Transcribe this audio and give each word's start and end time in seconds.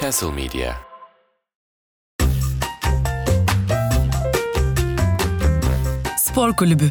Castle 0.00 0.30
Media 0.30 0.74
Spor 6.18 6.52
Kulübü 6.52 6.90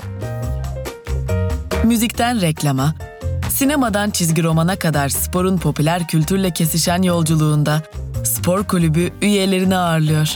Müzikten 1.84 2.41
reklama, 2.41 2.96
sinemadan 3.50 4.09
çizgi 4.09 4.43
romana 4.43 4.75
kadar 4.75 5.09
sporun 5.09 5.57
popüler 5.57 6.07
kültürle 6.07 6.52
kesişen 6.52 7.02
yolculuğunda 7.02 7.84
Spor 8.23 8.64
Kulübü 8.64 9.12
üyelerini 9.21 9.78
ağırlıyor. 9.78 10.36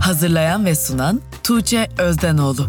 Hazırlayan 0.00 0.64
ve 0.64 0.74
sunan 0.74 1.20
Tuğçe 1.42 1.88
Özdenoğlu. 1.98 2.68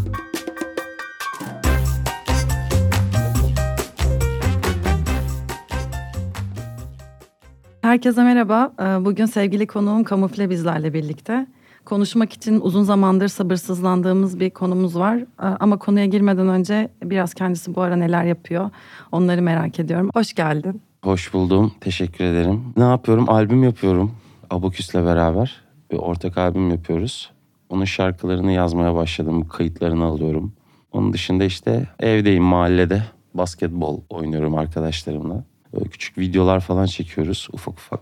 Herkese 7.85 8.23
merhaba. 8.23 8.71
Ee, 8.79 9.05
Bugün 9.05 9.25
sevgili 9.25 9.67
konuğum 9.67 10.03
Kamufle 10.03 10.49
bizlerle 10.49 10.93
birlikte. 10.93 11.47
Konuşmak 11.85 12.33
için 12.33 12.59
uzun 12.61 12.83
zamandır 12.83 13.27
sabırsızlandığımız 13.27 14.39
bir 14.39 14.49
konumuz 14.49 14.95
var. 14.99 15.17
Ee, 15.17 15.25
Ama 15.39 15.77
konuya 15.77 16.05
girmeden 16.05 16.47
önce 16.47 16.89
biraz 17.03 17.33
kendisi 17.33 17.75
bu 17.75 17.81
ara 17.81 17.95
neler 17.95 18.23
yapıyor 18.23 18.69
onları 19.11 19.41
merak 19.41 19.79
ediyorum. 19.79 20.09
Hoş 20.13 20.33
geldin. 20.33 20.81
Hoş 21.03 21.33
buldum. 21.33 21.71
Teşekkür 21.81 22.23
ederim. 22.23 22.63
Ne 22.77 22.83
yapıyorum? 22.83 23.29
Albüm 23.29 23.63
yapıyorum. 23.63 24.11
Abaküs'le 24.49 24.93
beraber. 24.93 25.61
Bir 25.91 25.97
ortak 25.97 26.37
albüm 26.37 26.69
yapıyoruz. 26.69 27.31
Onun 27.69 27.85
şarkılarını 27.85 28.51
yazmaya 28.51 28.95
başladım. 28.95 29.47
Kayıtlarını 29.47 30.03
alıyorum. 30.03 30.53
Onun 30.91 31.13
dışında 31.13 31.43
işte 31.43 31.87
evdeyim 31.99 32.43
mahallede. 32.43 33.03
Basketbol 33.33 34.01
oynuyorum 34.09 34.55
arkadaşlarımla. 34.55 35.43
Böyle 35.73 35.89
küçük 35.89 36.17
videolar 36.17 36.59
falan 36.59 36.85
çekiyoruz 36.85 37.47
ufak 37.53 37.73
ufak. 37.73 37.99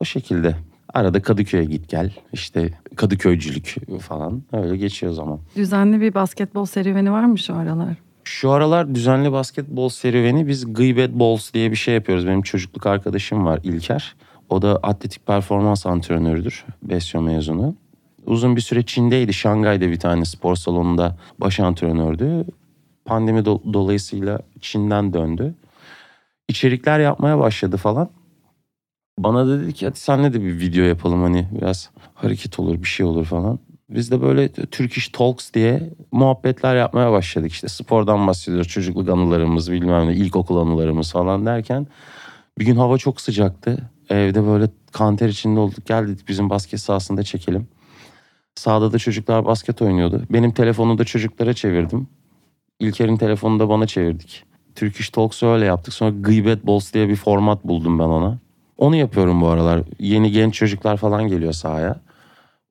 O 0.00 0.04
şekilde. 0.04 0.56
Arada 0.94 1.22
Kadıköy'e 1.22 1.64
git 1.64 1.88
gel. 1.88 2.12
İşte 2.32 2.70
Kadıköycülük 2.96 3.76
falan. 4.00 4.42
Öyle 4.52 4.76
geçiyor 4.76 5.12
zaman. 5.12 5.40
Düzenli 5.56 6.00
bir 6.00 6.14
basketbol 6.14 6.64
serüveni 6.64 7.12
var 7.12 7.24
mı 7.24 7.38
şu 7.38 7.54
aralar? 7.54 7.94
Şu 8.24 8.50
aralar 8.50 8.94
düzenli 8.94 9.32
basketbol 9.32 9.88
serüveni 9.88 10.46
biz 10.46 10.74
Gıybet 10.74 11.12
Balls 11.12 11.54
diye 11.54 11.70
bir 11.70 11.76
şey 11.76 11.94
yapıyoruz. 11.94 12.26
Benim 12.26 12.42
çocukluk 12.42 12.86
arkadaşım 12.86 13.44
var 13.44 13.60
İlker. 13.62 14.14
O 14.48 14.62
da 14.62 14.76
atletik 14.76 15.26
performans 15.26 15.86
antrenörüdür. 15.86 16.64
Besyo 16.82 17.22
mezunu. 17.22 17.74
Uzun 18.26 18.56
bir 18.56 18.60
süre 18.60 18.82
Çin'deydi. 18.82 19.34
Şangay'da 19.34 19.90
bir 19.90 19.98
tane 20.00 20.24
spor 20.24 20.56
salonunda 20.56 21.16
baş 21.40 21.60
antrenördü. 21.60 22.44
Pandemi 23.04 23.40
do- 23.40 23.72
dolayısıyla 23.72 24.40
Çin'den 24.60 25.12
döndü. 25.12 25.54
İçerikler 26.48 27.00
yapmaya 27.00 27.38
başladı 27.38 27.76
falan. 27.76 28.10
Bana 29.18 29.46
da 29.46 29.60
dedi 29.60 29.72
ki 29.72 29.86
hadi 29.86 29.98
senle 29.98 30.32
de 30.32 30.42
bir 30.42 30.60
video 30.60 30.84
yapalım 30.84 31.22
hani 31.22 31.48
biraz 31.52 31.90
hareket 32.14 32.60
olur 32.60 32.82
bir 32.82 32.88
şey 32.88 33.06
olur 33.06 33.24
falan. 33.24 33.58
Biz 33.90 34.10
de 34.10 34.22
böyle 34.22 34.48
Turkish 34.48 35.08
Talks 35.08 35.52
diye 35.52 35.90
muhabbetler 36.12 36.76
yapmaya 36.76 37.12
başladık. 37.12 37.52
İşte 37.52 37.68
spordan 37.68 38.26
bahsediyoruz. 38.26 38.68
Çocukluk 38.68 39.08
anılarımız 39.08 39.72
bilmem 39.72 40.08
ne 40.08 40.14
ilkokul 40.14 40.56
anılarımız 40.56 41.12
falan 41.12 41.46
derken. 41.46 41.86
Bir 42.58 42.64
gün 42.64 42.76
hava 42.76 42.98
çok 42.98 43.20
sıcaktı. 43.20 43.90
Evde 44.10 44.46
böyle 44.46 44.68
kanter 44.92 45.28
içinde 45.28 45.60
olduk. 45.60 45.86
Gel 45.86 46.08
dedik 46.08 46.28
bizim 46.28 46.50
basket 46.50 46.80
sahasında 46.80 47.22
çekelim. 47.22 47.68
Sağda 48.54 48.92
da 48.92 48.98
çocuklar 48.98 49.44
basket 49.44 49.82
oynuyordu. 49.82 50.22
Benim 50.30 50.52
telefonu 50.52 50.98
da 50.98 51.04
çocuklara 51.04 51.54
çevirdim. 51.54 52.08
İlker'in 52.80 53.16
telefonunu 53.16 53.60
da 53.60 53.68
bana 53.68 53.86
çevirdik. 53.86 54.44
Turkish 54.76 55.10
Talks'u 55.10 55.46
öyle 55.46 55.64
yaptık. 55.64 55.94
Sonra 55.94 56.10
Gıybet 56.20 56.66
Balls 56.66 56.94
diye 56.94 57.08
bir 57.08 57.16
format 57.16 57.64
buldum 57.64 57.98
ben 57.98 58.04
ona. 58.04 58.38
Onu 58.78 58.96
yapıyorum 58.96 59.40
bu 59.40 59.48
aralar. 59.48 59.80
Yeni 59.98 60.30
genç 60.32 60.54
çocuklar 60.54 60.96
falan 60.96 61.28
geliyor 61.28 61.52
sahaya. 61.52 61.96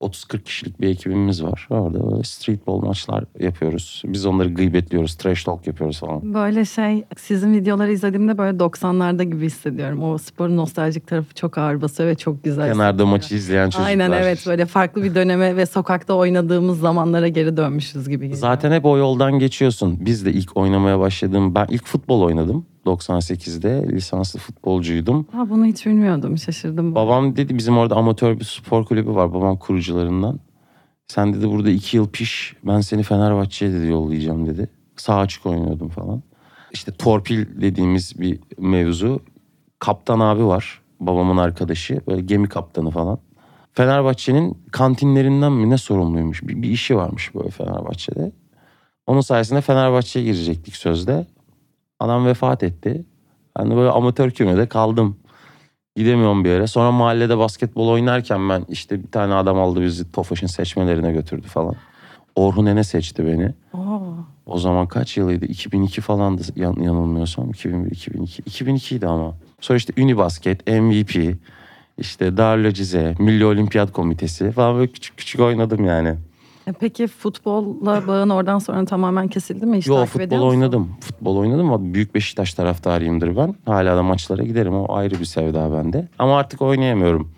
30-40 0.02 0.44
kişilik 0.44 0.82
bir 0.82 0.90
ekibimiz 0.90 1.44
var. 1.44 1.68
Orada 1.70 2.12
böyle 2.12 2.24
streetball 2.24 2.80
maçlar 2.80 3.24
yapıyoruz. 3.40 4.03
Biz 4.06 4.25
onları 4.25 4.53
gıybetliyoruz, 4.53 5.16
trash 5.16 5.44
talk 5.44 5.68
yapıyoruz 5.68 6.00
falan. 6.00 6.34
Böyle 6.34 6.66
şey 6.66 7.03
sizin 7.18 7.53
videoları 7.53 7.92
izlediğimde 7.92 8.38
böyle 8.38 8.58
90'larda 8.58 9.24
gibi 9.24 9.46
hissediyorum. 9.46 10.03
O 10.03 10.18
sporun 10.18 10.58
nostaljik 10.58 11.08
tarafı 11.08 11.34
çok 11.34 11.58
ağır 11.58 11.81
basıyor 11.81 12.09
ve 12.09 12.16
çok 12.16 12.44
güzel. 12.44 12.72
Kenarda 12.72 13.06
maçı 13.06 13.36
izleyen 13.36 13.66
çocuklar. 13.66 13.86
Aynen 13.88 14.12
evet 14.12 14.44
böyle 14.47 14.66
farklı 14.66 15.03
bir 15.03 15.16
döneme 15.16 15.56
ve 15.56 15.66
sokakta 15.66 16.14
oynadığımız 16.14 16.80
zamanlara 16.80 17.28
geri 17.28 17.58
dönmüşüz 17.58 18.09
gibi 18.09 18.22
geliyor. 18.22 18.40
Zaten 18.40 18.72
hep 18.72 18.86
o 18.86 18.98
yoldan 18.98 19.40
geçiyorsun. 19.40 19.98
Biz 20.06 20.25
de 20.25 20.34
ilk 20.34 20.58
oynamaya 20.58 21.00
başladığım, 21.00 21.56
ben 21.56 21.68
ilk 21.69 21.86
futbol 21.86 22.22
oynadım. 22.22 22.66
98'de 22.85 23.88
lisanslı 23.91 24.40
futbolcuydum. 24.40 25.28
Ha, 25.31 25.50
bunu 25.50 25.66
hiç 25.66 25.85
bilmiyordum 25.85 26.38
şaşırdım. 26.38 26.96
Babam 26.96 27.35
dedi 27.35 27.57
bizim 27.57 27.78
orada 27.78 27.96
amatör 27.96 28.40
bir 28.40 28.46
spor 28.46 28.85
kulübü 28.85 29.16
var 29.16 29.34
babam 29.34 29.57
kurucularından. 29.57 30.40
Sen 31.07 31.34
dedi 31.34 31.50
burada 31.50 31.69
iki 31.69 31.97
yıl 31.97 32.09
piş 32.09 32.56
ben 32.63 32.81
seni 32.81 33.03
Fenerbahçe'ye 33.03 33.74
dedi 33.74 33.88
yollayacağım 33.88 34.47
dedi. 34.47 34.69
Sağ 34.95 35.18
açık 35.18 35.45
oynuyordum 35.45 35.90
falan. 35.90 36.24
İşte 36.72 36.91
torpil 36.91 37.62
dediğimiz 37.62 38.19
bir 38.19 38.40
mevzu. 38.59 39.22
Kaptan 39.79 40.19
abi 40.19 40.45
var 40.45 40.81
babamın 41.00 41.38
arkadaşı 41.38 42.01
böyle 42.07 42.22
gemi 42.22 42.50
kaptanı 42.50 42.91
falan. 42.91 43.19
Fenerbahçe'nin 43.74 44.57
kantinlerinden 44.72 45.51
mi 45.51 45.69
ne 45.69 45.78
sorumluymuş 45.78 46.44
bir, 46.44 46.62
bir 46.62 46.69
işi 46.69 46.95
varmış 46.95 47.35
böyle 47.35 47.50
Fenerbahçe'de. 47.50 48.31
Onun 49.07 49.22
sayesinde 49.22 49.62
Fenerbahçe'ye 49.62 50.25
girecektik 50.25 50.75
sözde. 50.75 51.25
Adam 52.00 52.25
vefat 52.25 52.63
etti. 52.63 53.06
Ben 53.59 53.72
de 53.72 53.75
böyle 53.75 53.89
amatör 53.89 54.31
kümede 54.31 54.67
kaldım. 54.67 55.17
Gidemiyorum 55.95 56.44
bir 56.44 56.50
yere. 56.50 56.67
Sonra 56.67 56.91
mahallede 56.91 57.38
basketbol 57.38 57.88
oynarken 57.88 58.50
ben 58.50 58.66
işte 58.69 59.03
bir 59.03 59.11
tane 59.11 59.33
adam 59.33 59.59
aldı 59.59 59.81
bizi 59.81 60.11
Tofaş'ın 60.11 60.47
seçmelerine 60.47 61.11
götürdü 61.11 61.47
falan. 61.47 61.75
Orhun 62.35 62.66
Ene 62.66 62.83
seçti 62.83 63.28
beni. 63.28 63.53
Oo. 63.73 64.16
O 64.45 64.59
zaman 64.59 64.88
kaç 64.88 65.17
yılıydı? 65.17 65.45
2002 65.45 66.01
falandı 66.01 66.41
yan, 66.56 66.75
yanılmıyorsam. 66.79 67.50
2001, 67.50 67.91
2002. 67.91 68.41
2002 68.45 68.95
idi 68.95 69.07
ama. 69.07 69.35
Sonra 69.62 69.77
işte 69.77 70.03
Unibasket, 70.03 70.67
MVP, 70.67 71.35
işte 71.97 72.38
Darül 72.38 72.73
Cize, 72.73 73.16
Milli 73.19 73.45
Olimpiyat 73.45 73.91
Komitesi 73.91 74.51
falan 74.51 74.75
böyle 74.75 74.91
küçük 74.91 75.17
küçük 75.17 75.41
oynadım 75.41 75.85
yani. 75.85 76.16
E 76.68 76.72
Peki 76.72 77.08
futbolla 77.08 78.08
bağın 78.08 78.30
oradan 78.30 78.59
sonra 78.59 78.86
tamamen 78.86 79.28
kesildi 79.28 79.66
mi? 79.66 79.78
Hiç 79.78 79.88
Yo 79.88 80.06
futbol 80.06 80.42
oynadım. 80.42 80.98
Futbol 81.02 81.38
oynadım 81.38 81.72
ama 81.72 81.94
Büyük 81.94 82.16
Beşiktaş 82.16 82.53
taraftarıyımdır 82.53 83.38
ben. 83.38 83.56
Hala 83.66 83.98
da 83.98 84.03
maçlara 84.03 84.44
giderim. 84.44 84.75
O 84.75 84.96
ayrı 84.96 85.20
bir 85.20 85.25
sevda 85.25 85.74
bende. 85.74 86.08
Ama 86.20 86.38
artık 86.38 86.62
oynayamıyorum. 86.62 87.31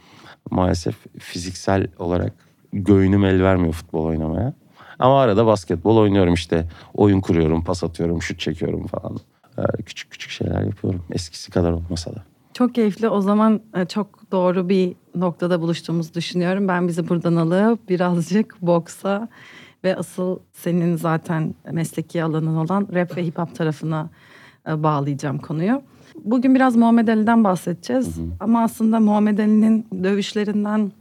Maalesef 0.51 0.95
fiziksel 1.19 1.87
olarak 1.99 2.33
göğünüm 2.73 3.25
el 3.25 3.43
vermiyor 3.43 3.73
futbol 3.73 4.05
oynamaya. 4.05 4.53
Ama 4.99 5.21
arada 5.21 5.45
basketbol 5.45 5.97
oynuyorum 5.97 6.33
işte. 6.33 6.65
Oyun 6.93 7.21
kuruyorum, 7.21 7.63
pas 7.63 7.83
atıyorum, 7.83 8.21
şut 8.21 8.39
çekiyorum 8.39 8.87
falan. 8.87 9.17
Öyle 9.57 9.83
küçük 9.85 10.11
küçük 10.11 10.31
şeyler 10.31 10.61
yapıyorum. 10.61 11.03
Eskisi 11.11 11.51
kadar 11.51 11.71
olmasa 11.71 12.11
da. 12.15 12.23
Çok 12.57 12.75
keyifli. 12.75 13.09
O 13.09 13.21
zaman 13.21 13.61
e, 13.75 13.85
çok 13.85 14.31
doğru 14.31 14.69
bir 14.69 14.95
noktada 15.15 15.61
buluştuğumuzu 15.61 16.13
düşünüyorum. 16.13 16.67
Ben 16.67 16.87
bizi 16.87 17.09
buradan 17.09 17.35
alıp 17.35 17.89
birazcık 17.89 18.61
boksa 18.61 19.27
ve 19.83 19.95
asıl 19.95 20.39
senin 20.53 20.95
zaten 20.95 21.55
mesleki 21.71 22.23
alanın 22.23 22.55
olan 22.55 22.87
rap 22.93 23.17
ve 23.17 23.25
hip 23.25 23.37
hop 23.37 23.55
tarafına 23.55 24.09
e, 24.67 24.83
bağlayacağım 24.83 25.37
konuyu. 25.37 25.81
Bugün 26.23 26.55
biraz 26.55 26.75
Muhammed 26.75 27.07
Ali'den 27.07 27.43
bahsedeceğiz. 27.43 28.17
Ama 28.39 28.63
aslında 28.63 28.99
Muhammed 28.99 29.39
Ali'nin 29.39 29.87
dövüşlerinden 30.03 30.91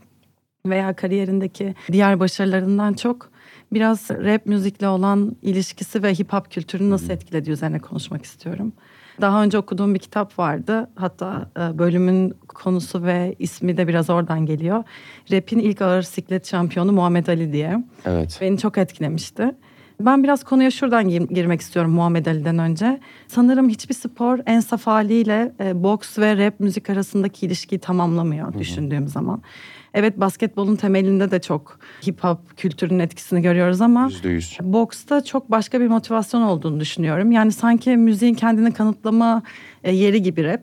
veya 0.66 0.96
kariyerindeki 0.96 1.74
diğer 1.92 2.20
başarılarından 2.20 2.92
çok 2.92 3.30
biraz 3.72 4.10
rap 4.10 4.46
müzikle 4.46 4.88
olan 4.88 5.36
ilişkisi 5.42 6.02
ve 6.02 6.14
hip 6.14 6.32
hop 6.32 6.50
kültürünü 6.50 6.90
nasıl 6.90 7.10
etkilediği 7.10 7.52
üzerine 7.52 7.78
konuşmak 7.78 8.24
istiyorum. 8.24 8.72
Daha 9.20 9.42
önce 9.42 9.58
okuduğum 9.58 9.94
bir 9.94 9.98
kitap 9.98 10.38
vardı. 10.38 10.90
Hatta 10.94 11.50
e, 11.58 11.78
bölümün 11.78 12.34
konusu 12.48 13.02
ve 13.02 13.34
ismi 13.38 13.76
de 13.76 13.88
biraz 13.88 14.10
oradan 14.10 14.46
geliyor. 14.46 14.84
Rap'in 15.32 15.58
ilk 15.58 15.82
ağır 15.82 16.02
siklet 16.02 16.46
şampiyonu 16.48 16.92
Muhammed 16.92 17.26
Ali 17.26 17.52
diye. 17.52 17.84
Evet. 18.04 18.38
Beni 18.40 18.58
çok 18.58 18.78
etkilemişti. 18.78 19.54
Ben 20.00 20.22
biraz 20.22 20.44
konuya 20.44 20.70
şuradan 20.70 21.08
gir- 21.08 21.28
girmek 21.28 21.60
istiyorum 21.60 21.90
Muhammed 21.92 22.26
Ali'den 22.26 22.58
önce. 22.58 23.00
Sanırım 23.28 23.68
hiçbir 23.68 23.94
spor 23.94 24.38
en 24.46 24.60
saf 24.60 24.86
haliyle 24.86 25.52
e, 25.60 25.82
boks 25.82 26.18
ve 26.18 26.46
rap 26.46 26.60
müzik 26.60 26.90
arasındaki 26.90 27.46
ilişkiyi 27.46 27.78
tamamlamıyor 27.78 28.54
düşündüğüm 28.58 29.08
zaman. 29.08 29.42
Evet 29.96 30.20
basketbolun 30.20 30.76
temelinde 30.76 31.30
de 31.30 31.40
çok 31.40 31.78
hip 32.06 32.24
hop 32.24 32.38
kültürünün 32.56 32.98
etkisini 32.98 33.42
görüyoruz 33.42 33.80
ama 33.80 34.04
Yüzde 34.04 34.28
yüz. 34.28 34.58
boksta 34.62 35.24
çok 35.24 35.50
başka 35.50 35.80
bir 35.80 35.86
motivasyon 35.88 36.42
olduğunu 36.42 36.80
düşünüyorum. 36.80 37.32
Yani 37.32 37.52
sanki 37.52 37.96
müziğin 37.96 38.34
kendini 38.34 38.72
kanıtlama 38.72 39.42
e, 39.84 39.94
yeri 39.94 40.22
gibi 40.22 40.44
rap 40.44 40.60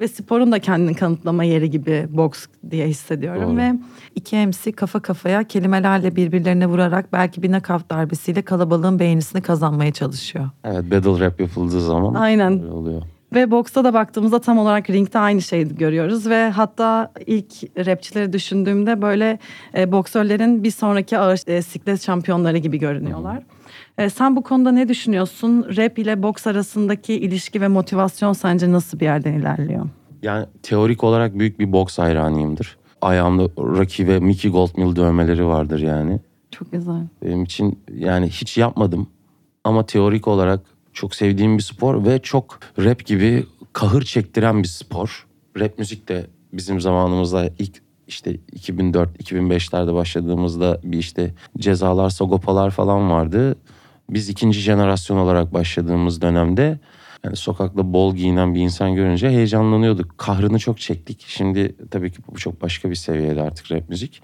ve 0.00 0.08
sporun 0.08 0.52
da 0.52 0.58
kendini 0.58 0.94
kanıtlama 0.94 1.44
yeri 1.44 1.70
gibi 1.70 2.06
boks 2.10 2.46
diye 2.70 2.86
hissediyorum 2.86 3.50
Doğru. 3.50 3.56
ve 3.56 3.74
iki 4.14 4.36
MC 4.46 4.72
kafa 4.72 5.00
kafaya 5.00 5.44
kelimelerle 5.44 6.16
birbirlerine 6.16 6.66
vurarak 6.66 7.12
belki 7.12 7.42
bir 7.42 7.48
knockout 7.48 7.90
darbesiyle 7.90 8.42
kalabalığın 8.42 8.98
beğenisini 8.98 9.42
kazanmaya 9.42 9.92
çalışıyor. 9.92 10.48
Evet 10.64 10.84
battle 10.90 11.26
rap 11.26 11.40
yapıldığı 11.40 11.80
zaman 11.80 12.14
Aynen. 12.14 12.58
oluyor. 12.58 13.02
Ve 13.34 13.50
boksta 13.50 13.84
da 13.84 13.94
baktığımızda 13.94 14.40
tam 14.40 14.58
olarak 14.58 14.90
ringde 14.90 15.18
aynı 15.18 15.42
şeyi 15.42 15.76
görüyoruz 15.76 16.28
ve 16.28 16.50
hatta 16.50 17.12
ilk 17.26 17.52
rapçileri 17.86 18.32
düşündüğümde 18.32 19.02
böyle 19.02 19.38
e, 19.76 19.92
boksörlerin 19.92 20.64
bir 20.64 20.70
sonraki 20.70 21.18
ağır 21.18 21.40
e, 21.46 21.62
siklet 21.62 22.02
şampiyonları 22.02 22.58
gibi 22.58 22.78
görünüyorlar. 22.78 23.42
E, 23.98 24.10
sen 24.10 24.36
bu 24.36 24.42
konuda 24.42 24.72
ne 24.72 24.88
düşünüyorsun? 24.88 25.66
Rap 25.76 25.98
ile 25.98 26.22
boks 26.22 26.46
arasındaki 26.46 27.14
ilişki 27.14 27.60
ve 27.60 27.68
motivasyon 27.68 28.32
sence 28.32 28.72
nasıl 28.72 29.00
bir 29.00 29.04
yerden 29.04 29.32
ilerliyor? 29.32 29.86
Yani 30.22 30.46
teorik 30.62 31.04
olarak 31.04 31.38
büyük 31.38 31.60
bir 31.60 31.72
boks 31.72 31.98
hayranıyımdır. 31.98 32.78
Ayağımda 33.02 33.42
Rocky 33.58 34.08
ve 34.08 34.20
Mickey 34.20 34.50
Goldmill 34.50 34.96
dövmeleri 34.96 35.46
vardır 35.46 35.80
yani. 35.80 36.20
Çok 36.50 36.72
güzel. 36.72 37.02
Benim 37.24 37.42
için 37.42 37.78
yani 37.94 38.28
hiç 38.28 38.58
yapmadım 38.58 39.06
ama 39.64 39.86
teorik 39.86 40.28
olarak 40.28 40.60
çok 40.92 41.14
sevdiğim 41.14 41.58
bir 41.58 41.62
spor 41.62 42.04
ve 42.04 42.18
çok 42.22 42.60
rap 42.78 43.06
gibi 43.06 43.46
kahır 43.72 44.02
çektiren 44.02 44.62
bir 44.62 44.68
spor. 44.68 45.26
Rap 45.58 45.78
müzik 45.78 46.08
de 46.08 46.26
bizim 46.52 46.80
zamanımızda 46.80 47.50
ilk 47.58 47.82
işte 48.08 48.36
2004-2005'lerde 48.56 49.94
başladığımızda 49.94 50.80
bir 50.84 50.98
işte 50.98 51.34
cezalar, 51.58 52.10
sagopalar 52.10 52.70
falan 52.70 53.10
vardı. 53.10 53.56
Biz 54.10 54.28
ikinci 54.28 54.60
jenerasyon 54.60 55.16
olarak 55.16 55.54
başladığımız 55.54 56.22
dönemde 56.22 56.78
yani 57.24 57.36
sokakta 57.36 57.92
bol 57.92 58.16
giyinen 58.16 58.54
bir 58.54 58.60
insan 58.60 58.94
görünce 58.94 59.30
heyecanlanıyorduk. 59.30 60.18
Kahrını 60.18 60.58
çok 60.58 60.80
çektik. 60.80 61.24
Şimdi 61.28 61.76
tabii 61.90 62.12
ki 62.12 62.18
bu 62.28 62.38
çok 62.38 62.62
başka 62.62 62.90
bir 62.90 62.94
seviyede 62.94 63.42
artık 63.42 63.72
rap 63.72 63.88
müzik. 63.88 64.22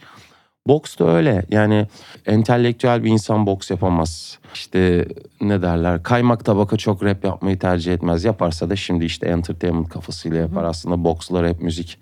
Boks 0.68 0.98
da 0.98 1.10
öyle. 1.10 1.44
Yani 1.50 1.86
entelektüel 2.26 3.04
bir 3.04 3.10
insan 3.10 3.46
boks 3.46 3.70
yapamaz. 3.70 4.38
İşte 4.54 5.08
ne 5.40 5.62
derler? 5.62 6.02
Kaymak 6.02 6.44
tabaka 6.44 6.76
çok 6.76 7.04
rap 7.04 7.24
yapmayı 7.24 7.58
tercih 7.58 7.92
etmez. 7.94 8.24
Yaparsa 8.24 8.70
da 8.70 8.76
şimdi 8.76 9.04
işte 9.04 9.26
entertainment 9.26 9.88
kafasıyla 9.88 10.38
yapar. 10.38 10.64
Aslında 10.64 11.04
boksla 11.04 11.42
rap 11.42 11.60
müzik 11.60 11.98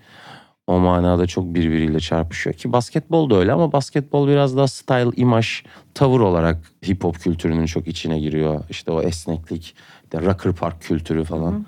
o 0.66 0.78
manada 0.78 1.26
çok 1.26 1.54
birbiriyle 1.54 2.00
çarpışıyor 2.00 2.56
ki 2.56 2.72
basketbol 2.72 3.30
da 3.30 3.36
öyle 3.36 3.52
ama 3.52 3.72
basketbol 3.72 4.28
biraz 4.28 4.56
daha 4.56 4.68
style, 4.68 5.10
imaj, 5.16 5.62
tavır 5.94 6.20
olarak 6.20 6.56
hip 6.88 7.04
hop 7.04 7.20
kültürünün 7.20 7.66
çok 7.66 7.88
içine 7.88 8.20
giriyor. 8.20 8.64
İşte 8.70 8.90
o 8.90 9.02
esneklik, 9.02 9.74
işte 10.04 10.26
rocker 10.26 10.52
park 10.52 10.82
kültürü 10.82 11.24
falan. 11.24 11.52
Hı 11.52 11.56
hı. 11.56 11.62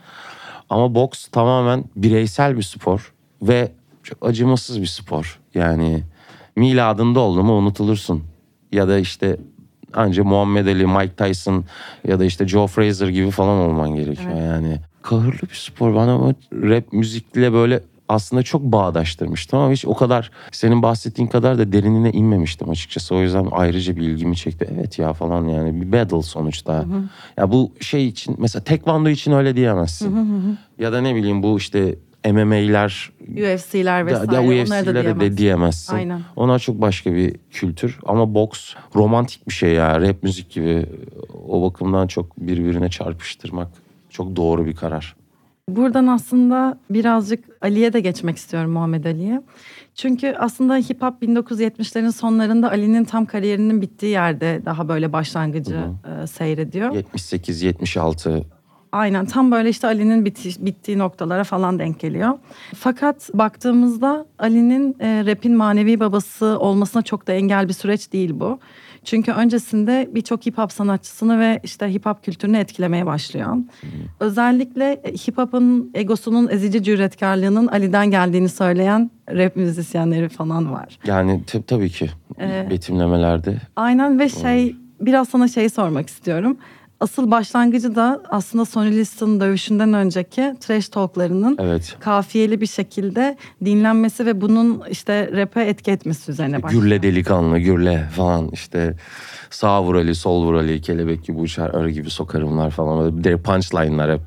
Ama 0.71 0.95
boks 0.95 1.29
tamamen 1.29 1.85
bireysel 1.97 2.57
bir 2.57 2.63
spor 2.63 3.13
ve 3.43 3.73
çok 4.03 4.29
acımasız 4.29 4.81
bir 4.81 4.87
spor. 4.87 5.41
Yani 5.55 6.03
miladında 6.57 7.21
oldu 7.21 7.45
mu 7.45 7.53
unutulursun. 7.53 8.23
Ya 8.73 8.89
da 8.89 8.99
işte 8.99 9.37
anca 9.95 10.25
Muhammed 10.25 10.67
Ali, 10.67 10.87
Mike 10.87 11.15
Tyson 11.17 11.65
ya 12.09 12.19
da 12.21 12.25
işte 12.25 12.49
Joe 12.49 12.67
Frazier 12.67 13.09
gibi 13.09 13.31
falan 13.31 13.59
olman 13.59 13.95
gerekiyor 13.95 14.33
evet. 14.33 14.43
yani. 14.43 14.81
Kahırlı 15.03 15.43
bir 15.43 15.55
spor. 15.55 15.95
Bana 15.95 16.35
rap 16.53 16.93
müzikle 16.93 17.53
böyle 17.53 17.81
aslında 18.09 18.43
çok 18.43 18.63
bağdaştırmıştım 18.63 19.59
ama 19.59 19.73
hiç 19.73 19.85
o 19.85 19.95
kadar 19.95 20.31
senin 20.53 20.83
bahsettiğin 20.83 21.29
kadar 21.29 21.59
da 21.59 21.73
derinine 21.73 22.11
inmemiştim 22.11 22.71
açıkçası. 22.71 23.15
O 23.15 23.21
yüzden 23.21 23.49
ayrıca 23.51 23.97
bir 23.97 24.03
ilgimi 24.03 24.37
çekti. 24.37 24.69
Evet 24.75 24.99
ya 24.99 25.13
falan 25.13 25.49
yani 25.49 25.81
bir 25.81 25.93
battle 25.93 26.23
sonuçta. 26.23 26.75
Hı 26.75 26.83
hı. 26.83 27.03
Ya 27.37 27.53
bu 27.53 27.73
şey 27.81 28.07
için 28.07 28.37
mesela 28.39 28.65
tekvando 28.65 29.09
için 29.09 29.33
öyle 29.33 29.57
diyemezsin. 29.57 30.17
Hı 30.17 30.21
hı 30.21 30.49
hı. 30.49 30.57
Ya 30.79 30.93
da 30.93 31.01
ne 31.01 31.15
bileyim 31.15 31.43
bu 31.43 31.59
işte 31.59 31.95
MMA'ler, 32.33 33.11
UFC'ler 33.29 34.07
vesaire. 34.07 34.31
Da, 34.31 34.43
UFC'lere 34.43 35.21
de 35.21 35.37
diyemezsin. 35.37 35.95
Aynen. 35.95 36.21
Onlar 36.37 36.59
çok 36.59 36.81
başka 36.81 37.15
bir 37.15 37.37
kültür 37.51 37.99
ama 38.07 38.35
boks 38.35 38.75
romantik 38.95 39.49
bir 39.49 39.53
şey 39.53 39.73
ya. 39.73 40.01
Rap 40.01 40.23
müzik 40.23 40.51
gibi 40.51 40.87
o 41.49 41.63
bakımdan 41.63 42.07
çok 42.07 42.41
birbirine 42.41 42.91
çarpıştırmak 42.91 43.69
çok 44.11 44.37
doğru 44.37 44.67
bir 44.67 44.77
karar. 44.77 45.17
Buradan 45.69 46.07
aslında 46.07 46.79
birazcık 46.91 47.45
Ali'ye 47.61 47.93
de 47.93 48.01
geçmek 48.01 48.37
istiyorum 48.37 48.71
Muhammed 48.71 49.05
Ali'ye. 49.05 49.43
Çünkü 49.95 50.35
aslında 50.39 50.77
hip 50.77 51.03
hop 51.03 51.23
1970'lerin 51.23 52.13
sonlarında 52.13 52.71
Ali'nin 52.71 53.05
tam 53.05 53.27
kariyerinin 53.27 53.83
bittiği 53.83 54.13
yerde 54.13 54.63
daha 54.65 54.89
böyle 54.89 55.13
başlangıcı 55.13 55.77
hı 55.77 56.21
hı. 56.21 56.27
seyrediyor. 56.27 56.93
78 56.93 57.63
76 57.63 58.45
Aynen 58.93 59.27
tam 59.27 59.51
böyle 59.51 59.69
işte 59.69 59.87
Ali'nin 59.87 60.25
biti, 60.25 60.67
bittiği 60.67 60.99
noktalara 60.99 61.45
falan 61.45 61.79
denk 61.79 62.01
geliyor. 62.01 62.39
Fakat 62.75 63.31
baktığımızda 63.35 64.27
Ali'nin 64.39 64.97
e, 65.01 65.23
rap'in 65.27 65.57
manevi 65.57 66.01
babası 66.01 66.47
olmasına 66.47 67.03
çok 67.03 67.27
da 67.27 67.33
engel 67.33 67.69
bir 67.69 67.73
süreç 67.73 68.13
değil 68.13 68.31
bu. 68.35 68.59
Çünkü 69.05 69.33
öncesinde 69.33 70.09
birçok 70.13 70.47
hip 70.47 70.59
hop 70.59 70.73
sanatçısını 70.73 71.41
ve 71.41 71.61
işte 71.63 71.93
hip 71.95 72.07
hop 72.07 72.25
kültürünü 72.25 72.57
etkilemeye 72.57 73.07
başlıyor. 73.07 73.57
Özellikle 74.21 75.03
hip 75.29 75.39
hop'un 75.39 75.91
egosunun 75.95 76.49
ezici 76.49 76.83
cüretkarlığının 76.83 77.67
Ali'den 77.67 78.11
geldiğini 78.11 78.49
söyleyen 78.49 79.11
rap 79.31 79.57
müzisyenleri 79.57 80.29
falan 80.29 80.73
var. 80.73 80.99
Yani 81.07 81.41
tabii 81.67 81.91
ki 81.91 82.11
ee, 82.41 82.67
betimlemelerde. 82.71 83.57
Aynen 83.77 84.19
ve 84.19 84.29
şey 84.29 84.77
biraz 85.01 85.29
sana 85.29 85.49
şey 85.49 85.69
sormak 85.69 86.09
istiyorum 86.09 86.57
asıl 87.01 87.31
başlangıcı 87.31 87.95
da 87.95 88.23
aslında 88.31 88.65
Sonny 88.65 88.91
Liston'un 88.91 89.41
dövüşünden 89.41 89.93
önceki 89.93 90.55
trash 90.61 90.89
talklarının 90.89 91.57
evet. 91.61 91.97
kafiyeli 92.01 92.61
bir 92.61 92.67
şekilde 92.67 93.37
dinlenmesi 93.65 94.27
ve 94.27 94.41
bunun 94.41 94.83
işte 94.91 95.31
rap'e 95.33 95.63
etki 95.63 95.91
etmesi 95.91 96.31
üzerine 96.31 96.63
başlıyor. 96.63 96.83
Gürle 96.83 97.03
delikanlı, 97.03 97.59
gürle 97.59 98.09
falan 98.17 98.51
işte 98.53 98.97
sağ 99.51 99.83
vur 99.83 99.95
Ali, 99.95 100.15
sol 100.15 100.45
vur 100.45 100.55
Ali, 100.55 100.81
kelebek 100.81 101.25
gibi 101.25 101.39
uçar, 101.39 101.71
arı 101.75 101.91
gibi 101.91 102.11
sokarımlar 102.11 102.71
falan. 102.71 103.25
Böyle 103.25 103.37
punchline'lar 103.37 104.13
hep. 104.13 104.21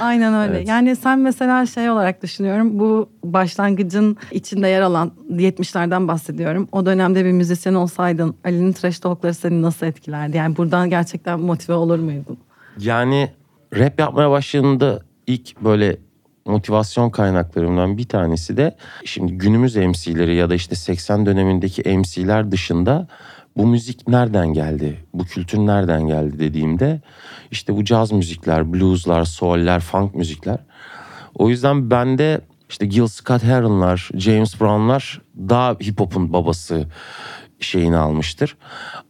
Aynen 0.00 0.34
öyle. 0.34 0.56
Evet. 0.56 0.68
Yani 0.68 0.96
sen 0.96 1.18
mesela 1.18 1.66
şey 1.66 1.90
olarak 1.90 2.22
düşünüyorum. 2.22 2.78
Bu 2.78 3.08
başlangıcın 3.24 4.16
içinde 4.30 4.68
yer 4.68 4.82
alan 4.82 5.12
70'lerden 5.30 6.08
bahsediyorum. 6.08 6.68
O 6.72 6.86
dönemde 6.86 7.24
bir 7.24 7.32
müzisyen 7.32 7.74
olsaydın 7.74 8.34
Ali'nin 8.44 8.72
trash 8.72 8.98
talkları 8.98 9.34
seni 9.34 9.62
nasıl 9.62 9.86
etkilerdi? 9.86 10.36
Yani 10.36 10.56
buradan 10.56 10.90
gerçekten 10.90 11.40
motive 11.40 11.76
olur 11.76 11.98
muydun? 12.10 12.38
Yani 12.78 13.30
rap 13.76 14.00
yapmaya 14.00 14.30
başladığında 14.30 15.02
ilk 15.26 15.60
böyle 15.60 15.96
motivasyon 16.46 17.10
kaynaklarımdan 17.10 17.98
bir 17.98 18.08
tanesi 18.08 18.56
de 18.56 18.76
şimdi 19.04 19.32
günümüz 19.32 19.76
MC'leri 19.76 20.34
ya 20.34 20.50
da 20.50 20.54
işte 20.54 20.74
80 20.74 21.26
dönemindeki 21.26 21.98
MC'ler 21.98 22.50
dışında 22.50 23.06
bu 23.56 23.66
müzik 23.66 24.08
nereden 24.08 24.52
geldi? 24.52 25.04
Bu 25.14 25.24
kültür 25.24 25.58
nereden 25.58 26.06
geldi 26.06 26.38
dediğimde 26.38 27.00
işte 27.50 27.76
bu 27.76 27.84
caz 27.84 28.12
müzikler, 28.12 28.72
blueslar, 28.72 29.24
soul'ler, 29.24 29.80
funk 29.80 30.14
müzikler. 30.14 30.58
O 31.34 31.48
yüzden 31.48 31.90
bende 31.90 32.40
işte 32.68 32.86
Gil 32.86 33.06
Scott 33.06 33.42
Heron'lar, 33.42 34.10
James 34.14 34.60
Brown'lar 34.60 35.22
daha 35.36 35.72
hip 35.72 36.00
hop'un 36.00 36.32
babası 36.32 36.86
şeyini 37.60 37.96
almıştır. 37.96 38.56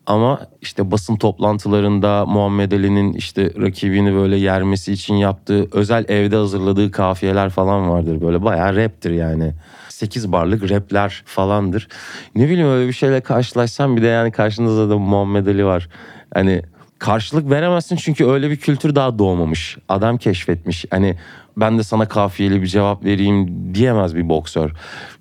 Ama 0.07 0.40
işte 0.61 0.90
basın 0.90 1.16
toplantılarında 1.16 2.26
Muhammed 2.26 2.73
Ali'nin 2.73 3.12
işte 3.12 3.52
rakibini 3.61 4.14
böyle 4.14 4.37
yermesi 4.37 4.92
için 4.92 5.14
yaptığı 5.14 5.69
özel 5.73 6.04
evde 6.09 6.37
hazırladığı 6.37 6.90
kafiyeler 6.90 7.50
falan 7.50 7.90
vardır. 7.90 8.21
Böyle 8.21 8.45
bayağı 8.45 8.76
raptir 8.76 9.11
yani. 9.11 9.52
8 9.88 10.33
barlık 10.33 10.71
rapler 10.71 11.23
falandır. 11.26 11.88
Ne 12.35 12.49
bileyim 12.49 12.69
öyle 12.69 12.88
bir 12.88 12.92
şeyle 12.92 13.21
karşılaşsam 13.21 13.97
bir 13.97 14.02
de 14.02 14.07
yani 14.07 14.33
karşınızda 14.33 14.90
da 14.90 14.99
Muhammed 14.99 15.47
Ali 15.47 15.64
var. 15.64 15.88
Hani 16.35 16.62
karşılık 17.00 17.50
veremezsin 17.50 17.97
çünkü 17.97 18.26
öyle 18.26 18.50
bir 18.50 18.57
kültür 18.57 18.95
daha 18.95 19.19
doğmamış. 19.19 19.78
Adam 19.88 20.19
keşfetmiş. 20.19 20.85
Hani 20.90 21.16
ben 21.57 21.78
de 21.78 21.83
sana 21.83 22.09
kafiyeli 22.09 22.62
bir 22.62 22.66
cevap 22.66 23.04
vereyim 23.04 23.75
diyemez 23.75 24.16
bir 24.16 24.28
boksör. 24.28 24.71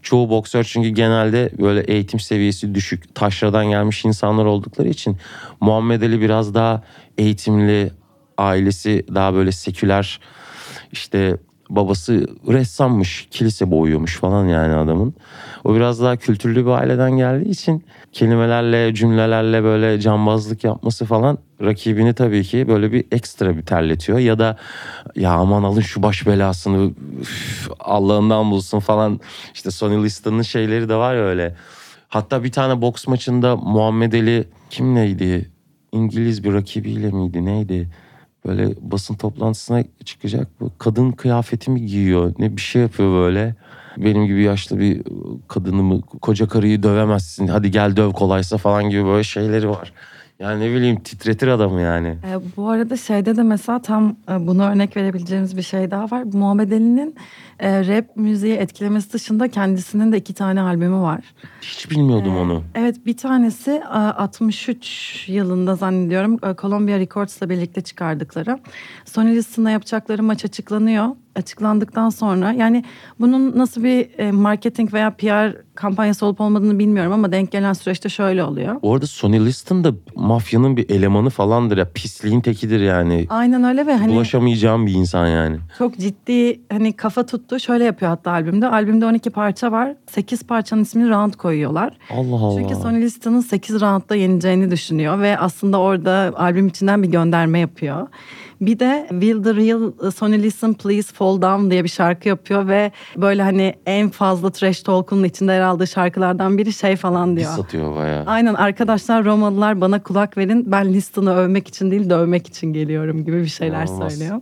Çoğu 0.02 0.30
boksör 0.30 0.64
çünkü 0.64 0.90
genelde 0.90 1.52
böyle 1.60 1.82
eğitim 1.82 2.20
seviyesi 2.20 2.76
düşük, 2.76 3.16
taşradan 3.16 3.70
gelmiş 3.70 4.06
insanlar 4.06 4.46
oldukları 4.46 4.90
için 4.90 5.18
Muhammed 5.60 6.02
Ali 6.02 6.22
biraz 6.22 6.54
daha 6.54 6.84
eğitimli, 7.18 7.92
ailesi 8.38 9.06
daha 9.16 9.34
böyle 9.34 9.52
seküler 9.52 10.20
işte 10.92 11.38
babası 11.70 12.28
ressammış, 12.48 13.28
kilise 13.32 13.72
boyuyormuş 13.72 14.18
falan 14.18 14.46
yani 14.46 14.76
adamın. 14.76 15.14
O 15.64 15.76
biraz 15.76 16.02
daha 16.02 16.16
kültürlü 16.16 16.66
bir 16.66 16.72
aileden 16.72 17.12
geldiği 17.12 17.50
için 17.50 17.86
kelimelerle, 18.12 18.94
cümlelerle 18.94 19.64
böyle 19.64 20.00
cambazlık 20.00 20.64
yapması 20.64 21.06
falan 21.06 21.38
rakibini 21.62 22.14
tabii 22.14 22.44
ki 22.44 22.68
böyle 22.68 22.92
bir 22.92 23.06
ekstra 23.12 23.58
bir 23.58 23.62
terletiyor. 23.62 24.20
Ya 24.20 24.40
da 24.40 24.58
ya 25.16 25.32
aman 25.32 25.64
alın 25.64 25.82
şu 25.82 26.04
baş 26.04 26.28
belasını 26.28 26.92
Allah'ından 27.80 28.52
bulsun 28.52 28.80
falan. 28.80 29.20
İşte 29.54 29.72
Sonny 29.72 30.04
Liston'ın 30.04 30.42
şeyleri 30.42 30.90
de 30.90 30.96
var 30.96 31.16
ya 31.16 31.22
öyle. 31.22 31.56
Hatta 32.10 32.44
bir 32.44 32.52
tane 32.52 32.82
boks 32.82 33.08
maçında 33.08 33.56
Muhammed 33.56 34.14
Ali 34.14 34.48
kim 34.70 34.96
neydi? 34.96 35.52
İngiliz 35.92 36.44
bir 36.44 36.54
rakibiyle 36.54 37.12
miydi 37.12 37.46
neydi? 37.46 37.90
Böyle 38.46 38.74
basın 38.82 39.16
toplantısına 39.16 39.84
çıkacak. 40.06 40.48
Kadın 40.78 41.12
kıyafetimi 41.12 41.86
giyiyor. 41.86 42.34
Ne 42.40 42.56
bir 42.56 42.62
şey 42.62 42.82
yapıyor 42.82 43.14
böyle. 43.14 43.56
Benim 43.98 44.26
gibi 44.26 44.44
yaşlı 44.44 44.80
bir 44.80 45.04
kadını 45.48 45.84
mı 45.84 46.02
koca 46.02 46.48
karıyı 46.48 46.84
dövemezsin. 46.84 47.48
Hadi 47.48 47.72
gel 47.72 47.96
döv 47.96 48.12
kolaysa 48.12 48.58
falan 48.58 48.90
gibi 48.90 49.06
böyle 49.06 49.24
şeyleri 49.24 49.70
var. 49.70 49.94
Yani 50.40 50.66
ne 50.66 50.76
bileyim 50.76 51.00
titretir 51.00 51.48
adamı 51.48 51.82
yani. 51.82 52.08
E, 52.08 52.58
bu 52.58 52.70
arada 52.70 52.98
şeyde 52.98 53.38
de 53.38 53.44
mesela 53.44 53.82
tam 53.82 54.16
e, 54.32 54.48
buna 54.48 54.72
örnek 54.72 54.98
verebileceğimiz 54.98 55.58
bir 55.58 55.62
şey 55.62 55.92
daha 55.92 56.12
var. 56.12 56.24
Muhammed 56.34 56.72
Ali'nin 56.72 57.16
e, 57.60 57.88
rap 57.88 58.06
müziği 58.16 58.54
etkilemesi 58.54 59.14
dışında 59.14 59.48
kendisinin 59.48 60.12
de 60.12 60.18
iki 60.18 60.34
tane 60.34 60.62
albümü 60.62 60.98
var. 61.02 61.20
Hiç 61.62 61.92
bilmiyordum 61.92 62.36
Ee, 62.36 62.40
onu. 62.40 62.64
Evet 62.76 63.06
bir 63.06 63.18
tanesi 63.18 63.72
e, 63.72 63.84
63 64.44 65.26
yılında 65.30 65.76
zannediyorum 65.76 66.34
e, 66.44 66.56
Columbia 66.62 67.00
Records'la 67.00 67.50
birlikte 67.50 67.82
çıkardıkları. 67.82 68.60
Sony 69.06 69.36
Liston'la 69.36 69.70
yapacakları 69.72 70.24
maç 70.24 70.46
açıklanıyor. 70.46 71.08
Açıklandıktan 71.36 72.10
sonra 72.10 72.52
yani 72.52 72.84
bunun 73.20 73.58
nasıl 73.58 73.84
bir 73.84 74.20
e, 74.20 74.32
marketing 74.32 74.94
veya 74.94 75.12
PR 75.12 75.56
kampanyası 75.76 76.26
olup 76.26 76.42
olmadığını 76.42 76.80
bilmiyorum 76.80 77.12
ama 77.12 77.32
denk 77.32 77.52
gelen 77.52 77.74
süreçte 77.74 78.10
şöyle 78.10 78.44
oluyor. 78.44 78.82
Bu 78.82 78.94
arada 78.94 79.08
Sonny 79.08 79.46
Liston 79.46 79.84
da 79.84 79.94
mafyanın 80.16 80.78
bir 80.78 80.90
elemanı 80.90 81.30
falandır 81.30 81.78
ya. 81.78 81.92
Pisliğin 81.94 82.42
tekidir 82.42 82.80
yani. 82.80 83.26
Aynen 83.30 83.64
öyle 83.64 83.88
ve 83.88 83.96
hani 83.98 84.14
Bulaşamayacağım 84.14 84.86
bir 84.86 84.94
insan 84.94 85.28
yani. 85.28 85.58
çok 85.78 85.98
ciddi 85.98 86.62
hani 86.72 86.94
kafa 86.94 87.26
tuttu. 87.50 87.60
Şöyle 87.60 87.84
yapıyor 87.84 88.12
hatta 88.12 88.32
albümde. 88.32 88.68
Albümde 88.68 89.06
12 89.06 89.30
parça 89.30 89.72
var. 89.72 89.94
8 90.12 90.44
parçanın 90.44 90.82
ismini 90.82 91.10
round 91.10 91.34
koyuyorlar. 91.34 91.94
Allah 92.10 92.36
Allah. 92.36 92.62
Çünkü 92.62 92.76
Sony 92.76 93.02
Liston'ın 93.02 93.42
8 93.42 93.82
roundda 93.82 94.16
yeneceğini 94.16 94.72
düşünüyor 94.72 95.20
ve 95.20 95.38
aslında 95.38 95.80
orada 95.80 96.34
albüm 96.36 96.68
içinden 96.68 97.04
bir 97.04 97.08
gönderme 97.08 97.60
yapıyor. 97.60 98.08
Bir 98.62 98.80
de 98.80 99.08
Will 99.10 99.44
the 99.44 99.56
Real 99.56 100.12
Sony 100.12 100.44
Listen 100.44 100.74
Please 100.74 101.14
Fall 101.14 101.42
Down 101.42 101.72
diye 101.72 101.84
bir 101.84 101.90
şarkı 101.90 102.30
yapıyor 102.30 102.68
ve 102.68 102.92
böyle 103.18 103.44
hani 103.44 103.74
en 103.86 104.10
fazla 104.10 104.50
trash 104.50 104.84
talk'un 104.84 105.24
içinde 105.24 105.54
yer 105.54 105.62
aldığı 105.62 105.88
şarkılardan 105.88 106.58
biri 106.58 106.74
şey 106.74 106.96
falan 106.96 107.36
Pis 107.36 107.44
diyor. 107.44 107.56
satıyor 107.56 107.96
bayağı. 107.96 108.26
Aynen 108.26 108.54
arkadaşlar 108.54 109.26
Romalılar 109.26 109.82
bana 109.82 110.04
kulak 110.04 110.38
verin 110.38 110.72
ben 110.72 110.94
Liston'ı 110.94 111.34
övmek 111.36 111.68
için 111.68 111.92
değil 111.92 112.10
dövmek 112.10 112.48
için 112.48 112.74
geliyorum 112.74 113.26
gibi 113.26 113.38
bir 113.42 113.48
şeyler 113.48 113.84
İnanılmaz. 113.86 114.14
söylüyor. 114.14 114.42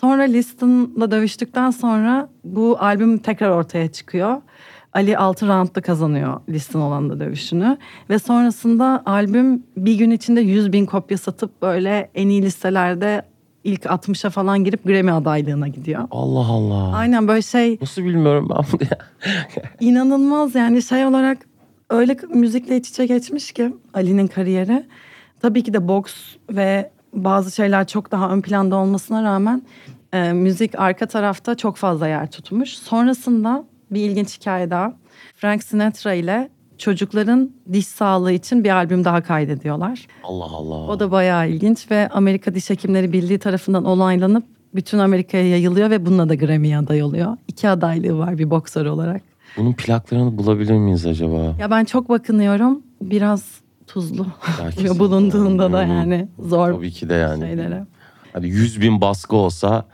Sonra 0.00 0.22
Liston'la 0.22 1.10
dövüştükten 1.10 1.70
sonra 1.70 2.28
bu 2.44 2.76
albüm 2.80 3.18
tekrar 3.18 3.50
ortaya 3.50 3.92
çıkıyor. 3.92 4.36
Ali 4.92 5.18
6 5.18 5.48
roundda 5.48 5.80
kazanıyor 5.80 6.40
Liston 6.48 6.80
olan 6.80 7.10
da 7.10 7.20
dövüşünü. 7.20 7.78
Ve 8.10 8.18
sonrasında 8.18 9.02
albüm 9.06 9.62
bir 9.76 9.94
gün 9.94 10.10
içinde 10.10 10.40
100 10.40 10.72
bin 10.72 10.86
kopya 10.86 11.18
satıp 11.18 11.62
böyle 11.62 12.10
en 12.14 12.28
iyi 12.28 12.42
listelerde 12.42 13.22
ilk 13.64 13.82
60'a 13.82 14.30
falan 14.30 14.64
girip 14.64 14.84
Grammy 14.84 15.12
adaylığına 15.12 15.68
gidiyor. 15.68 16.08
Allah 16.10 16.46
Allah. 16.46 16.96
Aynen 16.96 17.28
böyle 17.28 17.42
şey 17.42 17.78
Nasıl 17.80 18.04
bilmiyorum 18.04 18.48
ben 18.50 18.64
bunu 18.72 18.88
ya. 18.90 18.98
İnanılmaz 19.80 20.54
yani 20.54 20.82
şey 20.82 21.06
olarak 21.06 21.38
öyle 21.90 22.16
müzikle 22.34 22.76
iç 22.76 22.88
içe 22.88 23.06
geçmiş 23.06 23.52
ki 23.52 23.74
Ali'nin 23.94 24.26
kariyeri. 24.26 24.86
Tabii 25.40 25.62
ki 25.62 25.74
de 25.74 25.88
boks 25.88 26.14
ve 26.50 26.90
bazı 27.12 27.50
şeyler 27.50 27.86
çok 27.86 28.10
daha 28.10 28.30
ön 28.30 28.40
planda 28.40 28.76
olmasına 28.76 29.22
rağmen 29.22 29.62
e, 30.12 30.32
müzik 30.32 30.80
arka 30.80 31.06
tarafta 31.06 31.54
çok 31.54 31.76
fazla 31.76 32.08
yer 32.08 32.30
tutmuş. 32.30 32.70
Sonrasında 32.78 33.64
bir 33.90 34.00
ilginç 34.00 34.40
hikaye 34.40 34.70
daha. 34.70 34.92
Frank 35.36 35.62
Sinatra 35.62 36.14
ile 36.14 36.48
çocukların 36.78 37.50
diş 37.72 37.86
sağlığı 37.86 38.32
için 38.32 38.64
bir 38.64 38.70
albüm 38.70 39.04
daha 39.04 39.22
kaydediyorlar. 39.22 40.06
Allah 40.24 40.44
Allah. 40.44 40.74
O 40.74 41.00
da 41.00 41.10
bayağı 41.10 41.48
ilginç 41.48 41.90
ve 41.90 42.08
Amerika 42.08 42.54
Diş 42.54 42.70
Hekimleri 42.70 43.12
Birliği 43.12 43.38
tarafından 43.38 43.84
onaylanıp 43.84 44.44
bütün 44.74 44.98
Amerika'ya 44.98 45.48
yayılıyor 45.48 45.90
ve 45.90 46.06
bununla 46.06 46.28
da 46.28 46.34
Grammy'ye 46.34 46.78
aday 46.78 47.02
oluyor. 47.02 47.36
İki 47.48 47.68
adaylığı 47.68 48.18
var 48.18 48.38
bir 48.38 48.50
boksör 48.50 48.86
olarak. 48.86 49.22
Bunun 49.56 49.72
plaklarını 49.72 50.38
bulabilir 50.38 50.72
miyiz 50.72 51.06
acaba? 51.06 51.54
Ya 51.60 51.70
ben 51.70 51.84
çok 51.84 52.08
bakınıyorum. 52.08 52.82
Biraz 53.02 53.44
tuzlu. 53.86 54.26
Ya. 54.84 54.98
Bulunduğunda 54.98 55.72
da 55.72 55.82
yani 55.82 56.28
zor 56.38 56.72
Tabii 56.72 56.90
ki 56.90 57.08
de 57.08 57.14
yani. 57.14 57.40
şeylere. 57.46 57.84
Hadi 58.32 58.46
100 58.48 58.80
bin 58.80 59.00
baskı 59.00 59.36
olsa 59.36 59.84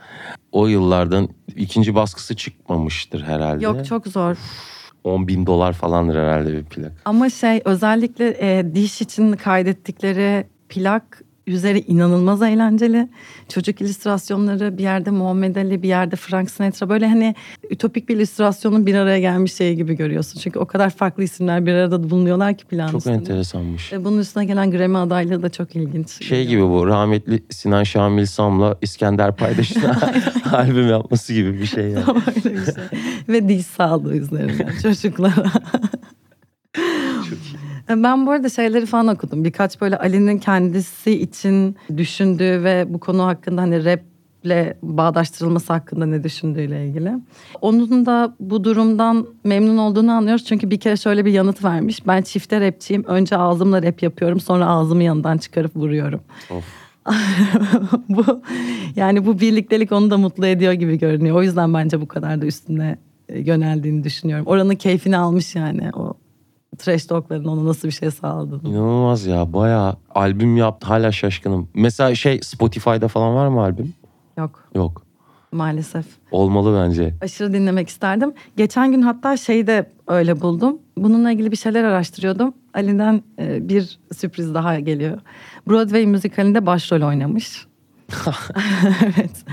o 0.51 0.67
yıllardan 0.67 1.29
ikinci 1.55 1.95
baskısı 1.95 2.35
çıkmamıştır 2.35 3.23
herhalde. 3.23 3.65
Yok 3.65 3.85
çok 3.85 4.07
zor. 4.07 4.37
10 5.03 5.27
bin 5.27 5.45
dolar 5.45 5.73
falandır 5.73 6.15
herhalde 6.15 6.53
bir 6.53 6.63
plak. 6.63 6.91
Ama 7.05 7.29
şey 7.29 7.61
özellikle 7.65 8.37
e, 8.39 8.75
diş 8.75 9.01
için 9.01 9.33
kaydettikleri 9.33 10.45
plak 10.69 11.23
üzeri 11.51 11.79
inanılmaz 11.79 12.41
eğlenceli. 12.41 13.09
Çocuk 13.49 13.81
illüstrasyonları 13.81 14.77
bir 14.77 14.83
yerde 14.83 15.09
Muhammed 15.11 15.55
Ali 15.55 15.83
bir 15.83 15.87
yerde 15.87 16.15
Frank 16.15 16.51
Sinatra 16.51 16.89
böyle 16.89 17.07
hani 17.07 17.35
ütopik 17.69 18.09
bir 18.09 18.15
illüstrasyonun 18.15 18.85
bir 18.85 18.95
araya 18.95 19.19
gelmiş 19.19 19.53
şey 19.53 19.75
gibi 19.75 19.93
görüyorsun. 19.95 20.39
Çünkü 20.39 20.59
o 20.59 20.65
kadar 20.65 20.89
farklı 20.89 21.23
isimler 21.23 21.65
bir 21.65 21.73
arada 21.73 22.09
bulunuyorlar 22.09 22.57
ki 22.57 22.65
plan 22.65 22.87
Çok 22.87 22.97
üstünde. 22.97 23.15
enteresanmış. 23.15 23.93
Ve 23.93 24.05
bunun 24.05 24.17
üstüne 24.17 24.45
gelen 24.45 24.71
Grammy 24.71 24.97
adaylığı 24.97 25.43
da 25.43 25.49
çok 25.49 25.75
ilginç. 25.75 26.25
Şey 26.27 26.47
gibi 26.47 26.61
bu 26.63 26.87
rahmetli 26.87 27.43
Sinan 27.49 27.83
Şamil 27.83 28.25
Sam'la 28.25 28.77
İskender 28.81 29.35
Paydaş'ın 29.35 29.81
albüm 30.51 30.89
yapması 30.89 31.33
gibi 31.33 31.53
bir 31.53 31.65
şey 31.65 31.83
yani. 31.89 32.05
Tam 32.05 32.17
öyle 32.17 32.57
bir 32.57 32.65
şey. 32.65 32.83
Ve 33.29 33.49
diş 33.49 33.65
sağlığı 33.65 34.15
üzerine 34.17 34.67
çocuklara. 34.83 35.43
Ben 37.95 38.25
bu 38.25 38.31
arada 38.31 38.49
şeyleri 38.49 38.85
falan 38.85 39.07
okudum. 39.07 39.43
Birkaç 39.43 39.81
böyle 39.81 39.97
Ali'nin 39.97 40.37
kendisi 40.37 41.11
için 41.11 41.75
düşündüğü 41.97 42.63
ve 42.63 42.85
bu 42.87 42.99
konu 42.99 43.25
hakkında 43.25 43.61
hani 43.61 43.85
raple 43.85 44.77
bağdaştırılması 44.83 45.73
hakkında 45.73 46.05
ne 46.05 46.23
düşündüğüyle 46.23 46.85
ilgili. 46.85 47.11
Onun 47.61 48.05
da 48.05 48.35
bu 48.39 48.63
durumdan 48.63 49.27
memnun 49.43 49.77
olduğunu 49.77 50.11
anlıyoruz. 50.11 50.45
Çünkü 50.45 50.71
bir 50.71 50.79
kere 50.79 50.97
şöyle 50.97 51.25
bir 51.25 51.31
yanıt 51.31 51.63
vermiş. 51.63 52.07
Ben 52.07 52.21
çifte 52.21 52.61
rapçiyim. 52.61 53.03
Önce 53.03 53.37
ağzımla 53.37 53.83
rap 53.83 54.03
yapıyorum. 54.03 54.39
Sonra 54.39 54.67
ağzımı 54.67 55.03
yanından 55.03 55.37
çıkarıp 55.37 55.75
vuruyorum. 55.75 56.21
Of. 56.49 56.63
bu 58.09 58.23
yani 58.95 59.25
bu 59.25 59.39
birliktelik 59.39 59.91
onu 59.91 60.11
da 60.11 60.17
mutlu 60.17 60.47
ediyor 60.47 60.73
gibi 60.73 60.99
görünüyor. 60.99 61.35
O 61.35 61.43
yüzden 61.43 61.73
bence 61.73 62.01
bu 62.01 62.07
kadar 62.07 62.41
da 62.41 62.45
üstüne 62.45 62.97
e, 63.29 63.39
yöneldiğini 63.39 64.03
düşünüyorum. 64.03 64.45
Oranın 64.45 64.75
keyfini 64.75 65.17
almış 65.17 65.55
yani 65.55 65.89
o 65.93 66.13
trash 66.77 67.05
talkların 67.05 67.45
ona 67.45 67.65
nasıl 67.65 67.87
bir 67.87 67.93
şey 67.93 68.11
sağladığını. 68.11 68.69
İnanılmaz 68.69 69.25
ya 69.25 69.53
bayağı 69.53 69.95
albüm 70.15 70.57
yaptı 70.57 70.87
hala 70.87 71.11
şaşkınım. 71.11 71.69
Mesela 71.73 72.15
şey 72.15 72.39
Spotify'da 72.41 73.07
falan 73.07 73.35
var 73.35 73.47
mı 73.47 73.61
albüm? 73.61 73.93
Yok 74.37 74.63
Yok. 74.75 75.01
maalesef. 75.51 76.05
Olmalı 76.31 76.79
bence. 76.83 77.13
Aşırı 77.21 77.53
dinlemek 77.53 77.89
isterdim. 77.89 78.33
Geçen 78.57 78.91
gün 78.91 79.01
hatta 79.01 79.37
şeyi 79.37 79.67
de 79.67 79.89
öyle 80.07 80.41
buldum. 80.41 80.77
Bununla 80.97 81.31
ilgili 81.31 81.51
bir 81.51 81.57
şeyler 81.57 81.83
araştırıyordum. 81.83 82.53
Ali'den 82.73 83.21
e, 83.39 83.69
bir 83.69 83.99
sürpriz 84.17 84.53
daha 84.53 84.79
geliyor. 84.79 85.19
Broadway 85.67 86.05
müzikalinde 86.05 86.65
başrol 86.65 87.01
oynamış. 87.01 87.67
evet. 89.03 89.45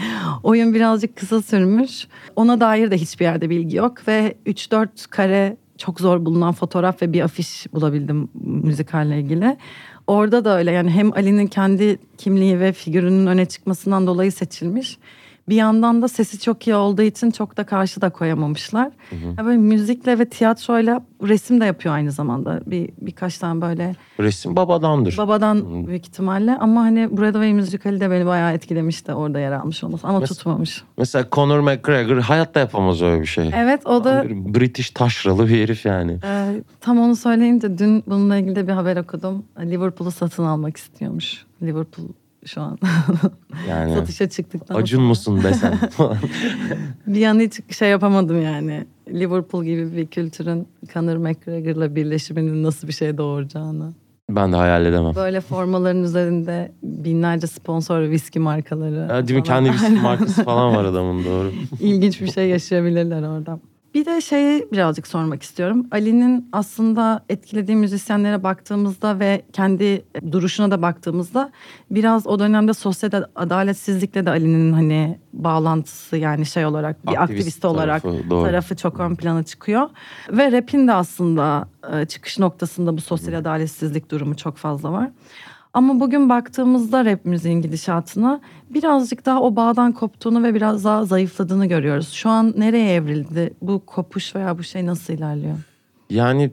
Oyun 0.43 0.75
birazcık 0.75 1.17
kısa 1.17 1.43
sürmüş. 1.43 2.09
Ona 2.37 2.61
dair 2.61 2.91
de 2.91 2.97
hiçbir 2.99 3.25
yerde 3.25 3.51
bilgi 3.51 3.77
yok 3.77 4.09
ve 4.09 4.35
3-4 4.47 4.89
kare 5.11 5.57
çok 5.79 6.01
zor 6.01 6.25
bulunan 6.25 6.53
fotoğraf 6.53 7.03
ve 7.03 7.13
bir 7.13 7.21
afiş 7.21 7.67
bulabildim 7.73 8.29
müzikalle 8.45 9.21
ilgili. 9.21 9.57
Orada 10.07 10.45
da 10.45 10.59
öyle 10.59 10.71
yani 10.71 10.91
hem 10.91 11.13
Ali'nin 11.13 11.47
kendi 11.47 11.99
kimliği 12.19 12.61
ve 12.61 12.73
figürünün 12.73 13.27
öne 13.27 13.47
çıkmasından 13.47 14.07
dolayı 14.07 14.33
seçilmiş. 14.33 14.99
Bir 15.49 15.57
yandan 15.57 16.03
da 16.03 16.09
sesi 16.09 16.41
çok 16.41 16.67
iyi 16.67 16.75
olduğu 16.77 17.03
için 17.03 17.31
çok 17.31 17.57
da 17.57 17.65
karşı 17.65 18.01
da 18.01 18.11
koyamamışlar. 18.11 18.91
Ya 19.39 19.45
Böyle 19.45 19.59
müzikle 19.59 20.19
ve 20.19 20.25
tiyatroyla 20.29 21.03
resim 21.23 21.61
de 21.61 21.65
yapıyor 21.65 21.95
aynı 21.95 22.13
zamanda. 22.13 22.61
Bir 22.67 22.91
birkaç 23.01 23.39
tane 23.39 23.61
böyle 23.61 23.97
Resim 24.21 24.57
babadandır. 24.57 25.17
babadan 25.19 25.87
büyük 25.87 26.07
ihtimalle 26.09 26.57
ama 26.57 26.81
hani 26.81 27.17
Broadway 27.17 27.53
müzikali 27.53 28.01
de 28.01 28.11
beni 28.11 28.27
bayağı 28.27 28.53
etkilemişti 28.53 29.13
orada 29.15 29.39
yer 29.41 29.53
almış 29.53 29.85
olması 29.85 30.07
ama 30.07 30.19
Mes- 30.19 30.29
tutmamış. 30.29 30.83
Mesela 30.99 31.27
Conor 31.33 31.61
McGregor 31.61 32.17
hayatta 32.19 32.61
yapamaz 32.61 33.03
öyle 33.03 33.21
bir 33.21 33.27
şey. 33.27 33.51
Evet 33.55 33.87
o 33.87 34.05
da 34.05 34.25
British 34.31 34.91
taşralı 34.91 35.49
bir 35.49 35.63
herif 35.63 35.87
yani. 35.87 36.19
e, 36.25 36.63
tam 36.81 36.99
onu 37.01 37.17
söyleyince 37.17 37.79
dün 37.79 38.03
bununla 38.07 38.37
ilgili 38.37 38.57
de 38.57 38.69
bir 38.69 38.73
haber 38.73 38.97
okudum. 38.97 39.45
Liverpool'u 39.61 40.11
satın 40.11 40.45
almak 40.45 40.77
istiyormuş. 40.77 41.45
Liverpool 41.63 42.07
şu 42.47 42.61
an 42.61 42.79
Yani 43.69 43.95
satışa 43.95 44.29
çıktıktan 44.29 44.75
acun 44.75 44.97
sonra. 44.99 45.09
musun 45.09 45.43
desen. 45.43 45.79
Bir 47.07 47.27
an 47.27 47.41
hiç 47.41 47.75
şey 47.77 47.91
yapamadım 47.91 48.43
yani. 48.43 48.87
Liverpool 49.09 49.65
gibi 49.65 49.97
bir 49.97 50.07
kültürün 50.07 50.69
Conor 50.93 51.17
McGregor'la 51.17 51.95
birleşiminin 51.97 52.63
nasıl 52.63 52.89
bir 52.89 52.93
şey 52.93 53.19
doğuracağını. 53.19 53.93
ben 54.31 54.53
de 54.53 54.57
hayal 54.57 54.87
edemem. 54.87 55.15
Böyle 55.15 55.41
formaların 55.41 56.03
üzerinde 56.03 56.73
binlerce 56.83 57.47
sponsor 57.47 58.01
ve 58.01 58.11
viski 58.11 58.41
markaları. 58.41 59.07
Ya, 59.11 59.29
değil 59.29 59.39
mi? 59.41 59.45
Kendi 59.45 59.71
bir 59.73 60.01
markası 60.03 60.45
falan 60.45 60.77
var 60.77 60.85
adamın 60.85 61.25
doğru. 61.25 61.53
İlginç 61.81 62.21
bir 62.21 62.31
şey 62.31 62.49
yaşayabilirler 62.49 63.23
orada. 63.23 63.61
Bir 63.95 64.05
de 64.05 64.21
şeyi 64.21 64.69
birazcık 64.73 65.07
sormak 65.07 65.43
istiyorum. 65.43 65.87
Ali'nin 65.91 66.49
aslında 66.53 67.25
etkilediği 67.29 67.77
müzisyenlere 67.77 68.43
baktığımızda 68.43 69.19
ve 69.19 69.43
kendi 69.53 70.05
duruşuna 70.33 70.71
da 70.71 70.83
baktığımızda 70.83 71.53
biraz 71.91 72.27
o 72.27 72.39
dönemde 72.39 72.75
sosyal 72.75 73.11
adaletsizlikle 73.37 74.27
de 74.27 74.31
Ali'nin 74.31 74.73
hani 74.73 75.19
bağlantısı 75.33 76.17
yani 76.17 76.47
şey 76.47 76.67
olarak 76.67 77.07
bir 77.07 77.23
Aktivist 77.23 77.31
aktivist, 77.31 77.65
olarak 77.65 78.03
tarafı, 78.03 78.31
doğru. 78.31 78.45
tarafı 78.47 78.77
çok 78.77 79.01
ön 79.01 79.17
plana 79.17 79.43
çıkıyor. 79.43 79.91
Ve 80.31 80.53
rap'in 80.53 80.89
de 80.89 80.93
aslında 80.93 81.69
e, 81.93 82.07
çıkış 82.07 82.39
noktasında 82.39 82.97
bu 82.97 83.01
sosyal 83.01 83.35
adaletsizlik 83.39 84.11
durumu 84.11 84.37
çok 84.37 84.57
fazla 84.57 84.93
var. 84.93 85.11
Ama 85.75 86.01
bugün 86.01 86.29
baktığımızda 86.29 87.05
rap 87.05 87.25
müziğin 87.25 87.63
gidişatına 87.63 88.41
birazcık 88.71 89.27
daha 89.27 89.43
o 89.43 89.57
bağdan 89.57 89.93
koptuğunu 89.93 90.43
ve 90.43 90.55
biraz 90.55 90.85
daha 90.85 91.05
zayıfladığını 91.05 91.67
görüyoruz. 91.67 92.13
Şu 92.13 92.31
an 92.31 92.55
nereye 92.57 92.95
evrildi? 92.95 93.55
Bu 93.63 93.83
kopuş 93.87 94.35
veya 94.35 94.59
bu 94.59 94.63
şey 94.63 94.87
nasıl 94.87 95.13
ilerliyor? 95.13 95.57
Yani 96.11 96.51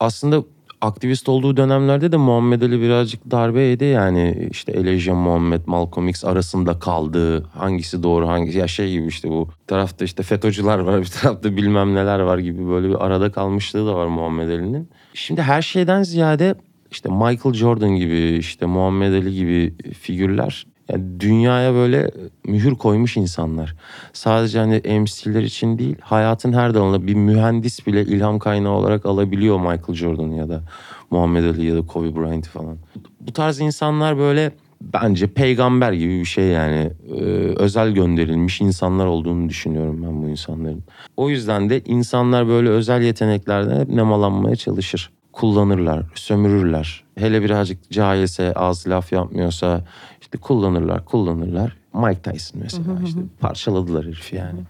aslında 0.00 0.42
aktivist 0.80 1.28
olduğu 1.28 1.56
dönemlerde 1.56 2.12
de 2.12 2.16
Muhammed 2.16 2.62
Ali 2.62 2.80
birazcık 2.80 3.30
darbe 3.30 3.60
yedi 3.60 3.84
yani 3.84 4.48
işte 4.50 4.72
Elijah 4.72 5.14
Muhammed, 5.14 5.60
Malcolm 5.66 6.08
X 6.08 6.24
arasında 6.24 6.78
kaldı. 6.78 7.42
Hangisi 7.44 8.02
doğru 8.02 8.28
hangisi 8.28 8.58
ya 8.58 8.68
şey 8.68 8.92
gibi 8.92 9.06
işte 9.06 9.28
bu 9.30 9.48
tarafta 9.66 10.04
işte 10.04 10.22
FETÖ'cüler 10.22 10.78
var 10.78 11.00
bir 11.00 11.06
tarafta 11.06 11.56
bilmem 11.56 11.94
neler 11.94 12.20
var 12.20 12.38
gibi 12.38 12.68
böyle 12.68 12.88
bir 12.88 13.06
arada 13.06 13.32
kalmışlığı 13.32 13.86
da 13.86 13.94
var 13.94 14.06
Muhammed 14.06 14.48
Ali'nin. 14.48 14.88
Şimdi 15.14 15.42
her 15.42 15.62
şeyden 15.62 16.02
ziyade 16.02 16.54
işte 16.90 17.08
Michael 17.08 17.54
Jordan 17.54 17.90
gibi 17.90 18.36
işte 18.38 18.66
Muhammed 18.66 19.12
Ali 19.12 19.34
gibi 19.34 19.74
figürler 19.92 20.66
yani 20.88 21.20
dünyaya 21.20 21.74
böyle 21.74 22.10
mühür 22.46 22.74
koymuş 22.74 23.16
insanlar. 23.16 23.76
Sadece 24.12 24.58
hani 24.58 25.00
MC'ler 25.00 25.42
için 25.42 25.78
değil, 25.78 25.96
hayatın 26.00 26.52
her 26.52 26.74
dalında 26.74 27.06
bir 27.06 27.14
mühendis 27.14 27.86
bile 27.86 28.02
ilham 28.02 28.38
kaynağı 28.38 28.72
olarak 28.72 29.06
alabiliyor 29.06 29.58
Michael 29.58 29.94
Jordan 29.94 30.28
ya 30.28 30.48
da 30.48 30.62
Muhammed 31.10 31.44
Ali 31.44 31.66
ya 31.66 31.76
da 31.76 31.86
Kobe 31.86 32.16
Bryant 32.16 32.46
falan. 32.46 32.76
Bu 33.20 33.32
tarz 33.32 33.60
insanlar 33.60 34.18
böyle 34.18 34.52
bence 34.80 35.26
peygamber 35.26 35.92
gibi 35.92 36.20
bir 36.20 36.24
şey 36.24 36.44
yani 36.44 36.90
ee, 37.14 37.22
özel 37.56 37.90
gönderilmiş 37.90 38.60
insanlar 38.60 39.06
olduğunu 39.06 39.48
düşünüyorum 39.48 40.02
ben 40.02 40.22
bu 40.22 40.28
insanların. 40.28 40.84
O 41.16 41.30
yüzden 41.30 41.70
de 41.70 41.80
insanlar 41.80 42.48
böyle 42.48 42.68
özel 42.68 43.02
yeteneklerden 43.02 43.80
hep 43.80 43.88
nemalanmaya 43.88 44.56
çalışır 44.56 45.10
kullanırlar, 45.38 46.02
sömürürler. 46.14 47.04
Hele 47.18 47.42
birazcık 47.42 47.90
cahilse, 47.90 48.52
az 48.52 48.88
laf 48.88 49.12
yapmıyorsa 49.12 49.84
işte 50.20 50.38
kullanırlar, 50.38 51.04
kullanırlar. 51.04 51.76
Mike 51.94 52.22
Tyson 52.22 52.60
mesela 52.62 52.98
işte 53.04 53.20
parçaladılar 53.40 54.04
herifi 54.06 54.36
yani. 54.36 54.60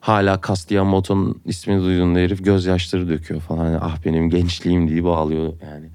Hala 0.00 0.40
Moton 0.84 1.40
ismini 1.44 1.82
duyduğunda 1.82 2.18
herif 2.18 2.44
gözyaşları 2.44 3.08
döküyor 3.08 3.40
falan. 3.40 3.64
Hani, 3.64 3.78
ah 3.78 3.96
benim 4.04 4.30
gençliğim 4.30 4.88
diye 4.88 5.04
bağlıyor 5.04 5.52
yani. 5.62 5.86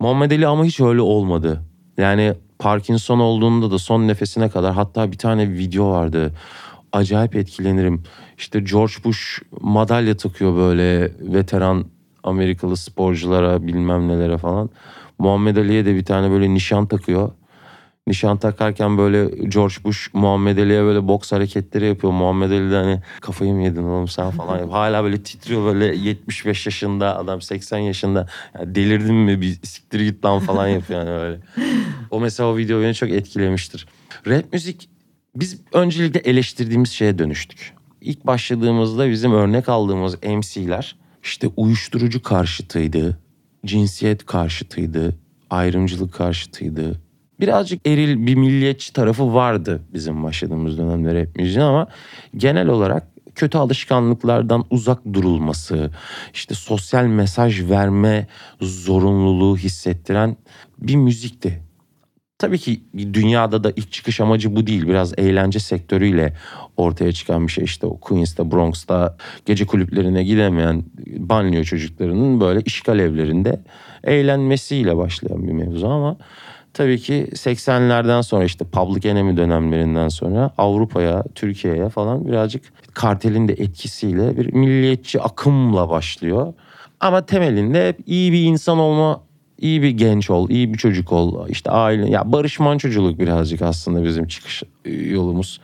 Muhammed 0.00 0.30
Ali 0.30 0.46
ama 0.46 0.64
hiç 0.64 0.80
öyle 0.80 1.00
olmadı. 1.00 1.62
Yani 1.96 2.34
Parkinson 2.58 3.18
olduğunda 3.18 3.70
da 3.70 3.78
son 3.78 4.08
nefesine 4.08 4.48
kadar 4.48 4.74
hatta 4.74 5.12
bir 5.12 5.18
tane 5.18 5.50
video 5.50 5.90
vardı. 5.90 6.32
Acayip 6.92 7.36
etkilenirim. 7.36 8.02
İşte 8.38 8.60
George 8.60 8.94
Bush 9.04 9.42
madalya 9.60 10.16
takıyor 10.16 10.56
böyle 10.56 11.12
veteran 11.20 11.84
Amerikalı 12.22 12.76
sporculara 12.76 13.66
bilmem 13.66 14.08
nelere 14.08 14.38
falan. 14.38 14.70
Muhammed 15.18 15.56
Ali'ye 15.56 15.86
de 15.86 15.94
bir 15.94 16.04
tane 16.04 16.30
böyle 16.30 16.54
nişan 16.54 16.86
takıyor. 16.86 17.30
Nişan 18.06 18.36
takarken 18.36 18.98
böyle 18.98 19.24
George 19.48 19.74
Bush 19.84 20.14
Muhammed 20.14 20.58
Ali'ye 20.58 20.82
böyle 20.82 21.08
boks 21.08 21.32
hareketleri 21.32 21.86
yapıyor. 21.86 22.12
Muhammed 22.12 22.50
Ali 22.50 22.70
de 22.70 22.74
hani 22.76 23.00
kafayı 23.20 23.52
mı 23.52 23.62
yedin 23.62 23.82
oğlum 23.82 24.08
sen 24.08 24.30
falan. 24.30 24.68
Hala 24.68 25.04
böyle 25.04 25.22
titriyor 25.22 25.64
böyle 25.64 25.96
75 25.96 26.66
yaşında 26.66 27.18
adam 27.18 27.42
80 27.42 27.78
yaşında. 27.78 28.26
Yani 28.58 28.74
delirdin 28.74 29.14
mi 29.14 29.40
bir 29.40 29.58
siktir 29.62 30.00
git 30.00 30.24
lan 30.24 30.38
falan 30.40 30.68
yapıyor 30.68 31.00
yani 31.00 31.10
öyle. 31.10 31.38
O 32.10 32.20
mesela 32.20 32.48
o 32.48 32.56
video 32.56 32.82
beni 32.82 32.94
çok 32.94 33.10
etkilemiştir. 33.10 33.86
Rap 34.26 34.52
müzik 34.52 34.88
biz 35.36 35.60
öncelikle 35.72 36.20
eleştirdiğimiz 36.20 36.90
şeye 36.90 37.18
dönüştük. 37.18 37.74
İlk 38.00 38.26
başladığımızda 38.26 39.10
bizim 39.10 39.32
örnek 39.32 39.68
aldığımız 39.68 40.22
MC'ler 40.22 40.96
işte 41.22 41.48
uyuşturucu 41.56 42.22
karşıtıydı, 42.22 43.18
cinsiyet 43.66 44.26
karşıtıydı, 44.26 45.16
ayrımcılık 45.50 46.14
karşıtıydı. 46.14 47.00
Birazcık 47.40 47.86
eril 47.86 48.26
bir 48.26 48.34
milliyetçi 48.34 48.92
tarafı 48.92 49.34
vardı 49.34 49.82
bizim 49.94 50.22
başladığımız 50.22 50.78
dönemde 50.78 51.14
rap 51.14 51.36
müziğin 51.36 51.66
ama 51.66 51.86
genel 52.36 52.68
olarak 52.68 53.08
kötü 53.34 53.58
alışkanlıklardan 53.58 54.64
uzak 54.70 55.04
durulması, 55.12 55.90
işte 56.34 56.54
sosyal 56.54 57.04
mesaj 57.04 57.70
verme 57.70 58.26
zorunluluğu 58.60 59.56
hissettiren 59.56 60.36
bir 60.78 60.96
müzikti. 60.96 61.67
Tabii 62.38 62.58
ki 62.58 62.80
dünyada 62.96 63.64
da 63.64 63.72
ilk 63.76 63.92
çıkış 63.92 64.20
amacı 64.20 64.56
bu 64.56 64.66
değil. 64.66 64.86
Biraz 64.86 65.18
eğlence 65.18 65.60
sektörüyle 65.60 66.32
ortaya 66.76 67.12
çıkan 67.12 67.46
bir 67.46 67.52
şey. 67.52 67.64
İşte 67.64 67.86
o 67.86 68.00
Queens'ta, 68.00 68.50
Bronx'ta 68.50 69.16
gece 69.46 69.66
kulüplerine 69.66 70.24
gidemeyen 70.24 70.84
banliyö 71.06 71.64
çocuklarının 71.64 72.40
böyle 72.40 72.60
işgal 72.60 72.98
evlerinde 72.98 73.60
eğlenmesiyle 74.04 74.96
başlayan 74.96 75.46
bir 75.46 75.52
mevzu 75.52 75.86
ama 75.86 76.16
tabii 76.74 76.98
ki 76.98 77.28
80'lerden 77.32 78.20
sonra 78.20 78.44
işte 78.44 78.64
Public 78.64 79.10
Enemy 79.10 79.36
dönemlerinden 79.36 80.08
sonra 80.08 80.50
Avrupa'ya, 80.58 81.24
Türkiye'ye 81.34 81.88
falan 81.88 82.26
birazcık 82.26 82.62
kartelin 82.94 83.48
de 83.48 83.52
etkisiyle 83.52 84.36
bir 84.36 84.52
milliyetçi 84.52 85.20
akımla 85.20 85.88
başlıyor. 85.88 86.54
Ama 87.00 87.26
temelinde 87.26 87.88
hep 87.88 87.98
iyi 88.06 88.32
bir 88.32 88.42
insan 88.42 88.78
olma 88.78 89.27
iyi 89.58 89.82
bir 89.82 89.90
genç 89.90 90.30
ol, 90.30 90.50
iyi 90.50 90.72
bir 90.72 90.78
çocuk 90.78 91.12
ol. 91.12 91.48
İşte 91.48 91.70
aile 91.70 92.10
ya 92.10 92.32
Barış 92.32 92.60
Mançoculuk 92.60 93.18
birazcık 93.18 93.62
aslında 93.62 94.04
bizim 94.04 94.26
çıkış 94.26 94.62
e, 94.84 94.92
yolumuz. 94.92 95.60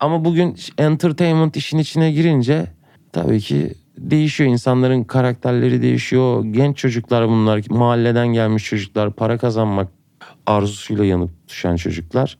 Ama 0.00 0.24
bugün 0.24 0.56
entertainment 0.78 1.56
işin 1.56 1.78
içine 1.78 2.12
girince 2.12 2.66
tabii 3.12 3.40
ki 3.40 3.74
değişiyor. 3.98 4.50
insanların 4.50 5.04
karakterleri 5.04 5.82
değişiyor. 5.82 6.44
Genç 6.44 6.76
çocuklar 6.76 7.28
bunlar. 7.28 7.62
Mahalleden 7.70 8.28
gelmiş 8.28 8.64
çocuklar. 8.64 9.12
Para 9.12 9.38
kazanmak 9.38 9.88
arzusuyla 10.46 11.04
yanıp 11.04 11.30
düşen 11.48 11.76
çocuklar. 11.76 12.38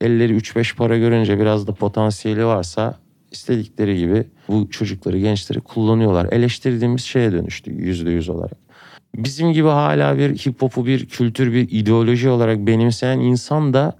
Elleri 0.00 0.36
3-5 0.36 0.76
para 0.76 0.98
görünce 0.98 1.38
biraz 1.38 1.66
da 1.66 1.74
potansiyeli 1.74 2.46
varsa 2.46 2.98
istedikleri 3.30 3.98
gibi 3.98 4.24
bu 4.48 4.70
çocukları, 4.70 5.18
gençleri 5.18 5.60
kullanıyorlar. 5.60 6.28
Eleştirdiğimiz 6.32 7.02
şeye 7.02 7.32
dönüştü 7.32 7.72
yüzde 7.72 8.10
yüz 8.10 8.28
olarak 8.28 8.69
bizim 9.14 9.52
gibi 9.52 9.68
hala 9.68 10.18
bir 10.18 10.34
hip 10.34 10.62
hop'u 10.62 10.86
bir 10.86 11.06
kültür 11.06 11.52
bir 11.52 11.68
ideoloji 11.70 12.28
olarak 12.28 12.58
benimseyen 12.58 13.18
insan 13.18 13.74
da 13.74 13.96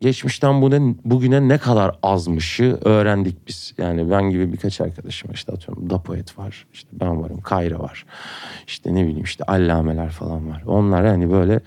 geçmişten 0.00 0.62
bugüne, 0.62 0.94
bugüne 1.04 1.48
ne 1.48 1.58
kadar 1.58 1.98
azmışı 2.02 2.78
öğrendik 2.84 3.48
biz. 3.48 3.74
Yani 3.78 4.10
ben 4.10 4.30
gibi 4.30 4.52
birkaç 4.52 4.80
arkadaşım 4.80 5.30
işte 5.32 5.52
atıyorum 5.52 5.90
Dapoet 5.90 6.38
var, 6.38 6.66
işte 6.72 6.88
ben 6.92 7.22
varım, 7.22 7.40
Kayra 7.40 7.78
var. 7.78 8.06
İşte 8.66 8.94
ne 8.94 9.02
bileyim 9.02 9.24
işte 9.24 9.44
Allameler 9.44 10.10
falan 10.10 10.50
var. 10.50 10.62
Onlar 10.66 11.04
yani 11.04 11.30
böyle 11.30 11.60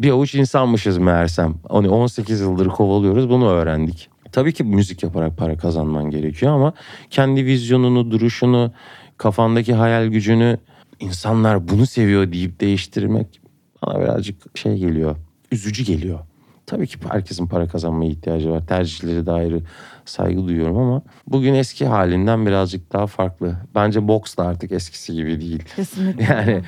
bir 0.00 0.10
avuç 0.10 0.34
insanmışız 0.34 0.98
meğersem. 0.98 1.54
Hani 1.68 1.88
18 1.88 2.40
yıldır 2.40 2.68
kovalıyoruz 2.68 3.28
bunu 3.28 3.48
öğrendik. 3.48 4.08
Tabii 4.32 4.52
ki 4.52 4.64
müzik 4.64 5.02
yaparak 5.02 5.36
para 5.36 5.56
kazanman 5.56 6.10
gerekiyor 6.10 6.52
ama 6.52 6.72
kendi 7.10 7.46
vizyonunu, 7.46 8.10
duruşunu, 8.10 8.72
kafandaki 9.16 9.74
hayal 9.74 10.06
gücünü 10.06 10.58
insanlar 11.02 11.68
bunu 11.68 11.86
seviyor 11.86 12.32
deyip 12.32 12.60
değiştirmek 12.60 13.40
bana 13.82 14.00
birazcık 14.00 14.58
şey 14.58 14.76
geliyor. 14.76 15.16
Üzücü 15.52 15.84
geliyor. 15.84 16.18
Tabii 16.66 16.86
ki 16.86 16.98
herkesin 17.08 17.46
para 17.46 17.68
kazanmaya 17.68 18.10
ihtiyacı 18.10 18.50
var. 18.50 18.66
Tercihleri 18.66 19.26
de 19.26 19.30
ayrı 19.30 19.60
saygı 20.04 20.46
duyuyorum 20.46 20.76
ama 20.76 21.02
bugün 21.26 21.54
eski 21.54 21.86
halinden 21.86 22.46
birazcık 22.46 22.92
daha 22.92 23.06
farklı. 23.06 23.56
Bence 23.74 24.08
boks 24.08 24.36
da 24.36 24.46
artık 24.46 24.72
eskisi 24.72 25.14
gibi 25.14 25.40
değil. 25.40 25.62
Kesinlikle. 25.76 26.24
Yani 26.24 26.62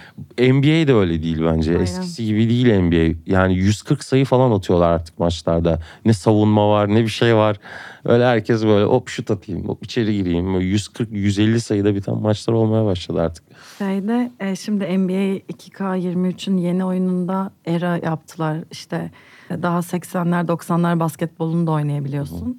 NBA 0.53 0.89
de 0.89 0.95
öyle 0.95 1.23
değil 1.23 1.39
bence. 1.45 1.71
Aynen. 1.71 1.83
Eskisi 1.83 2.25
gibi 2.25 2.49
değil 2.49 2.81
NBA. 2.81 3.19
Yani 3.27 3.55
140 3.55 4.05
sayı 4.05 4.25
falan 4.25 4.51
atıyorlar 4.51 4.91
artık 4.91 5.19
maçlarda. 5.19 5.79
Ne 6.05 6.13
savunma 6.13 6.71
var 6.71 6.89
ne 6.89 7.03
bir 7.03 7.09
şey 7.09 7.37
var. 7.37 7.57
Öyle 8.05 8.25
herkes 8.25 8.65
böyle 8.65 8.85
hop 8.85 9.09
şut 9.09 9.31
atayım, 9.31 9.69
hop 9.69 9.85
içeri 9.85 10.17
gireyim. 10.17 10.61
140-150 10.61 11.61
sayıda 11.61 11.95
biten 11.95 12.19
maçlar 12.19 12.55
olmaya 12.55 12.85
başladı 12.85 13.21
artık. 13.21 13.45
Şeyde 13.79 14.31
e, 14.41 14.57
şimdi 14.57 14.99
NBA 14.99 15.39
2K23'ün 15.53 16.57
yeni 16.57 16.85
oyununda 16.85 17.51
era 17.67 17.97
yaptılar. 17.97 18.59
İşte 18.71 19.11
daha 19.51 19.79
80'ler 19.79 20.47
90'lar 20.47 21.01
basketbolunu 21.01 21.67
da 21.67 21.71
oynayabiliyorsun. 21.71 22.47
Hı. 22.47 22.55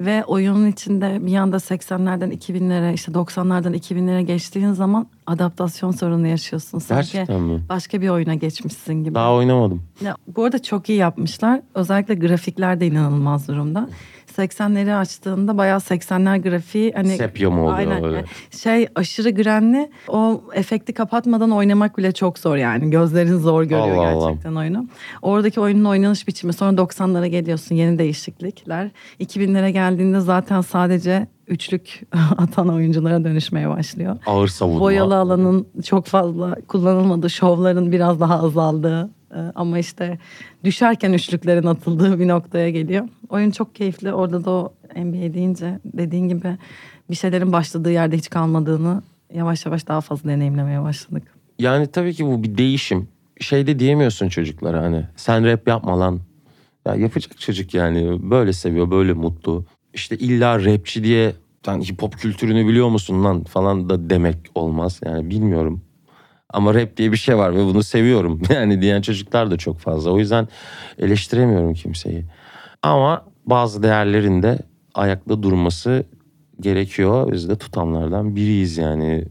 Ve 0.00 0.24
oyunun 0.24 0.66
içinde 0.66 1.26
bir 1.26 1.36
anda 1.36 1.56
80'lerden 1.56 2.32
2000'lere 2.32 2.94
işte 2.94 3.12
90'lardan 3.12 3.76
2000'lere 3.76 4.20
geçtiğin 4.20 4.72
zaman 4.72 5.06
adaptasyon 5.26 5.90
sorunu 5.90 6.26
yaşıyorsun. 6.26 6.78
Sanki 6.78 7.12
Gerçekten 7.12 7.40
mi? 7.40 7.60
Başka 7.68 8.00
bir 8.00 8.08
oyuna 8.08 8.34
geçmişsin 8.34 8.94
gibi. 9.04 9.14
Daha 9.14 9.32
oynamadım. 9.32 9.82
Ya, 10.04 10.16
bu 10.36 10.44
arada 10.44 10.62
çok 10.62 10.88
iyi 10.88 10.98
yapmışlar. 10.98 11.60
Özellikle 11.74 12.14
grafikler 12.14 12.80
de 12.80 12.86
inanılmaz 12.86 13.48
durumda. 13.48 13.88
80'leri 14.30 14.94
açtığında 14.94 15.58
bayağı 15.58 15.78
80'ler 15.78 16.42
grafiği 16.42 16.92
hani 16.92 17.16
sepya 17.16 17.50
mı 17.50 17.62
oluyor 17.64 17.78
aynen, 17.78 18.04
öyle? 18.04 18.24
Şey 18.50 18.88
aşırı 18.94 19.30
grenli. 19.30 19.90
O 20.08 20.42
efekti 20.54 20.92
kapatmadan 20.92 21.50
oynamak 21.50 21.98
bile 21.98 22.12
çok 22.12 22.38
zor 22.38 22.56
yani. 22.56 22.90
Gözlerin 22.90 23.38
zor 23.38 23.62
görüyor 23.62 23.96
Allah 23.96 24.30
gerçekten 24.30 24.52
Allah. 24.52 24.60
oyunu. 24.60 24.88
Oradaki 25.22 25.60
oyunun 25.60 25.84
oynanış 25.84 26.28
biçimi 26.28 26.52
sonra 26.52 26.82
90'lara 26.82 27.26
geliyorsun 27.26 27.74
yeni 27.74 27.98
değişiklikler. 27.98 28.90
2000'lere 29.20 29.68
geldiğinde 29.70 30.20
zaten 30.20 30.60
sadece 30.60 31.26
üçlük 31.48 32.02
atan 32.38 32.68
oyunculara 32.68 33.24
dönüşmeye 33.24 33.68
başlıyor. 33.68 34.16
Ağır 34.26 34.48
savunma. 34.48 34.80
Boyalı 34.80 35.16
alanın 35.16 35.66
çok 35.84 36.06
fazla 36.06 36.56
kullanılmadığı, 36.68 37.30
şovların 37.30 37.92
biraz 37.92 38.20
daha 38.20 38.42
azaldığı 38.42 39.10
ama 39.54 39.78
işte 39.78 40.18
düşerken 40.64 41.12
üçlüklerin 41.12 41.66
atıldığı 41.66 42.20
bir 42.20 42.28
noktaya 42.28 42.70
geliyor. 42.70 43.08
Oyun 43.28 43.50
çok 43.50 43.74
keyifli. 43.74 44.12
Orada 44.12 44.44
da 44.44 44.50
o 44.50 44.72
NBA 44.96 45.34
deyince 45.34 45.78
dediğin 45.84 46.28
gibi 46.28 46.56
bir 47.10 47.14
şeylerin 47.14 47.52
başladığı 47.52 47.92
yerde 47.92 48.16
hiç 48.16 48.30
kalmadığını 48.30 49.02
yavaş 49.34 49.66
yavaş 49.66 49.88
daha 49.88 50.00
fazla 50.00 50.30
deneyimlemeye 50.30 50.82
başladık. 50.82 51.22
Yani 51.58 51.86
tabii 51.86 52.14
ki 52.14 52.26
bu 52.26 52.42
bir 52.42 52.58
değişim. 52.58 53.08
Şey 53.40 53.66
de 53.66 53.78
diyemiyorsun 53.78 54.28
çocuklara 54.28 54.82
hani 54.82 55.04
sen 55.16 55.44
rap 55.44 55.68
yapma 55.68 56.00
lan. 56.00 56.20
Ya 56.86 56.94
yapacak 56.94 57.40
çocuk 57.40 57.74
yani 57.74 58.30
böyle 58.30 58.52
seviyor 58.52 58.90
böyle 58.90 59.12
mutlu. 59.12 59.64
İşte 59.94 60.18
illa 60.18 60.64
rapçi 60.64 61.04
diye 61.04 61.32
sen 61.64 61.80
hip 61.80 62.02
hop 62.02 62.18
kültürünü 62.18 62.68
biliyor 62.68 62.88
musun 62.88 63.24
lan 63.24 63.44
falan 63.44 63.88
da 63.88 64.10
demek 64.10 64.36
olmaz. 64.54 65.00
Yani 65.04 65.30
bilmiyorum. 65.30 65.82
Ama 66.52 66.74
rap 66.74 66.96
diye 66.96 67.12
bir 67.12 67.16
şey 67.16 67.36
var 67.36 67.54
ve 67.54 67.64
bunu 67.64 67.82
seviyorum. 67.82 68.42
Yani 68.50 68.80
diyen 68.80 69.02
çocuklar 69.02 69.50
da 69.50 69.56
çok 69.56 69.78
fazla. 69.78 70.10
O 70.10 70.18
yüzden 70.18 70.48
eleştiremiyorum 70.98 71.74
kimseyi. 71.74 72.24
Ama 72.82 73.24
bazı 73.46 73.82
değerlerin 73.82 74.42
de 74.42 74.58
ayakta 74.94 75.42
durması 75.42 76.04
gerekiyor. 76.60 77.32
Biz 77.32 77.48
de 77.48 77.58
tutanlardan 77.58 78.36
biriyiz 78.36 78.78
yani. 78.78 79.24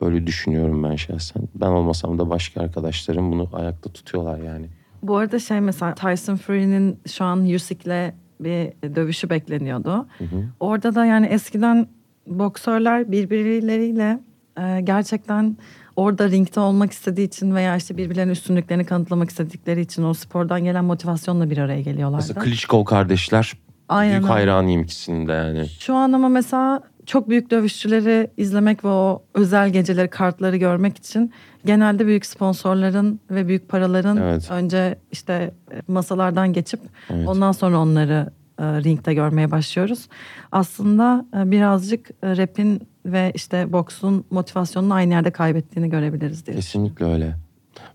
Öyle 0.00 0.26
düşünüyorum 0.26 0.82
ben 0.84 0.96
şahsen. 0.96 1.42
Ben 1.54 1.66
olmasam 1.66 2.18
da 2.18 2.30
başka 2.30 2.60
arkadaşlarım 2.60 3.32
bunu 3.32 3.48
ayakta 3.52 3.92
tutuyorlar 3.92 4.38
yani. 4.38 4.66
Bu 5.02 5.16
arada 5.16 5.38
şey 5.38 5.60
mesela 5.60 5.94
Tyson 5.94 6.36
Fury'nin 6.36 6.98
şu 7.12 7.24
an 7.24 7.46
Usyk'le 7.46 8.12
bir 8.40 8.72
dövüşü 8.96 9.30
bekleniyordu. 9.30 10.06
Hı 10.18 10.24
hı. 10.24 10.44
Orada 10.60 10.94
da 10.94 11.06
yani 11.06 11.26
eskiden 11.26 11.88
boksörler 12.26 13.12
birbirleriyle 13.12 14.18
e, 14.58 14.80
gerçekten 14.80 15.56
orada 15.96 16.30
ringde 16.30 16.60
olmak 16.60 16.92
istediği 16.92 17.26
için 17.26 17.54
veya 17.54 17.76
işte 17.76 17.96
birbirlerinin 17.96 18.32
üstünlüklerini 18.32 18.84
kanıtlamak 18.84 19.30
istedikleri 19.30 19.80
için 19.80 20.02
o 20.02 20.14
spordan 20.14 20.64
gelen 20.64 20.84
motivasyonla 20.84 21.50
bir 21.50 21.58
araya 21.58 21.80
geliyorlardı. 21.80 22.24
Mesela 22.28 22.44
Klitschko 22.44 22.84
kardeşler 22.84 23.52
Aynen 23.88 24.20
büyük 24.20 24.30
hayranıyım 24.30 24.82
ikisinin 24.82 25.28
de 25.28 25.32
yani. 25.32 25.68
Şu 25.68 25.94
an 25.94 26.12
ama 26.12 26.28
mesela 26.28 26.80
çok 27.06 27.28
büyük 27.28 27.50
dövüşçüleri 27.50 28.30
izlemek 28.36 28.84
ve 28.84 28.88
o 28.88 29.22
özel 29.34 29.70
geceleri, 29.70 30.10
kartları 30.10 30.56
görmek 30.56 30.96
için 30.98 31.32
genelde 31.64 32.06
büyük 32.06 32.26
sponsorların 32.26 33.20
ve 33.30 33.48
büyük 33.48 33.68
paraların 33.68 34.16
Evet. 34.16 34.50
önce 34.50 34.98
işte 35.12 35.54
masalardan 35.88 36.52
geçip 36.52 36.80
Evet. 37.10 37.28
ondan 37.28 37.52
sonra 37.52 37.78
onları 37.78 38.30
e, 38.58 38.64
ringde 38.64 39.14
görmeye 39.14 39.50
başlıyoruz. 39.50 40.08
Aslında 40.52 41.26
e, 41.36 41.50
birazcık 41.50 42.10
e, 42.10 42.36
rap'in 42.36 42.88
ve 43.12 43.32
işte 43.34 43.72
boksun 43.72 44.24
motivasyonunu 44.30 44.94
aynı 44.94 45.12
yerde 45.12 45.30
kaybettiğini 45.30 45.90
görebiliriz 45.90 46.46
diye. 46.46 46.56
Kesinlikle 46.56 47.04
öyle. 47.04 47.36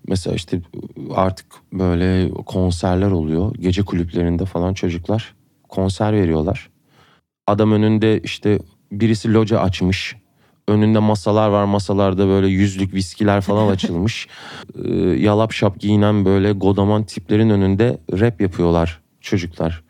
Mesela 0.08 0.36
işte 0.36 0.62
artık 1.16 1.46
böyle 1.74 2.32
konserler 2.32 3.12
oluyor. 3.12 3.56
Gece 3.60 3.82
kulüplerinde 3.82 4.46
falan 4.46 4.74
çocuklar 4.74 5.36
konser 5.70 6.14
veriyorlar. 6.14 6.70
Adam 7.48 7.72
önünde 7.72 8.20
işte 8.20 8.60
birisi 8.92 9.34
loca 9.34 9.60
açmış. 9.60 10.16
Önünde 10.68 11.00
masalar 11.00 11.50
var. 11.50 11.66
Masalarda 11.66 12.28
böyle 12.28 12.48
yüzlük 12.48 12.94
viskiler 12.94 13.42
falan 13.42 13.68
açılmış. 13.72 14.28
Ee, 14.86 14.92
Yalap 14.98 15.52
şap 15.52 15.80
giyinen 15.80 16.26
böyle 16.26 16.52
godaman 16.52 17.04
tiplerin 17.04 17.50
önünde 17.50 17.98
rap 18.20 18.42
yapıyorlar 18.42 19.02
çocuklar. 19.22 19.84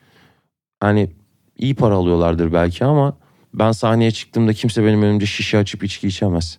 Hani 0.80 1.10
iyi 1.58 1.76
para 1.76 1.96
alıyorlardır 1.96 2.54
belki 2.54 2.86
ama 2.86 3.18
ben 3.54 3.72
sahneye 3.72 4.12
çıktığımda 4.12 4.54
kimse 4.54 4.84
benim 4.86 5.02
önümde 5.02 5.26
şişe 5.26 5.58
açıp 5.58 5.84
içki 5.84 6.08
içemez. 6.08 6.58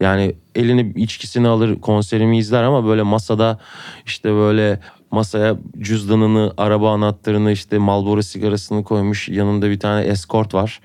Yani 0.00 0.34
elini 0.54 0.92
içkisini 0.96 1.48
alır 1.48 1.80
konserimi 1.80 2.38
izler 2.38 2.62
ama 2.62 2.86
böyle 2.86 3.02
masada 3.02 3.58
işte 4.06 4.32
böyle 4.32 4.80
masaya 5.10 5.56
cüzdanını, 5.78 6.54
araba 6.56 6.92
anahtarını 6.92 7.52
işte 7.52 7.78
Marlboro 7.78 8.22
sigarasını 8.22 8.84
koymuş. 8.84 9.28
Yanında 9.28 9.70
bir 9.70 9.80
tane 9.80 10.04
eskort 10.04 10.54
var. 10.54 10.80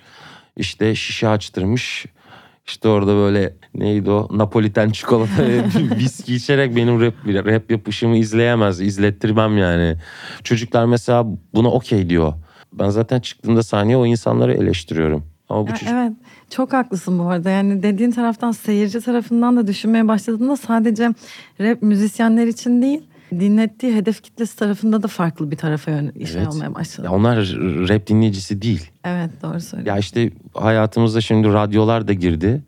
İşte 0.58 0.96
şişe 0.96 1.28
açtırmış. 1.28 2.06
İşte 2.68 2.88
orada 2.88 3.16
böyle 3.16 3.54
neydi 3.76 4.12
o 4.12 4.28
Napoliten 4.32 4.90
çikolata 4.90 5.44
viski 5.98 6.36
içerek 6.36 6.76
benim 6.76 7.02
rap, 7.02 7.14
rap 7.28 7.72
yapışımı 7.72 8.18
izleyemez. 8.18 8.82
izlettirmem 8.82 9.58
yani. 9.58 9.98
Çocuklar 10.44 10.86
mesela 10.86 11.26
buna 11.54 11.72
okey 11.72 12.10
diyor. 12.10 12.34
Ben 12.74 12.90
zaten 12.90 13.20
çıktığımda 13.20 13.64
sahneye 13.64 13.98
o 13.98 14.06
insanları 14.06 14.54
eleştiriyorum. 14.54 15.35
Ama 15.50 15.66
bu 15.68 15.70
Ya 15.70 15.76
çocuk 15.76 15.94
Evet 15.94 16.14
çok 16.50 16.74
haklısın 16.74 17.20
bu 17.20 17.24
arada 17.24 17.50
yani 17.50 17.84
dediğin 17.84 18.12
taraftan 18.12 18.52
seyirci 18.52 19.02
tarafından 19.02 19.58
da 19.58 19.68
düşünmeye 19.68 20.08
başladığında 20.08 20.58
sadece 20.58 21.10
rap 21.60 21.82
müzisyenler 21.82 22.48
için 22.48 22.82
değil 22.82 23.02
dinlettiği 23.32 23.96
hedef 23.96 24.24
kitlesi 24.24 24.58
tarafında 24.58 25.04
da 25.04 25.08
farklı 25.08 25.52
bir 25.52 25.58
tarafa 25.58 25.92
yön 25.92 26.12
şey 26.26 26.42
Evet. 26.42 26.48
olmaya 26.48 26.76
başladı. 26.76 27.06
ya 27.08 27.14
onlar 27.14 27.38
rap 27.90 28.08
dinleyicisi 28.08 28.62
değil. 28.62 28.92
Evet 29.04 29.30
doğru 29.44 29.62
söylüyorsun. 29.62 29.94
Ya 29.94 29.98
işte 29.98 30.32
hayatımızda 30.54 31.22
şimdi 31.22 31.48
radyolar 31.48 32.08
da 32.08 32.14
girdi. 32.14 32.64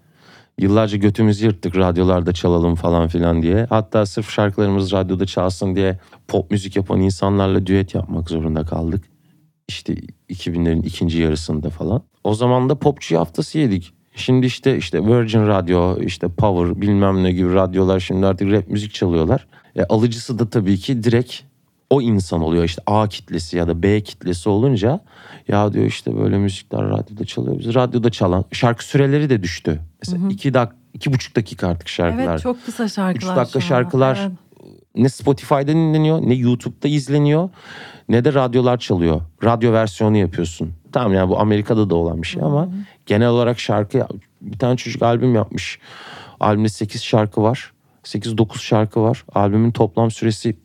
Yıllarca 0.60 0.98
götümüzü 0.98 1.46
yırttık 1.46 1.78
radyolarda 1.78 2.34
çalalım 2.34 2.76
falan 2.76 3.08
filan 3.08 3.42
diye. 3.42 3.66
Hatta 3.70 4.06
sırf 4.06 4.30
şarkılarımız 4.30 4.92
radyoda 4.92 5.26
çalsın 5.26 5.76
diye 5.76 6.00
pop 6.28 6.52
müzik 6.52 6.76
yapan 6.76 7.02
insanlarla 7.02 7.66
düet 7.66 7.96
yapmak 7.96 8.30
zorunda 8.30 8.66
kaldık. 8.66 9.04
İşte 9.68 9.96
2000'lerin 10.30 10.86
ikinci 10.86 11.18
yarısında 11.22 11.70
falan. 11.70 12.02
O 12.28 12.34
zaman 12.34 12.70
da 12.70 12.76
popçu 12.76 13.20
haftası 13.20 13.60
yedik. 13.60 13.94
Şimdi 14.16 14.46
işte 14.46 14.78
işte 14.78 15.06
Virgin 15.06 15.48
Radio, 15.48 16.00
işte 16.02 16.28
Power 16.28 16.82
bilmem 16.82 17.24
ne 17.24 17.32
gibi 17.32 17.54
radyolar 17.54 18.00
şimdi 18.00 18.26
artık 18.26 18.52
rap 18.52 18.68
müzik 18.68 18.94
çalıyorlar. 18.94 19.48
E, 19.76 19.84
alıcısı 19.84 20.40
da 20.40 20.50
tabii 20.50 20.78
ki 20.78 21.04
direkt 21.04 21.34
o 21.90 22.02
insan 22.02 22.42
oluyor. 22.42 22.64
İşte 22.64 22.82
A 22.86 23.08
kitlesi 23.08 23.58
ya 23.58 23.68
da 23.68 23.84
B 23.84 24.02
kitlesi 24.02 24.50
olunca 24.50 25.00
ya 25.48 25.74
diyor 25.74 25.86
işte 25.86 26.18
böyle 26.18 26.38
müzikler 26.38 26.90
radyoda 26.90 27.26
çalıyor. 27.26 27.60
Biz 27.60 27.76
radyoda 27.76 28.10
çalan 28.10 28.46
şarkı 28.52 28.86
süreleri 28.86 29.30
de 29.30 29.44
düştü. 29.44 29.80
Mesela 30.06 30.28
iki 30.30 30.54
dak 30.54 30.76
iki 30.94 31.14
buçuk 31.14 31.36
dakika 31.36 31.68
artık 31.68 31.88
şarkılar. 31.88 32.32
Evet 32.32 32.42
çok 32.42 32.66
kısa 32.66 32.88
şarkılar. 32.88 33.32
Üç 33.32 33.38
dakika 33.38 33.60
şarkılar 33.60 34.20
Evet. 34.22 34.32
Ne 34.98 35.10
Spotify'da 35.10 35.68
dinleniyor 35.68 36.22
ne 36.22 36.34
YouTube'da 36.34 36.88
izleniyor 36.88 37.50
ne 38.10 38.26
de 38.26 38.34
radyolar 38.34 38.78
çalıyor. 38.78 39.22
Radyo 39.44 39.74
versiyonu 39.74 40.18
yapıyorsun. 40.18 40.74
Tamam 40.92 41.14
yani 41.14 41.30
bu 41.30 41.40
Amerika'da 41.40 41.90
da 41.90 41.96
olan 41.96 42.22
bir 42.22 42.28
şey 42.28 42.44
ama 42.44 42.70
genel 43.06 43.28
olarak 43.28 43.60
şarkı 43.60 44.08
bir 44.42 44.60
tane 44.60 44.78
çocuk 44.78 45.02
albüm 45.02 45.36
yapmış. 45.36 45.80
Albümde 46.40 46.70
8 46.70 47.04
şarkı 47.04 47.42
var. 47.44 47.72
8-9 48.04 48.60
şarkı 48.60 49.02
var. 49.02 49.24
Albümün 49.36 49.72
toplam 49.72 50.12
süresi 50.12 50.58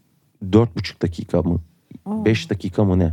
4,5 0.51 1.03
dakika 1.03 1.43
mı? 1.43 1.61
5 2.07 2.51
dakika 2.51 2.85
mı 2.85 2.99
ne? 2.99 3.13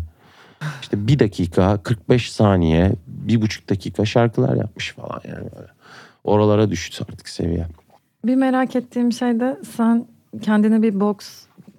İşte 0.82 1.08
1 1.08 1.20
dakika 1.20 1.84
45 1.84 2.32
saniye 2.32 2.92
1,5 3.28 3.70
dakika 3.70 4.06
şarkılar 4.06 4.56
yapmış 4.56 4.94
falan 4.94 5.22
yani 5.24 5.50
böyle. 5.58 5.68
Oralara 6.24 6.72
düştü 6.72 7.06
artık 7.12 7.30
seviye. 7.30 7.68
Bir 8.26 8.36
merak 8.36 8.76
ettiğim 8.76 9.12
şey 9.12 9.40
de 9.40 9.60
sen 9.76 10.06
kendine 10.42 10.82
bir 10.82 11.00
box 11.00 11.15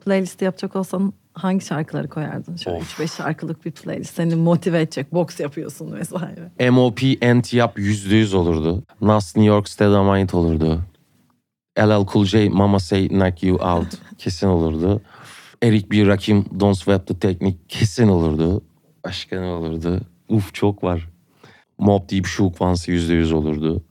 playlist 0.04 0.42
yapacak 0.42 0.76
olsan 0.76 1.12
hangi 1.34 1.64
şarkıları 1.64 2.08
koyardın? 2.08 2.56
Şöyle 2.56 2.76
Of. 2.76 3.00
3-5 3.00 3.16
şarkılık 3.16 3.64
bir 3.64 3.70
playlist 3.70 4.14
seni 4.14 4.34
motive 4.34 4.80
edecek. 4.80 5.12
Box 5.12 5.40
yapıyorsun 5.40 5.92
vesaire. 5.92 6.70
MOP 6.70 7.00
Anti-Yap 7.22 7.78
%100 7.78 8.36
olurdu. 8.36 8.82
Nas 9.00 9.36
New 9.36 9.54
York 9.54 9.68
State 9.68 10.36
olurdu. 10.36 10.82
LL 11.78 12.06
Cool 12.12 12.24
J 12.24 12.48
Mama 12.48 12.78
Say 12.78 13.08
Knock 13.08 13.42
You 13.42 13.58
Out 13.58 13.98
kesin 14.18 14.46
olurdu. 14.46 15.02
Eric 15.62 15.90
B. 15.90 16.06
Rakim 16.06 16.44
Don't 16.60 16.76
Swap 16.76 17.06
the 17.06 17.18
Technique 17.18 17.58
kesin 17.68 18.08
olurdu. 18.08 18.62
Başka 19.04 19.40
ne 19.40 19.46
olurdu? 19.46 20.00
Uf 20.28 20.54
çok 20.54 20.84
var. 20.84 21.08
Mob 21.78 22.10
Deep 22.10 22.26
Shook 22.26 22.60
One'sı 22.60 22.92
%100 22.92 23.34
olurdu. 23.34 23.82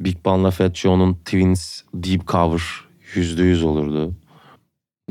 Big 0.00 0.16
Bun'la 0.24 0.50
Fat 0.50 0.76
Joe'nun 0.76 1.14
Twins 1.14 1.82
Deep 1.94 2.26
Cover 2.28 2.62
%100 3.16 3.64
olurdu. 3.64 4.14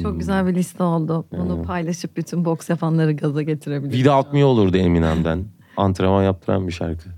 Çok 0.02 0.20
güzel 0.20 0.48
bir 0.48 0.56
liste 0.56 0.84
oldu. 0.84 1.26
Bunu 1.32 1.56
Evet. 1.56 1.68
paylaşıp 1.68 2.18
bütün 2.18 2.46
box 2.46 2.70
yapanları 2.70 3.12
gaza 3.16 3.42
getirebiliriz. 3.42 3.98
Without 3.98 4.34
Me 4.34 4.46
olurdu 4.46 4.78
Eminem'den. 4.78 5.46
Antrenman 5.78 6.24
yaptıran 6.24 6.68
bir 6.68 6.72
şarkı. 6.74 7.10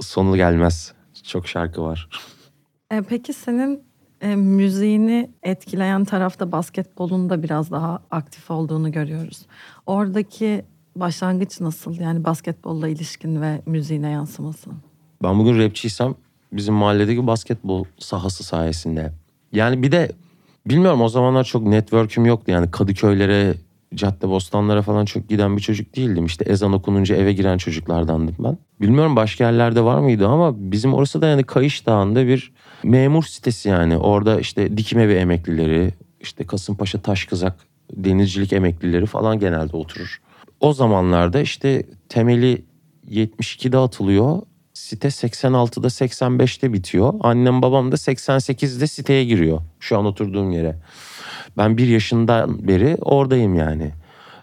Sonu 0.00 0.36
gelmez. 0.36 0.92
Çok 1.24 1.48
şarkı 1.48 1.82
var. 1.82 2.08
E, 2.90 3.02
peki 3.02 3.32
senin 3.32 3.82
e, 4.20 4.36
müziğini 4.36 5.30
etkileyen 5.42 6.04
tarafta 6.04 6.52
basketbolun 6.52 7.30
da 7.30 7.42
biraz 7.42 7.70
daha 7.70 8.02
aktif 8.10 8.50
olduğunu 8.50 8.92
görüyoruz. 8.92 9.46
Oradaki 9.86 10.64
başlangıç 10.96 11.60
nasıl? 11.60 11.94
Yani 12.00 12.24
basketbolla 12.24 12.88
ilişkin 12.88 13.42
ve 13.42 13.62
müziğine 13.66 14.10
yansıması. 14.10 14.70
Ben 15.22 15.38
bugün 15.38 15.58
rapçiysem 15.58 16.14
bizim 16.52 16.74
mahalledeki 16.74 17.26
basketbol 17.26 17.84
sahası 17.98 18.44
sayesinde. 18.44 19.12
Yani 19.56 19.82
bir 19.82 19.92
de 19.92 20.12
bilmiyorum 20.66 21.00
o 21.00 21.08
zamanlar 21.08 21.44
çok 21.44 21.62
network'üm 21.62 22.26
yoktu. 22.26 22.50
Yani 22.50 22.70
Kadıköylere, 22.70 23.54
cadde 23.94 24.28
bostanlara 24.28 24.82
falan 24.82 25.04
çok 25.04 25.28
giden 25.28 25.56
bir 25.56 25.62
çocuk 25.62 25.96
değildim. 25.96 26.26
İşte 26.26 26.44
ezan 26.44 26.72
okununca 26.72 27.16
eve 27.16 27.32
giren 27.32 27.58
çocuklardandım 27.58 28.34
ben. 28.38 28.58
Bilmiyorum 28.80 29.16
başka 29.16 29.44
yerlerde 29.44 29.84
var 29.84 30.00
mıydı 30.00 30.28
ama 30.28 30.52
bizim 30.72 30.94
orası 30.94 31.22
da 31.22 31.26
yani 31.26 31.44
Kayış 31.44 31.86
Dağı'nda 31.86 32.26
bir 32.26 32.52
memur 32.82 33.22
sitesi 33.22 33.68
yani. 33.68 33.96
Orada 33.96 34.40
işte 34.40 34.76
dikim 34.76 34.98
evi 34.98 35.12
emeklileri, 35.12 35.92
işte 36.20 36.46
Kasımpaşa 36.46 37.00
Taşkızak 37.00 37.56
denizcilik 37.92 38.52
emeklileri 38.52 39.06
falan 39.06 39.38
genelde 39.38 39.76
oturur. 39.76 40.20
O 40.60 40.72
zamanlarda 40.72 41.40
işte 41.40 41.86
temeli 42.08 42.64
72'de 43.10 43.78
atılıyor. 43.78 44.42
Site 44.86 45.08
86'da 45.08 45.86
85'te 45.86 46.72
bitiyor. 46.72 47.14
Annem 47.20 47.62
babam 47.62 47.92
da 47.92 47.96
88'de 47.96 48.86
siteye 48.86 49.24
giriyor. 49.24 49.60
Şu 49.80 49.98
an 49.98 50.06
oturduğum 50.06 50.50
yere. 50.50 50.76
Ben 51.56 51.76
bir 51.76 51.86
yaşından 51.86 52.68
beri 52.68 52.96
oradayım 53.00 53.54
yani. 53.54 53.92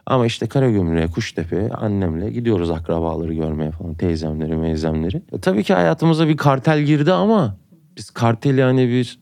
Ama 0.06 0.25
işte 0.25 0.47
Karagümrük'e, 0.47 1.08
Kuştepe 1.08 1.69
annemle 1.69 2.29
gidiyoruz 2.29 2.71
akrabaları 2.71 3.34
görmeye 3.34 3.71
falan. 3.71 3.95
Teyzemleri, 3.95 4.56
meyzemleri. 4.56 5.21
E, 5.32 5.39
tabii 5.41 5.63
ki 5.63 5.73
hayatımıza 5.73 6.27
bir 6.27 6.38
kartel 6.38 6.82
girdi 6.82 7.13
ama 7.13 7.58
biz 7.97 8.10
karteli 8.10 8.63
hani 8.63 8.88
bir 8.88 9.19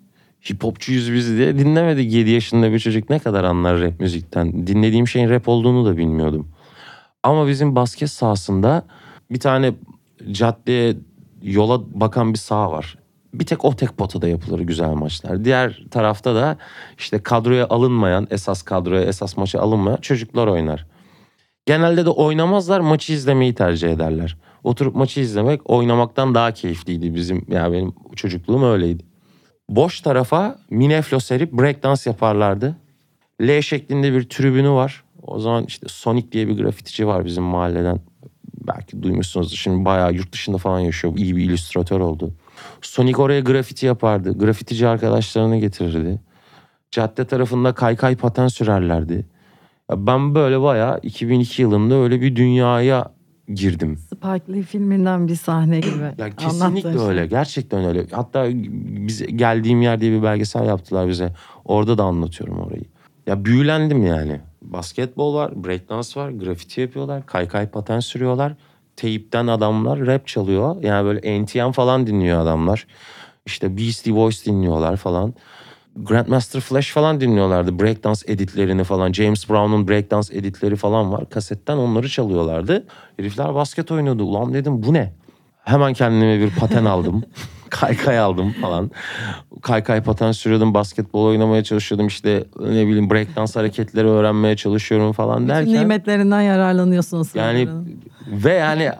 hip 0.50 0.64
hopçuyuz 0.64 1.14
biz 1.14 1.38
diye 1.38 1.58
dinlemedik. 1.58 2.14
7 2.14 2.30
yaşında 2.30 2.72
bir 2.72 2.80
çocuk 2.80 3.10
ne 3.10 3.20
kadar 3.20 3.44
anlar 3.44 3.82
rap 3.82 4.00
müzikten. 4.00 4.68
Dinlediğim 4.68 5.08
şeyin 5.08 5.30
rap 5.30 5.48
olduğunu 5.48 5.86
da 5.86 5.98
bilmiyordum. 5.98 6.48
Ama 7.24 7.48
bizim 7.48 7.76
basket 7.76 8.10
sahasında 8.10 8.84
bir 9.32 9.40
tane 9.40 9.74
caddeye 10.32 10.96
yola 11.42 11.82
bakan 12.00 12.34
bir 12.34 12.38
saha 12.38 12.72
var. 12.72 12.98
Bir 13.34 13.46
tek 13.46 13.66
o 13.66 13.76
tek 13.76 13.98
potada 13.98 14.28
yapılır 14.28 14.60
güzel 14.60 14.90
maçlar. 14.90 15.46
Diğer 15.46 15.84
tarafta 15.92 16.36
da 16.36 16.58
işte 16.98 17.24
kadroya 17.24 17.68
alınmayan, 17.70 18.28
esas 18.32 18.62
kadroya, 18.62 19.02
esas 19.02 19.38
maça 19.38 19.60
alınmayan 19.60 19.98
çocuklar 19.98 20.48
oynar. 20.48 20.86
Genelde 21.66 22.06
de 22.06 22.10
oynamazlar, 22.10 22.80
maçı 22.80 23.14
izlemeyi 23.14 23.56
tercih 23.56 23.90
ederler. 23.90 24.38
Oturup 24.64 24.96
maçı 24.96 25.20
izlemek 25.20 25.70
oynamaktan 25.70 26.36
daha 26.36 26.52
keyifliydi 26.52 27.16
bizim. 27.16 27.46
Yani 27.50 27.74
benim 27.74 27.94
çocukluğum 28.16 28.72
öyleydi. 28.72 29.04
Boş 29.70 30.02
tarafa 30.02 30.60
mineflo 30.70 31.20
serip 31.20 31.54
breakdance 31.54 32.02
yaparlardı. 32.06 32.76
L 33.42 33.62
şeklinde 33.62 34.14
bir 34.14 34.30
tribünü 34.30 34.70
var. 34.70 35.04
O 35.24 35.40
zaman 35.40 35.64
işte 35.64 35.88
Sonic 35.90 36.32
diye 36.32 36.48
bir 36.48 36.58
grafitici 36.58 37.08
var 37.08 37.26
bizim 37.26 37.44
mahalleden. 37.44 38.00
Belki 38.68 39.04
duymuşsunuz. 39.04 39.54
Şimdi 39.56 39.86
bayağı 39.86 40.14
yurt 40.14 40.34
dışında 40.34 40.58
falan 40.58 40.80
yaşıyor. 40.80 41.14
İyi 41.18 41.36
bir 41.36 41.44
illüstratör 41.44 42.00
oldu. 42.00 42.34
Sonic 42.82 43.22
oraya 43.22 43.40
grafiti 43.40 43.86
yapardı. 43.86 44.38
Grafitici 44.38 44.88
arkadaşlarını 44.88 45.58
getirirdi. 45.58 46.20
Cadde 46.92 47.26
tarafında 47.26 47.74
kaykay 47.74 48.16
paten 48.16 48.48
sürerlerdi. 48.48 49.26
Ben 49.92 50.36
böyle 50.36 50.62
bayağı 50.62 51.00
2002 51.04 51.62
yılında 51.62 51.96
öyle 51.96 52.22
bir 52.22 52.36
dünyaya 52.36 53.12
girdim. 53.48 53.98
Spike 53.98 54.62
filminden 54.64 55.28
bir 55.28 55.36
sahne 55.36 55.80
gibi. 55.80 56.04
Ya 56.18 56.30
kesinlikle 56.30 56.90
Anlattığın 56.90 57.10
öyle. 57.10 57.20
şey. 57.20 57.30
Gerçekten 57.30 57.86
öyle. 57.86 58.06
Hatta 58.12 58.46
biz 59.08 59.38
geldiğim 59.38 59.82
yer 59.82 60.02
diye 60.02 60.12
bir 60.12 60.24
belgesel 60.24 60.66
yaptılar 60.66 61.08
bize. 61.08 61.34
Orada 61.66 61.98
da 61.98 62.04
anlatıyorum 62.04 62.60
orayı. 62.60 62.84
Ya 63.28 63.46
büyülendim 63.46 64.06
yani. 64.06 64.42
Basketbol 64.62 65.36
var, 65.36 65.64
breakdance 65.64 66.20
var, 66.20 66.30
grafiti 66.30 66.82
yapıyorlar, 66.82 67.26
kaykay 67.26 67.68
paten 67.70 68.00
sürüyorlar. 68.00 68.54
Teyipten 68.96 69.48
adamlar 69.48 70.06
rap 70.06 70.28
çalıyor. 70.28 70.84
Yani 70.84 71.06
böyle 71.06 71.44
NTM 71.44 71.72
falan 71.72 72.08
dinliyor 72.08 72.40
adamlar. 72.40 72.88
İşte 73.46 73.78
Beastie 73.78 74.16
Boys 74.16 74.46
dinliyorlar 74.46 74.98
falan. 74.98 75.34
Grandmaster 75.96 76.60
Flash 76.60 76.92
falan 76.92 77.22
dinliyorlardı. 77.22 77.80
Breakdance 77.80 78.22
editlerini 78.28 78.84
falan. 78.84 79.14
James 79.14 79.50
Brown'un 79.50 79.88
breakdance 79.88 80.38
editleri 80.38 80.76
falan 80.76 81.12
var. 81.12 81.30
Kasetten 81.30 81.78
onları 81.78 82.10
çalıyorlardı. 82.10 82.88
Herifler 83.18 83.56
basket 83.56 83.92
oynuyordu. 83.92 84.24
Ulan 84.24 84.54
dedim 84.54 84.84
bu 84.84 84.94
ne? 84.94 85.14
Hemen 85.64 85.94
kendime 85.94 86.40
bir 86.40 86.56
paten 86.56 86.86
aldım. 86.86 87.24
kaykay 87.72 88.20
aldım 88.20 88.52
falan. 88.62 88.92
Kaykay 89.62 90.04
paten 90.04 90.32
sürüyordum. 90.32 90.74
Basketbol 90.74 91.26
oynamaya 91.26 91.64
çalışıyordum. 91.64 92.08
İşte 92.08 92.44
ne 92.60 92.88
bileyim 92.88 93.10
breakdance 93.10 93.54
hareketleri 93.54 94.08
öğrenmeye 94.08 94.56
çalışıyorum 94.56 95.12
falan 95.12 95.38
Bütün 95.38 95.50
derken. 95.50 95.74
nimetlerinden 95.74 96.42
yararlanıyorsunuz. 96.42 97.36
Yani 97.36 97.68
ve 98.28 98.54
yani 98.54 98.92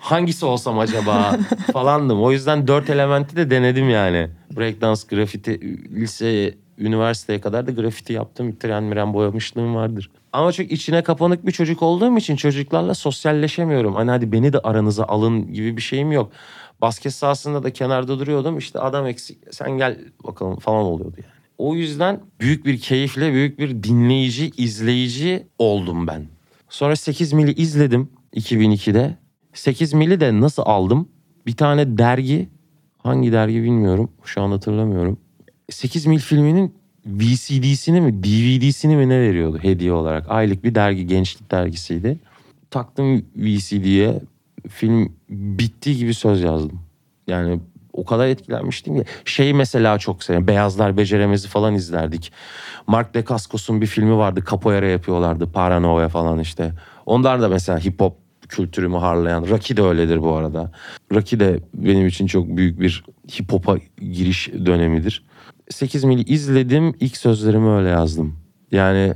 hangisi 0.00 0.46
olsam 0.46 0.78
acaba 0.78 1.36
falandım. 1.72 2.22
O 2.22 2.32
yüzden 2.32 2.66
dört 2.66 2.90
elementi 2.90 3.36
de 3.36 3.50
denedim 3.50 3.90
yani. 3.90 4.28
Breakdance, 4.56 5.00
grafiti, 5.10 5.60
lise, 5.94 6.54
üniversiteye 6.78 7.40
kadar 7.40 7.66
da 7.66 7.70
grafiti 7.70 8.12
yaptım. 8.12 8.56
Tren 8.56 8.82
miren 8.82 9.14
boyamışlığım 9.14 9.74
vardır. 9.74 10.10
Ama 10.32 10.52
çok 10.52 10.72
içine 10.72 11.02
kapanık 11.02 11.46
bir 11.46 11.52
çocuk 11.52 11.82
olduğum 11.82 12.16
için 12.18 12.36
çocuklarla 12.36 12.94
sosyalleşemiyorum. 12.94 13.94
Hani 13.94 14.10
hadi 14.10 14.32
beni 14.32 14.52
de 14.52 14.58
aranıza 14.58 15.04
alın 15.04 15.52
gibi 15.52 15.76
bir 15.76 15.82
şeyim 15.82 16.12
yok. 16.12 16.32
Basket 16.82 17.14
sahasında 17.14 17.62
da 17.62 17.72
kenarda 17.72 18.18
duruyordum. 18.18 18.58
İşte 18.58 18.78
adam 18.78 19.06
eksik 19.06 19.38
sen 19.50 19.70
gel 19.70 19.98
bakalım 20.24 20.56
falan 20.58 20.84
oluyordu 20.84 21.16
yani. 21.16 21.40
O 21.58 21.74
yüzden 21.74 22.20
büyük 22.40 22.66
bir 22.66 22.78
keyifle 22.78 23.32
büyük 23.32 23.58
bir 23.58 23.82
dinleyici, 23.82 24.52
izleyici 24.56 25.46
oldum 25.58 26.06
ben. 26.06 26.26
Sonra 26.68 26.96
8 26.96 27.32
mili 27.32 27.52
izledim 27.52 28.08
2002'de. 28.34 29.16
8 29.54 29.94
mili 29.94 30.20
de 30.20 30.40
nasıl 30.40 30.62
aldım? 30.66 31.08
Bir 31.46 31.56
tane 31.56 31.98
dergi, 31.98 32.48
hangi 32.98 33.32
dergi 33.32 33.62
bilmiyorum. 33.62 34.10
Şu 34.24 34.42
an 34.42 34.50
hatırlamıyorum. 34.50 35.18
8 35.70 36.06
mil 36.06 36.18
filminin 36.18 36.74
VCD'sini 37.06 38.00
mi 38.00 38.22
DVD'sini 38.22 38.96
mi 38.96 39.08
ne 39.08 39.20
veriyordu 39.20 39.58
hediye 39.62 39.92
olarak. 39.92 40.30
Aylık 40.30 40.64
bir 40.64 40.74
dergi, 40.74 41.06
gençlik 41.06 41.50
dergisiydi. 41.50 42.18
Taktım 42.70 43.22
VCD'ye. 43.36 44.20
Film 44.68 45.12
bittiği 45.28 45.96
gibi 45.96 46.14
söz 46.14 46.42
yazdım. 46.42 46.80
Yani 47.26 47.60
o 47.92 48.04
kadar 48.04 48.26
etkilenmiştim 48.26 48.96
ki. 48.96 49.04
Şey 49.24 49.52
mesela 49.52 49.98
çok 49.98 50.24
seviyorum. 50.24 50.48
Beyazlar 50.48 50.96
Beceremez'i 50.96 51.48
falan 51.48 51.74
izlerdik. 51.74 52.32
Mark 52.86 53.14
Dacascos'un 53.14 53.80
bir 53.80 53.86
filmi 53.86 54.16
vardı. 54.16 54.44
Capoeira 54.50 54.86
yapıyorlardı. 54.86 55.52
Paranoia 55.52 56.08
falan 56.08 56.38
işte. 56.38 56.72
Onlar 57.06 57.42
da 57.42 57.48
mesela 57.48 57.78
hip 57.78 58.00
hop 58.00 58.16
kültürümü 58.48 58.96
harlayan. 58.96 59.48
Rocky 59.48 59.76
de 59.76 59.82
öyledir 59.82 60.22
bu 60.22 60.36
arada. 60.36 60.72
Rocky 61.12 61.40
de 61.40 61.60
benim 61.74 62.06
için 62.06 62.26
çok 62.26 62.48
büyük 62.48 62.80
bir 62.80 63.04
hip 63.38 63.52
hop'a 63.52 63.76
giriş 63.98 64.50
dönemidir. 64.66 65.24
8 65.70 66.04
mili 66.04 66.22
izledim. 66.22 66.94
İlk 67.00 67.16
sözlerimi 67.16 67.70
öyle 67.70 67.88
yazdım. 67.88 68.36
Yani 68.72 69.14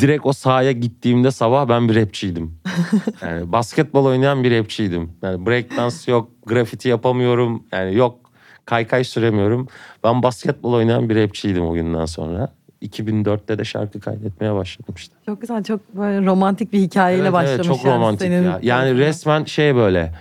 direkt 0.00 0.26
o 0.26 0.32
sahaya 0.32 0.72
gittiğimde 0.72 1.30
sabah 1.30 1.68
ben 1.68 1.88
bir 1.88 1.96
rapçiydim. 1.96 2.58
Yani 3.22 3.52
basketbol 3.52 4.04
oynayan 4.04 4.44
bir 4.44 4.58
rapçiydim. 4.58 5.10
Yani 5.22 5.46
breakdance 5.46 5.96
yok, 6.06 6.30
grafiti 6.46 6.88
yapamıyorum. 6.88 7.62
Yani 7.72 7.94
yok 7.94 8.18
kaykay 8.64 9.04
süremiyorum. 9.04 9.68
Ben 10.04 10.22
basketbol 10.22 10.72
oynayan 10.72 11.08
bir 11.08 11.16
rapçiydim 11.16 11.66
o 11.66 11.72
günden 11.74 12.06
sonra. 12.06 12.52
2004'te 12.82 13.58
de 13.58 13.64
şarkı 13.64 14.00
kaydetmeye 14.00 14.54
başladım 14.54 14.94
işte. 14.96 15.14
Çok 15.26 15.40
güzel, 15.40 15.64
çok 15.64 15.96
böyle 15.96 16.26
romantik 16.26 16.72
bir 16.72 16.80
hikayeyle 16.80 17.22
Evet, 17.22 17.34
evet, 17.38 17.58
başlamış. 17.58 17.66
çok 17.66 17.84
yani 17.86 17.96
romantik 17.96 18.20
senin 18.20 18.44
ya. 18.44 18.58
Yani 18.62 18.98
resmen 18.98 19.44
şey 19.44 19.74
böyle 19.74 20.14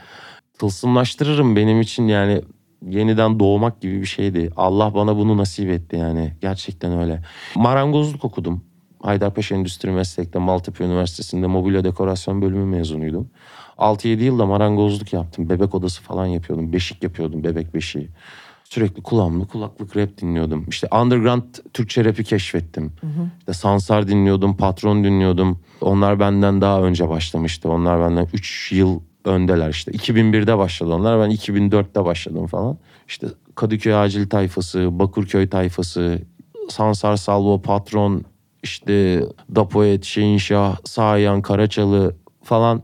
tılsımlaştırırım 0.60 1.56
benim 1.56 1.82
için 1.82 2.08
yani 2.08 2.42
yeniden 2.90 3.40
doğmak 3.40 3.82
gibi 3.82 4.02
bir 4.02 4.06
şeydi. 4.06 4.50
Allah 4.58 4.94
bana 4.94 5.18
bunu 5.18 5.38
nasip 5.38 5.70
etti 5.70 5.96
yani. 5.96 6.34
Gerçekten 6.42 7.00
öyle. 7.00 7.22
Marangozluk 7.56 8.26
okudum. 8.26 8.64
Haydarpaşa 9.02 9.56
Endüstri 9.56 9.92
Meslek'te 9.92 10.40
Maltepe 10.40 10.84
Üniversitesi'nde 10.84 11.48
mobilya 11.48 11.84
dekorasyon 11.84 12.42
bölümü 12.42 12.66
mezunuydum. 12.66 13.30
6-7 13.78 14.08
yılda 14.24 14.46
marangozluk 14.46 15.14
yaptım. 15.14 15.50
Bebek 15.50 15.76
odası 15.76 16.02
falan 16.02 16.26
yapıyordum. 16.26 16.74
Beşik 16.74 17.04
yapıyordum. 17.04 17.44
Bebek 17.44 17.74
beşiği. 17.74 18.10
Sürekli 18.64 19.04
kulağımda 19.04 19.46
kulaklık 19.46 19.98
rap 19.98 20.18
dinliyordum. 20.22 20.66
İşte 20.70 20.88
underground 21.02 21.44
Türkçe 21.74 22.06
rap'i 22.06 22.24
keşfettim. 22.24 22.94
İşte 23.40 23.54
Sansar 23.54 24.08
dinliyordum, 24.08 24.58
Patron 24.58 25.04
dinliyordum. 25.04 25.60
Onlar 25.82 26.20
benden 26.20 26.62
daha 26.62 26.82
önce 26.82 27.10
başlamıştı. 27.10 27.70
Onlar 27.70 28.00
benden 28.00 28.28
3 28.34 28.72
yıl 28.72 29.00
öndeler 29.26 29.70
işte. 29.70 29.92
2001'de 29.92 30.58
başladı 30.58 30.94
onlar. 30.94 31.20
Ben 31.20 31.36
2004'te 31.36 32.06
başladım 32.06 32.48
falan. 32.48 32.78
İşte 33.08 33.28
Kadıköy 33.56 33.96
Acil 33.96 34.30
tayfası, 34.30 35.00
Bakırköy 35.00 35.50
tayfası, 35.50 36.22
Sansar 36.70 37.16
Salvo, 37.16 37.62
Patron, 37.62 38.24
işte 38.66 39.24
Dapoet, 39.56 40.04
Şehinşah, 40.04 40.78
Sayan, 40.86 41.42
Karaçalı 41.42 42.16
falan. 42.44 42.84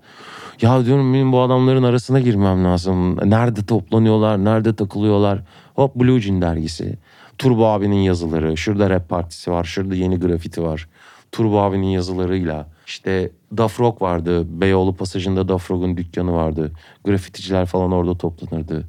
Ya 0.62 0.86
diyorum 0.86 1.13
benim 1.13 1.32
bu 1.32 1.41
adamların 1.41 1.84
arasına 1.84 2.20
girmem 2.20 2.65
lazım. 2.65 3.30
Nerede 3.30 3.65
toplanıyorlar, 3.65 4.46
nerede 4.46 4.76
takılıyorlar. 4.76 5.39
Hop 5.76 5.96
Blue 5.96 6.22
Jean 6.22 6.41
dergisi. 6.41 6.98
Turbo 7.38 7.65
abinin 7.65 8.02
yazıları. 8.02 8.58
Şurada 8.58 8.89
rap 8.89 9.10
partisi 9.10 9.52
var, 9.52 9.63
şurada 9.63 9.96
yeni 9.96 10.20
grafiti 10.20 10.63
var. 10.63 10.88
Turbo 11.32 11.60
abinin 11.62 11.88
yazılarıyla. 11.88 12.67
İşte 12.88 13.32
Dafrog 13.58 14.02
vardı. 14.02 14.62
Beyoğlu 14.62 14.96
pasajında 14.96 15.48
Dafrog'un 15.48 15.98
dükkanı 15.98 16.34
vardı. 16.34 16.72
Grafiticiler 17.06 17.65
falan 17.65 17.91
orada 17.91 18.17
toplanırdı. 18.17 18.84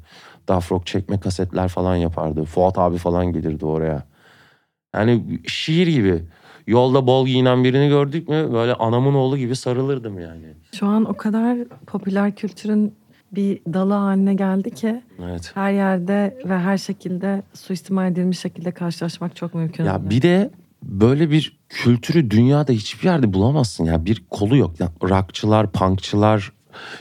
Dafrog 0.47 0.85
çekme 0.85 1.19
kasetler 1.19 1.67
falan 1.67 1.95
yapardı. 1.95 2.45
Fuat 2.45 2.77
abi 2.77 2.97
falan 2.97 3.33
gelirdi 3.33 3.65
oraya. 3.65 4.03
Yani 4.95 5.41
şiir 5.47 5.87
gibi. 5.87 6.23
Yolda 6.67 7.07
bol 7.07 7.25
giyinen 7.25 7.63
birini 7.63 7.87
gördük 7.87 8.29
mü 8.29 8.49
böyle 8.53 8.73
anamın 8.73 9.13
oğlu 9.13 9.37
gibi 9.37 9.55
sarılırdım 9.55 10.19
yani. 10.19 10.45
Şu 10.75 10.87
an 10.87 11.05
o 11.05 11.13
kadar 11.13 11.57
popüler 11.87 12.35
kültürün 12.35 12.93
bir 13.31 13.59
dalı 13.73 13.93
haline 13.93 14.33
geldi 14.33 14.71
ki 14.71 15.01
Evet. 15.23 15.51
her 15.53 15.71
yerde 15.71 16.37
ve 16.45 16.57
her 16.57 16.77
şekilde 16.77 17.43
suistimal 17.53 18.11
edilmiş 18.11 18.39
şekilde 18.39 18.71
karşılaşmak 18.71 19.35
çok 19.35 19.53
mümkün. 19.53 19.85
Ya 19.85 20.09
bir 20.09 20.21
de 20.21 20.51
böyle 20.83 21.31
bir 21.31 21.59
kültürü 21.69 22.31
dünyada 22.31 22.71
hiçbir 22.71 23.05
yerde 23.05 23.33
bulamazsın 23.33 23.85
ya. 23.85 24.05
Bir 24.05 24.23
kolu 24.29 24.57
yok. 24.57 24.79
Yani 24.79 24.91
rockçılar, 25.03 25.71
punkçılar, 25.71 26.51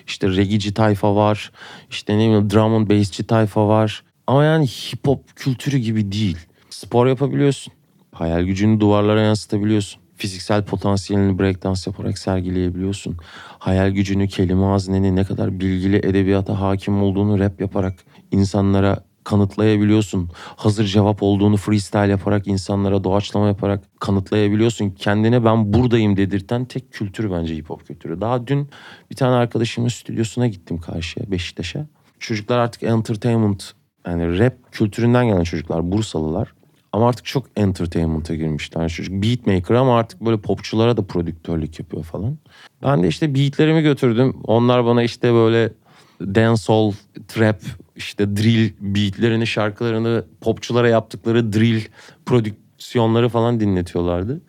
işte 0.06 0.28
regici 0.28 0.74
tayfa 0.74 1.16
var. 1.16 1.52
işte 1.90 2.14
ne 2.18 2.26
bileyim 2.26 2.50
drum 2.50 2.74
and 2.74 2.90
bassçi 2.90 3.26
tayfa 3.26 3.68
var. 3.68 4.04
Ama 4.26 4.44
yani 4.44 4.66
hip 4.66 5.06
hop 5.06 5.36
kültürü 5.36 5.76
gibi 5.78 6.12
değil. 6.12 6.38
Spor 6.70 7.06
yapabiliyorsun. 7.06 7.72
Hayal 8.12 8.42
gücünü 8.42 8.80
duvarlara 8.80 9.20
yansıtabiliyorsun. 9.20 10.02
Fiziksel 10.16 10.64
potansiyelini 10.64 11.38
breakdance 11.38 11.80
yaparak 11.86 12.18
sergileyebiliyorsun. 12.18 13.16
Hayal 13.58 13.90
gücünü, 13.90 14.28
kelime 14.28 14.64
hazneni, 14.64 15.16
ne 15.16 15.24
kadar 15.24 15.60
bilgili 15.60 15.96
edebiyata 15.96 16.60
hakim 16.60 17.02
olduğunu 17.02 17.38
rap 17.38 17.60
yaparak 17.60 17.94
insanlara 18.30 19.04
kanıtlayabiliyorsun. 19.24 20.30
Hazır 20.56 20.84
cevap 20.84 21.22
olduğunu 21.22 21.56
freestyle 21.56 22.10
yaparak 22.10 22.46
insanlara 22.46 23.04
doğaçlama 23.04 23.46
yaparak 23.46 24.00
kanıtlayabiliyorsun. 24.00 24.90
Kendine 24.90 25.44
ben 25.44 25.72
buradayım 25.72 26.16
dedirten 26.16 26.64
tek 26.64 26.92
kültür 26.92 27.30
bence 27.30 27.54
hip 27.56 27.70
hop 27.70 27.86
kültürü. 27.86 28.20
Daha 28.20 28.46
dün 28.46 28.68
bir 29.10 29.16
tane 29.16 29.34
arkadaşımın 29.34 29.88
stüdyosuna 29.88 30.46
gittim 30.46 30.78
karşıya 30.78 31.30
Beşiktaş'a. 31.30 31.86
Çocuklar 32.18 32.58
artık 32.58 32.82
entertainment 32.82 33.72
yani 34.06 34.38
rap 34.38 34.72
kültüründen 34.72 35.26
gelen 35.26 35.44
çocuklar 35.44 35.92
Bursalılar. 35.92 36.52
Ama 36.92 37.08
artık 37.08 37.24
çok 37.24 37.46
entertainment'a 37.56 38.34
girmişler. 38.34 38.88
Çocuk 38.88 39.22
beatmaker 39.22 39.74
ama 39.74 39.98
artık 39.98 40.20
böyle 40.20 40.40
popçulara 40.40 40.96
da 40.96 41.06
prodüktörlük 41.06 41.78
yapıyor 41.78 42.04
falan. 42.04 42.38
Ben 42.82 43.02
de 43.02 43.08
işte 43.08 43.34
beatlerimi 43.34 43.82
götürdüm. 43.82 44.36
Onlar 44.44 44.84
bana 44.84 45.02
işte 45.02 45.32
böyle 45.32 45.72
dancehall, 46.20 46.92
trap, 47.28 47.60
işte 47.96 48.36
drill 48.36 48.70
beatlerini, 48.80 49.46
şarkılarını 49.46 50.24
popçulara 50.40 50.88
yaptıkları 50.88 51.52
drill 51.52 51.80
prodüksiyonları 52.26 53.28
falan 53.28 53.60
dinletiyorlardı. 53.60 54.40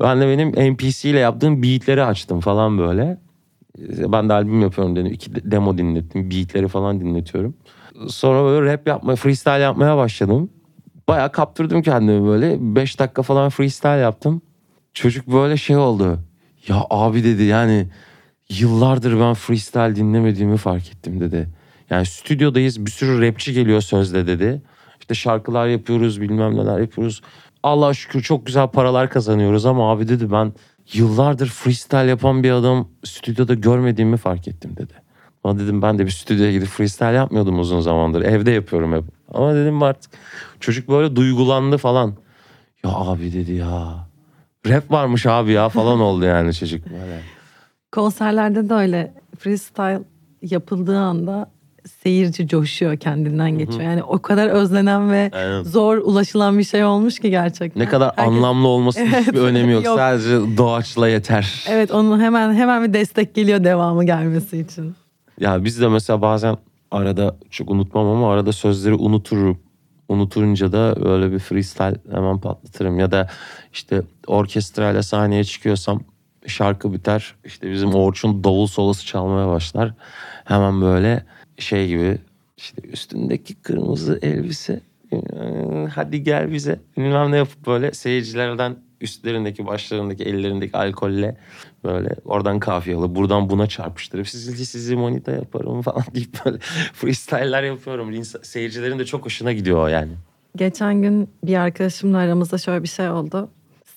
Ben 0.00 0.20
de 0.20 0.28
benim 0.28 0.48
MPC 0.72 1.10
ile 1.10 1.18
yaptığım 1.18 1.62
beatleri 1.62 2.04
açtım 2.04 2.40
falan 2.40 2.78
böyle. 2.78 3.18
Ben 3.88 4.28
de 4.28 4.32
albüm 4.32 4.60
yapıyorum 4.60 4.96
dedim. 4.96 5.12
İki 5.12 5.50
demo 5.50 5.78
dinlettim. 5.78 6.30
Beatleri 6.30 6.68
falan 6.68 7.00
dinletiyorum. 7.00 7.54
Sonra 8.08 8.44
böyle 8.44 8.72
rap 8.72 8.86
yapmaya, 8.86 9.16
freestyle 9.16 9.58
yapmaya 9.58 9.96
başladım. 9.96 10.50
Bayağı 11.08 11.32
kaptırdım 11.32 11.82
kendimi 11.82 12.26
böyle. 12.28 12.56
Beş 12.60 12.98
dakika 12.98 13.22
falan 13.22 13.50
freestyle 13.50 14.00
yaptım. 14.00 14.42
Çocuk 14.94 15.26
böyle 15.26 15.56
şey 15.56 15.76
oldu. 15.76 16.18
Ya 16.68 16.86
abi 16.90 17.24
dedi 17.24 17.42
yani 17.42 17.88
yıllardır 18.48 19.20
ben 19.20 19.34
freestyle 19.34 19.96
dinlemediğimi 19.96 20.56
fark 20.56 20.88
ettim 20.88 21.20
dedi. 21.20 21.48
Yani 21.90 22.06
stüdyodayız 22.06 22.86
bir 22.86 22.90
sürü 22.90 23.26
rapçi 23.26 23.52
geliyor 23.52 23.80
sözde 23.80 24.26
dedi. 24.26 24.62
İşte 25.00 25.14
şarkılar 25.14 25.66
yapıyoruz 25.66 26.20
bilmem 26.20 26.56
neler 26.56 26.80
yapıyoruz. 26.80 27.22
Allah 27.62 27.94
şükür 27.94 28.22
çok 28.22 28.46
güzel 28.46 28.68
paralar 28.68 29.10
kazanıyoruz 29.10 29.66
ama 29.66 29.92
abi 29.92 30.08
dedi 30.08 30.32
ben 30.32 30.52
yıllardır 30.92 31.48
freestyle 31.48 32.10
yapan 32.10 32.42
bir 32.42 32.50
adam 32.50 32.88
stüdyoda 33.04 33.54
görmediğimi 33.54 34.16
fark 34.16 34.48
ettim 34.48 34.76
dedi. 34.76 35.01
Ama 35.44 35.58
dedim 35.58 35.82
ben 35.82 35.98
de 35.98 36.06
bir 36.06 36.10
stüdyoya 36.10 36.52
gidip 36.52 36.68
freestyle 36.68 37.12
yapmıyordum 37.12 37.58
uzun 37.58 37.80
zamandır. 37.80 38.22
Evde 38.22 38.50
yapıyorum 38.50 38.92
hep. 38.92 39.04
Ama 39.34 39.54
dedim 39.54 39.82
artık 39.82 40.10
çocuk 40.60 40.88
böyle 40.88 41.16
duygulandı 41.16 41.76
falan. 41.78 42.14
Ya 42.84 42.90
abi 42.90 43.32
dedi 43.32 43.52
ya. 43.52 44.06
Rap 44.68 44.90
varmış 44.90 45.26
abi 45.26 45.52
ya 45.52 45.68
falan 45.68 46.00
oldu 46.08 46.24
yani 46.24 46.54
çocuk 46.54 46.84
böyle. 46.86 47.20
Konserlerde 47.92 48.68
de 48.68 48.74
öyle 48.74 49.14
freestyle 49.38 50.00
yapıldığı 50.42 50.98
anda 50.98 51.50
seyirci 52.02 52.48
coşuyor 52.48 52.96
kendinden 52.96 53.50
geçiyor. 53.58 53.80
Yani 53.82 54.02
o 54.02 54.18
kadar 54.22 54.48
özlenen 54.48 55.10
ve 55.12 55.30
Aynen. 55.34 55.62
zor 55.62 55.96
ulaşılan 55.96 56.58
bir 56.58 56.64
şey 56.64 56.84
olmuş 56.84 57.18
ki 57.18 57.30
gerçekten. 57.30 57.82
Ne 57.82 57.88
kadar 57.88 58.08
Herkes- 58.16 58.24
anlamlı 58.34 58.68
olması 58.68 59.00
Evet, 59.02 59.20
hiçbir 59.20 59.38
önemi 59.40 59.72
yok. 59.72 59.84
yok. 59.84 59.96
Sadece 59.98 60.56
doğaçla 60.56 61.08
yeter. 61.08 61.64
Evet 61.68 61.90
onun 61.90 62.20
hemen 62.20 62.54
hemen 62.54 62.84
bir 62.88 62.92
destek 62.92 63.34
geliyor 63.34 63.64
devamı 63.64 64.04
gelmesi 64.06 64.58
için. 64.58 64.94
Ya 65.42 65.64
biz 65.64 65.80
de 65.80 65.88
mesela 65.88 66.22
bazen 66.22 66.56
arada 66.90 67.36
çok 67.50 67.70
unutmam 67.70 68.06
ama 68.06 68.32
arada 68.32 68.52
sözleri 68.52 68.94
unuturum. 68.94 69.58
Unutunca 70.08 70.72
da 70.72 70.94
öyle 71.08 71.32
bir 71.32 71.38
freestyle 71.38 71.96
hemen 72.12 72.38
patlatırım. 72.40 72.98
Ya 72.98 73.10
da 73.10 73.28
işte 73.72 74.02
orkestrayla 74.26 75.02
sahneye 75.02 75.44
çıkıyorsam 75.44 76.00
şarkı 76.46 76.92
biter. 76.92 77.34
İşte 77.44 77.70
bizim 77.72 77.94
Orçun 77.94 78.44
davul 78.44 78.66
solosu 78.66 79.06
çalmaya 79.06 79.48
başlar. 79.48 79.94
Hemen 80.44 80.80
böyle 80.80 81.24
şey 81.58 81.88
gibi 81.88 82.18
işte 82.56 82.82
üstündeki 82.88 83.54
kırmızı 83.54 84.18
elbise 84.22 84.80
"Ee, 85.12 85.16
hadi 85.94 86.22
gel 86.22 86.52
bize 86.52 86.80
bilmem 86.96 87.32
ne 87.32 87.36
yapıp 87.36 87.66
böyle 87.66 87.92
seyircilerden 87.92 88.76
üstlerindeki 89.02 89.66
başlarındaki 89.66 90.24
ellerindeki 90.24 90.76
alkolle 90.76 91.36
böyle 91.84 92.16
oradan 92.24 92.58
kafiye 92.58 92.96
alıp 92.96 93.16
buradan 93.16 93.50
buna 93.50 93.66
çarpıştırıp 93.66 94.28
sizi 94.28 94.66
sizi 94.66 94.96
monita 94.96 95.32
yaparım 95.32 95.82
falan 95.82 96.04
deyip 96.14 96.44
böyle 96.44 96.58
freestyle'ler 96.92 97.62
yapıyorum. 97.62 98.24
Seyircilerin 98.42 98.98
de 98.98 99.04
çok 99.04 99.24
hoşuna 99.24 99.52
gidiyor 99.52 99.78
o 99.78 99.86
yani. 99.86 100.12
Geçen 100.56 101.02
gün 101.02 101.28
bir 101.44 101.56
arkadaşımla 101.56 102.18
aramızda 102.18 102.58
şöyle 102.58 102.82
bir 102.82 102.88
şey 102.88 103.10
oldu. 103.10 103.50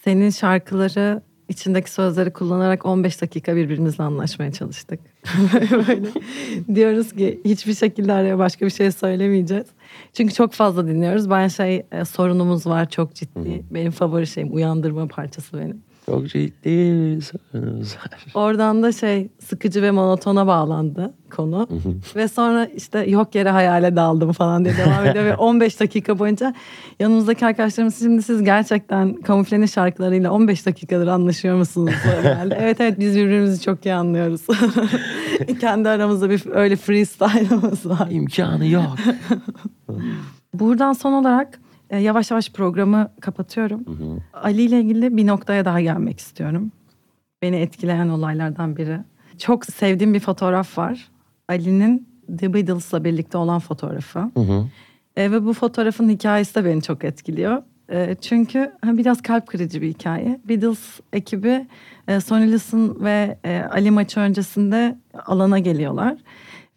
Senin 0.03 0.29
şarkıları 0.29 1.21
içindeki 1.49 1.91
sözleri 1.91 2.33
kullanarak 2.33 2.85
15 2.85 3.21
dakika 3.21 3.55
birbirimizle 3.55 4.03
anlaşmaya 4.03 4.51
çalıştık. 4.51 4.99
Böyle 5.71 6.09
diyoruz 6.75 7.13
ki 7.13 7.41
hiçbir 7.45 7.73
şekilde 7.73 8.13
araya 8.13 8.37
başka 8.37 8.65
bir 8.65 8.71
şey 8.71 8.91
söylemeyeceğiz. 8.91 9.65
Çünkü 10.13 10.33
çok 10.33 10.53
fazla 10.53 10.87
dinliyoruz. 10.87 11.29
Ben 11.29 11.47
şey 11.47 11.85
e, 11.91 12.05
sorunumuz 12.05 12.67
var 12.67 12.89
çok 12.89 13.15
ciddi. 13.15 13.63
Benim 13.71 13.91
favori 13.91 14.27
şeyim 14.27 14.55
uyandırma 14.55 15.07
parçası 15.07 15.57
benim. 15.57 15.83
Çok 16.05 16.27
ciddi 16.27 17.19
sorunuz 17.21 17.95
var. 17.95 18.25
Oradan 18.33 18.83
da 18.83 18.91
şey 18.91 19.29
sıkıcı 19.39 19.81
ve 19.81 19.91
monotona 19.91 20.47
bağlandı 20.47 21.13
konu. 21.35 21.67
ve 22.15 22.27
sonra 22.27 22.65
işte 22.65 22.99
yok 22.99 23.35
yere 23.35 23.49
hayale 23.49 23.95
daldım 23.95 24.31
falan 24.31 24.65
diye 24.65 24.77
devam 24.77 25.05
ediyor. 25.05 25.25
ve 25.25 25.35
15 25.37 25.79
dakika 25.79 26.19
boyunca 26.19 26.53
yanımızdaki 26.99 27.45
arkadaşlarımız 27.45 27.99
şimdi 27.99 28.23
siz 28.23 28.43
gerçekten 28.43 29.13
kamufleni 29.13 29.67
şarkılarıyla 29.67 30.31
15 30.31 30.65
dakikadır 30.65 31.07
anlaşıyor 31.07 31.55
musunuz? 31.55 31.93
Evet 32.59 32.81
evet 32.81 32.99
biz 32.99 33.15
birbirimizi 33.15 33.61
çok 33.61 33.85
iyi 33.85 33.93
anlıyoruz. 33.93 34.41
Kendi 35.59 35.89
aramızda 35.89 36.29
bir 36.29 36.43
öyle 36.51 36.75
freestyle'ımız 36.75 37.85
var. 37.89 38.07
İmkanı 38.11 38.65
yok. 38.67 38.95
Buradan 40.53 40.93
son 40.93 41.13
olarak 41.13 41.59
e, 41.89 41.97
yavaş 41.97 42.31
yavaş 42.31 42.51
programı 42.51 43.11
kapatıyorum. 43.21 43.85
Ali 44.33 44.61
ile 44.61 44.79
ilgili 44.79 45.17
bir 45.17 45.27
noktaya 45.27 45.65
daha 45.65 45.81
gelmek 45.81 46.19
istiyorum. 46.19 46.71
Beni 47.41 47.55
etkileyen 47.55 48.09
olaylardan 48.09 48.77
biri. 48.77 48.99
Çok 49.37 49.65
sevdiğim 49.65 50.13
bir 50.13 50.19
fotoğraf 50.19 50.77
var. 50.77 51.09
Ali'nin 51.49 52.07
The 52.37 52.53
Beatles'la 52.53 53.03
birlikte 53.03 53.37
olan 53.37 53.59
fotoğrafı. 53.59 54.19
Hı 54.19 54.39
hı. 54.39 54.65
E, 55.15 55.31
ve 55.31 55.45
bu 55.45 55.53
fotoğrafın 55.53 56.09
hikayesi 56.09 56.55
de 56.55 56.65
beni 56.65 56.81
çok 56.81 57.03
etkiliyor. 57.03 57.63
E, 57.91 58.15
çünkü 58.21 58.71
biraz 58.83 59.21
kalp 59.21 59.47
kırıcı 59.47 59.81
bir 59.81 59.89
hikaye. 59.89 60.39
Beatles 60.49 60.99
ekibi 61.13 61.67
e, 62.07 62.19
Sonny 62.19 62.51
Liston 62.51 62.97
ve 62.99 63.37
e, 63.43 63.61
Ali 63.71 63.91
maçı 63.91 64.19
öncesinde 64.19 64.97
alana 65.25 65.59
geliyorlar. 65.59 66.17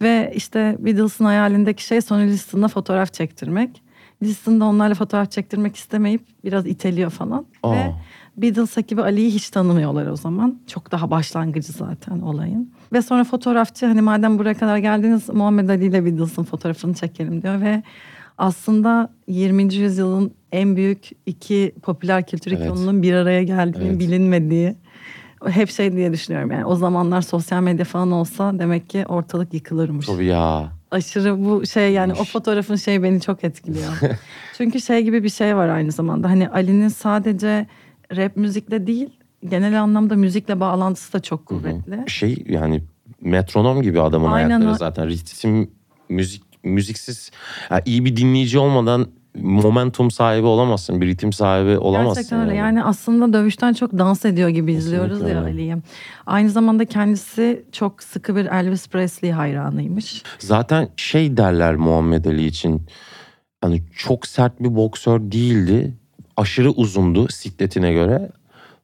Ve 0.03 0.33
işte 0.35 0.77
Beatles'ın 0.79 1.25
hayalindeki 1.25 1.85
şey 1.85 2.01
Sonny 2.01 2.27
Liston'la 2.27 2.69
fotoğraf 2.69 3.13
çektirmek. 3.13 3.83
Liston 4.23 4.61
da 4.61 4.65
onlarla 4.65 4.95
fotoğraf 4.95 5.31
çektirmek 5.31 5.77
istemeyip 5.77 6.23
biraz 6.45 6.67
iteliyor 6.67 7.11
falan. 7.11 7.47
Aa. 7.63 7.73
Ve 7.73 7.93
Beatles 8.37 8.79
ekibi 8.79 9.03
Ali'yi 9.03 9.31
hiç 9.31 9.51
tanımıyorlar 9.51 10.07
o 10.07 10.17
zaman. 10.17 10.59
Çok 10.67 10.93
daha 10.93 11.11
başlangıcı 11.11 11.73
zaten 11.73 12.21
olayın. 12.21 12.73
Ve 12.93 13.03
sonra 13.03 13.25
fotoğrafçı 13.25 13.87
hani 13.87 14.01
madem 14.03 14.39
buraya 14.39 14.55
kadar 14.55 14.79
geldiniz 14.79 15.29
Muhammed 15.29 15.69
Ali 15.69 15.87
ile 15.87 16.05
Beatles'ın 16.05 16.45
fotoğrafını 16.45 16.95
çekelim 16.95 17.43
diyor 17.43 17.61
ve 17.61 17.83
aslında 18.39 19.11
20. 19.29 19.75
yüzyılın 19.75 20.31
en 20.53 20.77
büyük 20.77 21.11
iki 21.27 21.75
popüler 21.83 22.27
kültür 22.27 22.53
Evet. 22.53 22.67
ikonunun 22.67 23.03
bir 23.03 23.13
araya 23.15 23.43
geldiğinin 23.43 23.91
Evet. 23.91 24.01
bilinmediği 24.01 24.75
hep 25.47 25.71
şey 25.71 25.93
diye 25.93 26.13
düşünüyorum 26.13 26.51
yani 26.51 26.65
o 26.67 26.77
zamanlar 26.77 27.21
sosyal 27.23 27.63
medya 27.63 27.85
falan 27.85 28.13
olsa 28.13 28.59
demek 28.59 28.91
ki 28.91 29.05
ortalık 29.09 29.55
yıkılırmış. 29.55 30.07
Tabii 30.07 30.27
ya. 30.27 30.73
Aşırı 30.91 31.45
bu 31.45 31.67
şey 31.67 31.93
yani 31.93 32.13
o 32.13 32.25
fotoğrafın 32.25 32.77
şey 32.77 33.03
beni 33.03 33.21
çok 33.21 33.45
etkiliyor. 33.45 33.93
Çünkü 34.57 34.81
şey 34.81 35.03
gibi 35.03 35.25
bir 35.25 35.29
şey 35.29 35.57
var 35.57 35.69
aynı 35.69 35.93
zamanda. 35.93 36.31
Hani 36.31 36.49
Ali'nin 36.49 36.89
sadece 36.89 37.67
rap 38.17 38.37
müzikle 38.37 38.87
değil 38.87 39.11
genel 39.49 39.83
anlamda 39.83 40.17
müzikle 40.17 40.61
bağlantısı 40.61 41.13
da 41.13 41.21
çok 41.23 41.47
kuvvetli. 41.47 42.05
Şey 42.07 42.45
yani 42.49 42.83
metronom 43.21 43.83
gibi 43.83 44.01
adamın 44.01 44.33
Aynen 44.33 44.49
hayatları 44.49 44.71
o- 44.71 44.79
zaten. 44.79 45.09
Ritim, 45.09 45.71
müzik, 46.09 46.43
müziksiz. 46.65 47.31
Ya 47.71 47.83
iyi 47.85 48.05
bir 48.05 48.17
dinleyici 48.17 48.59
olmadan 48.59 49.07
momentum 49.43 50.11
sahibi 50.11 50.47
olamazsın. 50.47 51.01
Bir 51.01 51.07
ritim 51.07 51.33
sahibi 51.33 51.79
olamazsın. 51.79 52.15
Gerçekten 52.15 52.41
öyle. 52.41 52.55
Yani 52.55 52.85
aslında 52.85 53.33
dövüşten 53.33 53.73
çok 53.73 53.93
dans 53.93 54.25
ediyor 54.25 54.49
gibi 54.49 54.73
izliyoruz 54.73 55.19
Kesinlikle 55.19 55.39
ya. 55.39 55.43
Ali'yi. 55.45 55.77
Aynı 56.27 56.51
zamanda 56.51 56.85
kendisi 56.85 57.65
çok 57.73 58.03
sıkı 58.03 58.37
bir 58.37 58.47
Elvis 58.47 58.89
Presley 58.89 59.31
hayranıymış. 59.31 60.23
Zaten 60.39 60.89
şey 60.97 61.37
derler 61.37 61.77
Muhammed 61.77 62.25
Ali 62.25 62.47
için. 62.47 62.83
Hani 63.61 63.83
çok 63.97 64.27
sert 64.27 64.61
bir 64.61 64.77
boksör 64.77 65.21
değildi 65.21 65.95
aşırı 66.37 66.71
uzundu 66.71 67.29
sikletine 67.29 67.93
göre. 67.93 68.31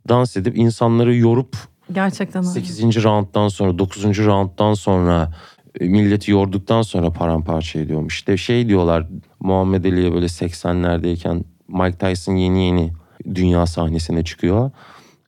Dans 0.08 0.36
edip 0.36 0.56
insanları 0.58 1.16
yorup 1.16 1.56
Gerçekten 1.92 2.42
öyle. 2.42 2.52
8. 2.52 3.04
rounddan 3.04 3.48
sonra 3.48 3.78
9. 3.78 4.04
rounddan 4.26 4.74
sonra 4.74 5.32
milleti 5.80 6.30
yorduktan 6.30 6.82
sonra 6.82 7.10
paramparça 7.10 7.78
ediyormuş. 7.80 8.14
İşte 8.14 8.36
şey 8.36 8.68
diyorlar 8.68 9.06
Muhammed 9.40 9.84
Ali'ye 9.84 10.12
böyle 10.12 10.26
80'lerdeyken 10.26 11.44
Mike 11.68 11.98
Tyson 11.98 12.34
yeni 12.34 12.66
yeni 12.66 12.92
dünya 13.34 13.66
sahnesine 13.66 14.24
çıkıyor. 14.24 14.70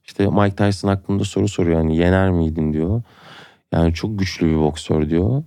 İşte 0.05 0.26
Mike 0.26 0.57
Tyson 0.57 0.88
hakkında 0.88 1.24
soru 1.24 1.49
soruyor 1.49 1.78
yani 1.78 1.97
yener 1.97 2.30
miydin 2.30 2.72
diyor. 2.72 3.03
Yani 3.72 3.94
çok 3.94 4.18
güçlü 4.18 4.47
bir 4.47 4.57
boksör 4.57 5.11
diyor. 5.11 5.42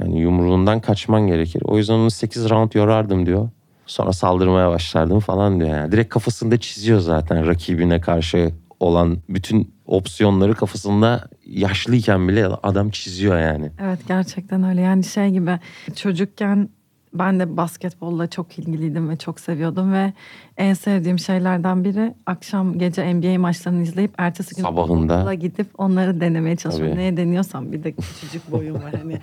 Yani 0.00 0.20
yumruğundan 0.20 0.80
kaçman 0.80 1.26
gerekir. 1.26 1.62
O 1.64 1.78
yüzden 1.78 1.94
onu 1.94 2.10
8 2.10 2.50
round 2.50 2.72
yorardım 2.74 3.26
diyor. 3.26 3.48
Sonra 3.86 4.12
saldırmaya 4.12 4.70
başlardım 4.70 5.20
falan 5.20 5.60
diyor 5.60 5.70
yani. 5.70 5.92
Direkt 5.92 6.08
kafasında 6.08 6.60
çiziyor 6.60 7.00
zaten 7.00 7.46
rakibine 7.46 8.00
karşı 8.00 8.52
olan 8.80 9.18
bütün 9.28 9.74
opsiyonları 9.86 10.54
kafasında 10.54 11.28
yaşlıyken 11.46 12.28
bile 12.28 12.46
adam 12.46 12.90
çiziyor 12.90 13.38
yani. 13.38 13.70
Evet 13.80 13.98
gerçekten 14.08 14.62
öyle. 14.62 14.80
Yani 14.80 15.04
şey 15.04 15.30
gibi 15.30 15.58
çocukken 15.94 16.68
ben 17.14 17.40
de 17.40 17.56
basketbolla 17.56 18.26
çok 18.26 18.58
ilgiliydim 18.58 19.08
ve 19.08 19.16
çok 19.16 19.40
seviyordum 19.40 19.92
ve 19.92 20.12
en 20.56 20.74
sevdiğim 20.74 21.18
şeylerden 21.18 21.84
biri 21.84 22.14
akşam 22.26 22.78
gece 22.78 23.14
NBA 23.14 23.38
maçlarını 23.38 23.82
izleyip 23.82 24.14
ertesi 24.18 24.54
gün 24.54 24.62
Sabahında. 24.62 25.18
okula 25.18 25.34
gidip 25.34 25.66
onları 25.78 26.20
denemeye. 26.20 26.56
Tabii. 26.56 26.96
Neye 26.96 27.16
deniyorsam 27.16 27.72
bir 27.72 27.84
de 27.84 27.92
küçücük 27.92 28.52
boyum 28.52 28.74
var 28.74 28.94
hani 29.02 29.18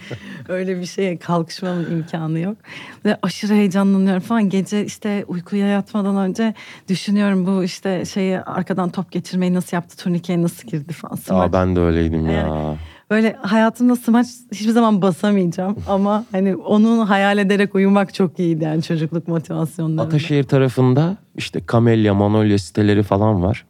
öyle 0.49 0.79
bir 0.79 0.85
şeye 0.85 1.17
kalkışmamın 1.17 1.91
imkanı 1.91 2.39
yok. 2.39 2.57
Ve 3.05 3.17
aşırı 3.21 3.53
heyecanlanıyorum 3.53 4.21
falan. 4.21 4.49
Gece 4.49 4.85
işte 4.85 5.25
uykuya 5.27 5.67
yatmadan 5.67 6.17
önce 6.17 6.53
düşünüyorum 6.87 7.45
bu 7.45 7.63
işte 7.63 8.05
şeyi 8.05 8.39
arkadan 8.39 8.89
top 8.89 9.11
geçirmeyi 9.11 9.53
nasıl 9.53 9.77
yaptı, 9.77 9.97
turnikeye 9.97 10.41
nasıl 10.41 10.67
girdi 10.67 10.93
falan. 10.93 11.17
Aa, 11.29 11.53
ben 11.53 11.75
de 11.75 11.79
öyleydim 11.79 12.25
ya. 12.25 12.31
Yani- 12.31 12.77
Böyle 13.11 13.33
hayatımda 13.41 13.95
smaç 13.95 14.27
hiçbir 14.51 14.71
zaman 14.71 15.01
basamayacağım 15.01 15.77
ama 15.87 16.25
hani 16.31 16.55
onun 16.55 17.05
hayal 17.05 17.37
ederek 17.37 17.75
uyumak 17.75 18.13
çok 18.13 18.39
iyiydi 18.39 18.63
yani 18.63 18.83
çocukluk 18.83 19.27
motivasyonlarında. 19.27 20.01
Ataşehir 20.01 20.43
tarafında 20.43 21.17
işte 21.35 21.65
Kamelya, 21.65 22.13
Manolya 22.13 22.57
siteleri 22.57 23.03
falan 23.03 23.43
var. 23.43 23.65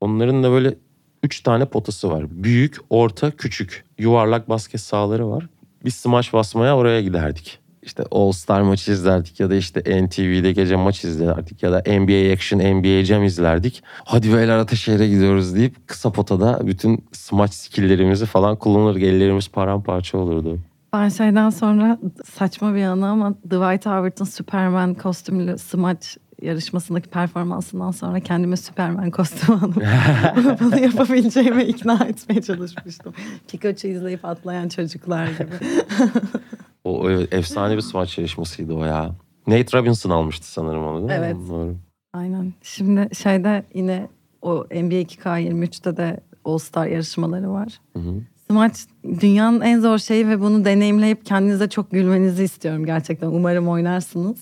Onların 0.00 0.42
da 0.42 0.50
böyle 0.50 0.74
üç 1.22 1.40
tane 1.40 1.64
potası 1.64 2.10
var. 2.10 2.24
Büyük, 2.30 2.76
orta, 2.90 3.30
küçük. 3.30 3.84
Yuvarlak 3.98 4.48
basket 4.48 4.80
sahaları 4.80 5.30
var. 5.30 5.48
Biz 5.84 5.94
smaç 5.94 6.32
basmaya 6.32 6.76
oraya 6.76 7.00
giderdik. 7.00 7.58
İşte 7.88 8.04
All 8.10 8.32
Star 8.32 8.60
maçı 8.60 8.92
izlerdik 8.92 9.40
ya 9.40 9.50
da 9.50 9.54
işte 9.54 9.80
NTV'de 9.80 10.52
gece 10.52 10.76
maç 10.76 11.04
izlerdik 11.04 11.62
ya 11.62 11.72
da 11.72 11.78
NBA 11.78 12.32
Action, 12.32 12.60
NBA 12.60 13.04
Jam 13.04 13.24
izlerdik. 13.24 13.82
Hadi 14.04 14.34
beyler 14.34 14.58
Ataşehir'e 14.58 15.08
gidiyoruz 15.08 15.54
deyip 15.54 15.88
kısa 15.88 16.12
potada 16.12 16.66
bütün 16.66 17.04
smaç 17.12 17.54
skilllerimizi 17.54 18.26
falan 18.26 18.56
kullanır. 18.56 18.96
Ellerimiz 18.96 19.48
paramparça 19.48 20.18
olurdu. 20.18 20.58
Ben 20.92 21.08
şeyden 21.08 21.50
sonra 21.50 21.98
saçma 22.24 22.74
bir 22.74 22.82
anı 22.82 23.08
ama 23.08 23.32
Dwight 23.32 23.86
Howard'ın 23.86 24.24
Superman 24.24 24.94
kostümlü 24.94 25.58
smaç 25.58 26.16
yarışmasındaki 26.42 27.08
performansından 27.08 27.90
sonra 27.90 28.20
kendime 28.20 28.56
Superman 28.56 29.10
kostümü 29.10 29.58
alıp 29.58 29.76
bunu 30.60 30.80
yapabileceğime 30.80 31.64
ikna 31.64 32.04
etmeye 32.04 32.42
çalışmıştım. 32.42 33.14
Pikachu 33.48 33.88
izleyip 33.88 34.24
atlayan 34.24 34.68
çocuklar 34.68 35.26
gibi. 35.26 35.54
O, 36.88 37.02
o 37.02 37.10
efsane 37.10 37.76
bir 37.76 37.80
smaç 37.80 38.18
yarışmasıydı 38.18 38.74
o 38.74 38.84
ya. 38.84 39.14
Nate 39.46 39.78
Robinson 39.78 40.10
almıştı 40.10 40.52
sanırım 40.52 40.86
onu 40.86 41.08
değil 41.08 41.20
mi? 41.20 41.26
Evet. 41.26 41.36
Doğru. 41.50 41.74
Aynen. 42.12 42.52
Şimdi 42.62 43.14
şeyde 43.14 43.64
yine 43.74 44.08
o 44.42 44.64
NBA 44.64 45.02
2K23'te 45.02 45.96
de 45.96 46.20
All 46.44 46.58
Star 46.58 46.86
yarışmaları 46.86 47.50
var. 47.50 47.80
Hı 47.92 47.98
hı. 47.98 48.14
Smaç 48.50 48.86
dünyanın 49.20 49.60
en 49.60 49.80
zor 49.80 49.98
şeyi 49.98 50.28
ve 50.28 50.40
bunu 50.40 50.64
deneyimleyip 50.64 51.26
kendinize 51.26 51.68
çok 51.68 51.90
gülmenizi 51.90 52.44
istiyorum 52.44 52.86
gerçekten. 52.86 53.26
Umarım 53.26 53.68
oynarsınız. 53.68 54.38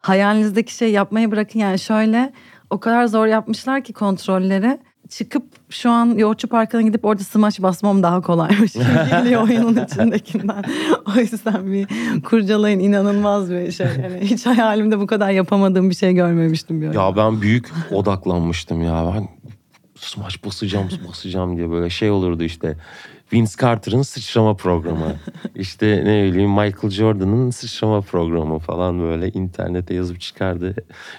Hayalinizdeki 0.00 0.74
şey 0.74 0.92
yapmayı 0.92 1.30
bırakın 1.30 1.58
yani 1.58 1.78
şöyle 1.78 2.32
o 2.70 2.80
kadar 2.80 3.06
zor 3.06 3.26
yapmışlar 3.26 3.84
ki 3.84 3.92
kontrolleri. 3.92 4.78
Çıkıp 5.08 5.42
şu 5.70 5.90
an 5.90 6.06
Yoğurtçu 6.18 6.48
Parkı'na 6.48 6.82
gidip 6.82 7.04
orada 7.04 7.24
smaç 7.24 7.62
basmam 7.62 8.02
daha 8.02 8.20
kolaymış 8.20 8.72
geliyor 8.72 9.42
oyunun 9.48 9.84
içindekinden. 9.84 10.64
O 11.16 11.20
yüzden 11.20 11.72
bir 11.72 11.86
kurcalayın 12.22 12.78
inanılmaz 12.80 13.50
bir 13.50 13.72
şey. 13.72 13.86
Yani 13.86 14.20
hiç 14.20 14.46
hayalimde 14.46 14.98
bu 15.00 15.06
kadar 15.06 15.30
yapamadığım 15.30 15.90
bir 15.90 15.94
şey 15.94 16.12
görmemiştim 16.12 16.80
bir. 16.80 16.94
Ya 16.94 17.16
ben 17.16 17.40
büyük 17.40 17.72
odaklanmıştım 17.90 18.82
ya. 18.82 19.12
Ben 19.14 19.28
smaç 19.96 20.44
basacağım 20.44 20.88
basacağım 21.08 21.56
diye 21.56 21.70
böyle 21.70 21.90
şey 21.90 22.10
olurdu 22.10 22.42
işte. 22.44 22.76
Vince 23.32 23.52
Carter'ın 23.60 24.02
sıçrama 24.02 24.54
programı. 24.54 25.14
işte 25.54 25.86
ne 26.04 26.24
bileyim 26.24 26.50
Michael 26.50 26.90
Jordan'ın 26.90 27.50
sıçrama 27.50 28.00
programı 28.00 28.58
falan 28.58 29.00
böyle 29.00 29.32
internete 29.32 29.94
yazıp 29.94 30.20
çıkardı. 30.20 30.74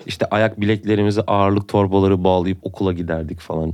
İşte 0.05 0.26
ayak 0.26 0.62
bileklerimizi 0.62 1.22
ağırlık 1.22 1.68
torbaları 1.68 2.24
bağlayıp 2.24 2.57
okula 2.64 2.93
giderdik 2.93 3.39
falan. 3.39 3.74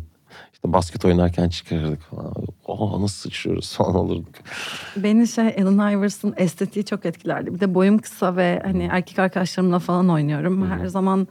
İşte 0.53 0.73
basket 0.73 1.05
oynarken 1.05 1.49
çıkarırdık 1.49 2.01
falan. 2.01 2.33
Oha 2.65 3.01
nasıl 3.01 3.29
sıçrıyoruz 3.29 3.75
falan 3.75 3.95
olurduk. 3.95 4.35
Beni 4.97 5.27
şey 5.27 5.47
Allen 5.47 5.97
Iverson 5.97 6.33
estetiği 6.37 6.85
çok 6.85 7.05
etkilerdi. 7.05 7.53
Bir 7.53 7.59
de 7.59 7.73
boyum 7.73 7.97
kısa 7.97 8.35
ve 8.35 8.61
hani 8.65 8.89
erkek 8.91 9.19
arkadaşlarımla 9.19 9.79
falan 9.79 10.09
oynuyorum. 10.09 10.69
Her 10.69 10.85
zaman 10.85 11.27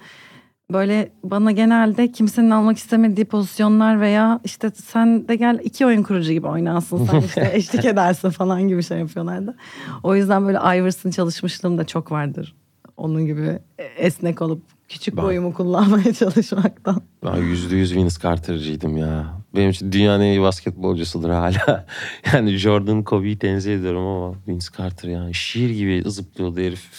böyle 0.73 1.13
bana 1.25 1.51
genelde 1.53 2.13
kimsenin 2.13 2.51
almak 2.51 2.77
istemediği 2.79 3.25
pozisyonlar 3.25 4.01
veya 4.01 4.41
işte 4.45 4.71
sen 4.71 5.29
de 5.29 5.37
gel 5.37 5.59
iki 5.65 5.87
oyun 5.87 6.03
kurucu 6.03 6.33
gibi 6.33 6.47
oynansın 6.47 7.07
sen 7.07 7.21
işte 7.27 7.51
eşlik 7.55 7.85
edersin 7.85 8.31
falan 8.31 8.69
gibi 8.69 8.83
şey 8.83 8.99
yapıyorlardı. 8.99 9.57
O 10.03 10.17
yüzden 10.17 10.47
böyle 10.47 10.59
Iverson 10.59 11.11
çalışmışlığım 11.11 11.79
da 11.79 11.85
çok 11.85 12.13
vardır. 12.13 12.55
Onun 12.97 13.27
gibi 13.27 13.59
esnek 13.97 14.43
olup 14.43 14.63
küçük 14.89 15.17
Ben- 15.17 15.25
boyumu 15.25 15.55
kullanmaya 15.55 16.13
çalışmaktan. 16.15 17.03
Ben 17.25 17.37
yüzde 17.37 17.77
yüz 17.77 17.95
Vince 17.95 18.15
Carter'cıydım 18.23 18.97
ya. 18.97 19.27
Benim 19.57 19.71
için 19.71 19.93
dünyanın 19.93 20.23
en 20.25 20.31
iyi 20.31 20.41
basketbolcusudur 20.41 21.31
hala. 21.31 21.87
Yani 22.33 22.57
Jordan, 22.57 23.03
Kobe'yi 23.03 23.39
tenzih 23.39 23.75
ediyorum 23.75 24.07
ama 24.07 24.35
Vince 24.49 24.67
Carter 24.79 25.09
yani 25.09 25.35
şiir 25.35 25.71
gibi 25.71 26.11
zıplıyordu 26.11 26.61
herif. 26.61 26.91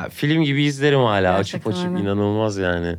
Ya 0.00 0.08
film 0.08 0.42
gibi 0.42 0.62
izlerim 0.64 1.00
hala 1.00 1.36
Gerçekten 1.36 1.70
açıp 1.70 1.80
açıp 1.82 1.92
öyle. 1.92 2.02
inanılmaz 2.02 2.56
yani. 2.56 2.96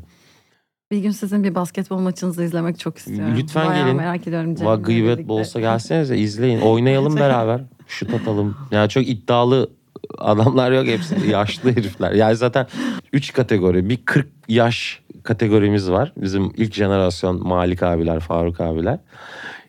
Bir 0.92 0.98
gün 1.00 1.12
sizin 1.12 1.44
bir 1.44 1.56
basketbol 1.56 1.98
maçınızı 2.00 2.44
izlemek 2.44 2.80
çok 2.80 2.98
istiyorum. 2.98 3.34
Lütfen 3.38 3.68
Bayağı 3.68 3.84
gelin. 3.86 3.98
merak 3.98 4.28
ediyorum. 4.28 4.52
Va 4.52 4.56
Cem'le 4.76 4.84
gıybet 4.84 5.18
birlikte. 5.18 5.28
bolsa 5.30 5.60
gelsenize 5.60 6.18
izleyin. 6.18 6.60
Oynayalım 6.62 7.16
beraber. 7.18 7.62
Şut 7.88 8.14
atalım. 8.14 8.58
Yani 8.72 8.90
çok 8.90 9.08
iddialı 9.10 9.70
adamlar 10.18 10.72
yok 10.72 10.88
hepsi 10.88 11.16
yaşlı 11.30 11.72
herifler. 11.72 12.12
Yani 12.12 12.36
zaten 12.36 12.68
3 13.14 13.34
kategori. 13.34 13.90
Bir 13.90 13.98
40 14.06 14.28
yaş 14.48 15.02
kategorimiz 15.24 15.92
var. 15.92 16.14
Bizim 16.18 16.52
ilk 16.58 16.74
jenerasyon 16.74 17.48
Malik 17.48 17.84
abiler, 17.84 18.20
Faruk 18.20 18.62
abiler. 18.62 19.00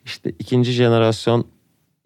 İşte 0.04 0.30
ikinci 0.38 0.72
jenerasyon 0.72 1.46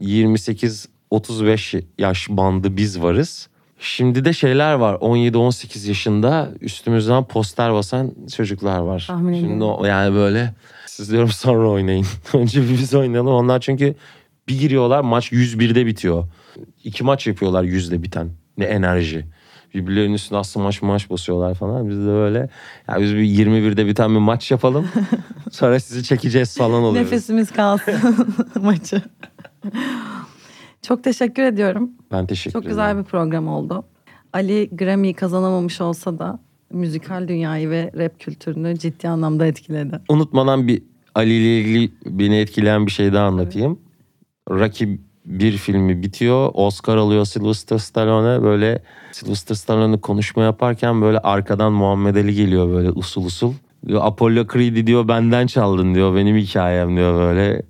28-35 0.01 1.85
yaş 1.99 2.29
bandı 2.29 2.77
biz 2.77 3.03
varız. 3.03 3.49
Şimdi 3.79 4.25
de 4.25 4.33
şeyler 4.33 4.75
var 4.75 4.95
17-18 4.95 5.89
yaşında 5.89 6.51
üstümüzden 6.61 7.25
poster 7.25 7.73
basan 7.73 8.13
çocuklar 8.37 8.79
var. 8.79 9.05
Tahmin 9.07 9.41
Şimdi 9.41 9.65
o, 9.65 9.85
yani 9.85 10.15
böyle 10.15 10.55
siz 10.87 11.11
diyorum 11.11 11.29
sonra 11.29 11.69
oynayın. 11.69 12.07
Önce 12.35 12.63
bir 12.63 12.69
biz 12.69 12.95
oynayalım. 12.95 13.35
Onlar 13.35 13.61
çünkü 13.61 13.95
bir 14.49 14.59
giriyorlar 14.59 15.01
maç 15.01 15.33
101'de 15.33 15.87
bitiyor. 15.87 16.25
İki 16.85 17.05
maç 17.05 17.27
yapıyorlar 17.27 17.63
yüzde 17.63 18.03
biten. 18.03 18.31
Ne 18.59 18.65
enerji. 18.65 19.27
Birbirlerinin 19.75 20.15
üstüne 20.15 20.39
aslında 20.39 20.65
maç 20.65 20.83
maç 20.83 21.11
basıyorlar 21.11 21.55
falan. 21.55 21.89
Biz 21.89 21.99
de 21.99 22.07
böyle 22.07 22.39
ya 22.89 23.01
biz 23.01 23.15
bir 23.15 23.23
21'de 23.23 23.87
biten 23.87 24.15
bir 24.15 24.19
maç 24.19 24.51
yapalım. 24.51 24.89
sonra 25.53 25.81
sizi 25.81 26.05
çekeceğiz 26.05 26.59
falan 26.59 26.83
oluyoruz. 26.83 27.11
Nefesimiz 27.11 27.51
kalsın 27.53 28.27
maçı. 28.63 29.03
Çok 30.87 31.05
teşekkür 31.05 31.43
ediyorum. 31.43 31.91
Ben 32.13 32.27
teşekkür 32.27 32.53
Çok 32.53 32.63
ederim. 32.63 32.71
güzel 32.71 32.99
bir 32.99 33.05
program 33.05 33.49
oldu. 33.49 33.85
Ali 34.33 34.71
Grammy 34.77 35.15
kazanamamış 35.15 35.81
olsa 35.81 36.19
da 36.19 36.39
müzikal 36.73 37.29
dünyayı 37.29 37.71
ve 37.71 37.91
rap 37.99 38.21
kültürünü 38.21 38.79
ciddi 38.79 39.09
anlamda 39.09 39.47
etkiledi. 39.47 40.01
unutmadan 40.09 40.69
bir 40.69 40.83
Ali 41.15 41.33
ile 41.33 41.61
ilgili 41.61 41.93
beni 42.07 42.37
etkileyen 42.37 42.87
bir 42.87 42.91
şey 42.91 43.13
daha 43.13 43.27
anlatayım. 43.27 43.79
Rocky 44.51 44.99
bir 45.25 45.53
filmi 45.57 46.03
bitiyor. 46.03 46.51
Oscar 46.55 46.97
alıyor 46.97 47.25
Sylvester 47.25 47.79
Stallone. 47.79 48.43
Böyle 48.43 48.83
Sylvester 49.13 49.55
Stallone 49.55 50.01
konuşma 50.01 50.43
yaparken 50.43 51.03
böyle 51.03 51.19
arkadan 51.19 51.73
Muhammed 51.73 52.17
Ali 52.17 52.35
geliyor 52.35 52.69
böyle 52.69 52.91
usul 52.91 53.25
usul. 53.25 53.53
Diyor, 53.89 54.01
Apollo 54.05 54.47
Creed'i 54.53 54.87
diyor 54.87 55.09
benden 55.09 55.47
çaldın 55.47 55.95
diyor. 55.95 56.15
Benim 56.17 56.37
hikayem 56.37 56.97
diyor 56.97 57.15
böyle. 57.15 57.63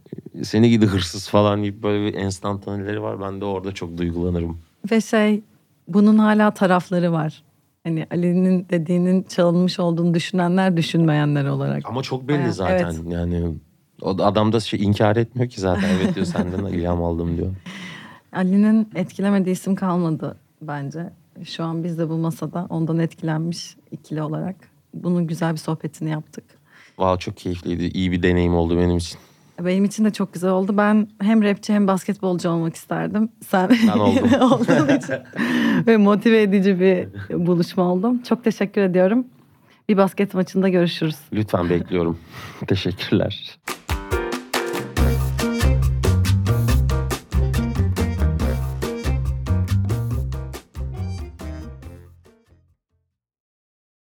Seni 0.43 0.71
gidi 0.71 0.87
hırsız 0.87 1.29
falan 1.29 1.62
deyip 1.62 1.83
böyle 1.83 2.07
bir 2.07 2.14
enstantaneleri 2.14 3.03
var. 3.03 3.21
Ben 3.21 3.41
de 3.41 3.45
orada 3.45 3.73
çok 3.73 3.99
duygulanırım. 3.99 4.59
Ve 4.91 5.01
şey 5.01 5.43
bunun 5.89 6.19
hala 6.19 6.51
tarafları 6.51 7.12
var. 7.12 7.43
Hani 7.85 8.07
Ali'nin 8.11 8.67
dediğinin 8.71 9.23
çalınmış 9.23 9.81
olduğunu 9.81 10.14
düşünenler 10.14 10.77
düşünmeyenler 10.77 11.45
olarak. 11.45 11.83
Ama 11.89 12.03
çok 12.03 12.29
belli 12.29 12.43
Evet, 12.43 12.55
zaten 12.55 12.95
evet. 12.95 13.12
yani. 13.12 13.55
O 14.03 14.19
da- 14.19 14.27
adam 14.27 14.53
da 14.53 14.61
şey 14.61 14.85
inkar 14.85 15.17
etmiyor 15.17 15.51
ki 15.51 15.61
zaten. 15.61 15.89
Evet 15.97 16.14
diyor 16.14 16.27
senden 16.27 16.64
ilham 16.73 17.03
aldım 17.05 17.37
diyor. 17.37 17.55
Ali'nin 18.33 18.89
etkilemediği 18.95 19.53
isim 19.53 19.75
kalmadı 19.75 20.37
bence. 20.62 21.11
Şu 21.45 21.64
an 21.64 21.85
biz 21.85 21.99
de 21.99 22.09
bu 22.09 22.17
masada 22.17 22.67
ondan 22.71 22.99
etkilenmiş 22.99 23.77
ikili 23.91 24.23
olarak. 24.23 24.76
Bunun 25.03 25.26
güzel 25.26 25.53
bir 25.53 25.59
sohbetini 25.59 26.11
yaptık. 26.11 26.44
Valla 26.99 27.18
çok 27.18 27.36
keyifliydi. 27.36 27.84
İyi 27.84 28.12
bir 28.12 28.22
deneyim 28.22 28.55
oldu 28.55 28.76
benim 28.78 28.97
için. 28.97 29.18
Benim 29.61 29.84
için 29.84 30.05
de 30.05 30.11
çok 30.12 30.34
güzel 30.34 30.51
oldu. 30.51 30.76
Ben 30.76 31.09
hem 31.22 31.42
rapçi 31.42 31.72
hem 31.72 31.86
basketbolcu 31.86 32.51
olmak 32.51 32.74
isterdim. 32.74 33.28
Sen 33.49 33.68
Ben 33.88 33.99
oldum. 33.99 34.30
olduğun 34.40 34.97
için. 34.99 35.14
Ve 35.86 35.97
motive 35.97 36.42
edici 36.42 36.80
bir 36.80 37.09
buluşma 37.47 37.82
oldu. 37.84 38.12
Çok 38.28 38.44
teşekkür 38.44 38.80
ediyorum. 38.80 39.26
Bir 39.88 39.97
basket 39.97 40.34
maçında 40.34 40.68
görüşürüz. 40.68 41.16
Lütfen 41.32 41.70
bekliyorum. 41.70 42.18
Teşekkürler. 42.66 43.59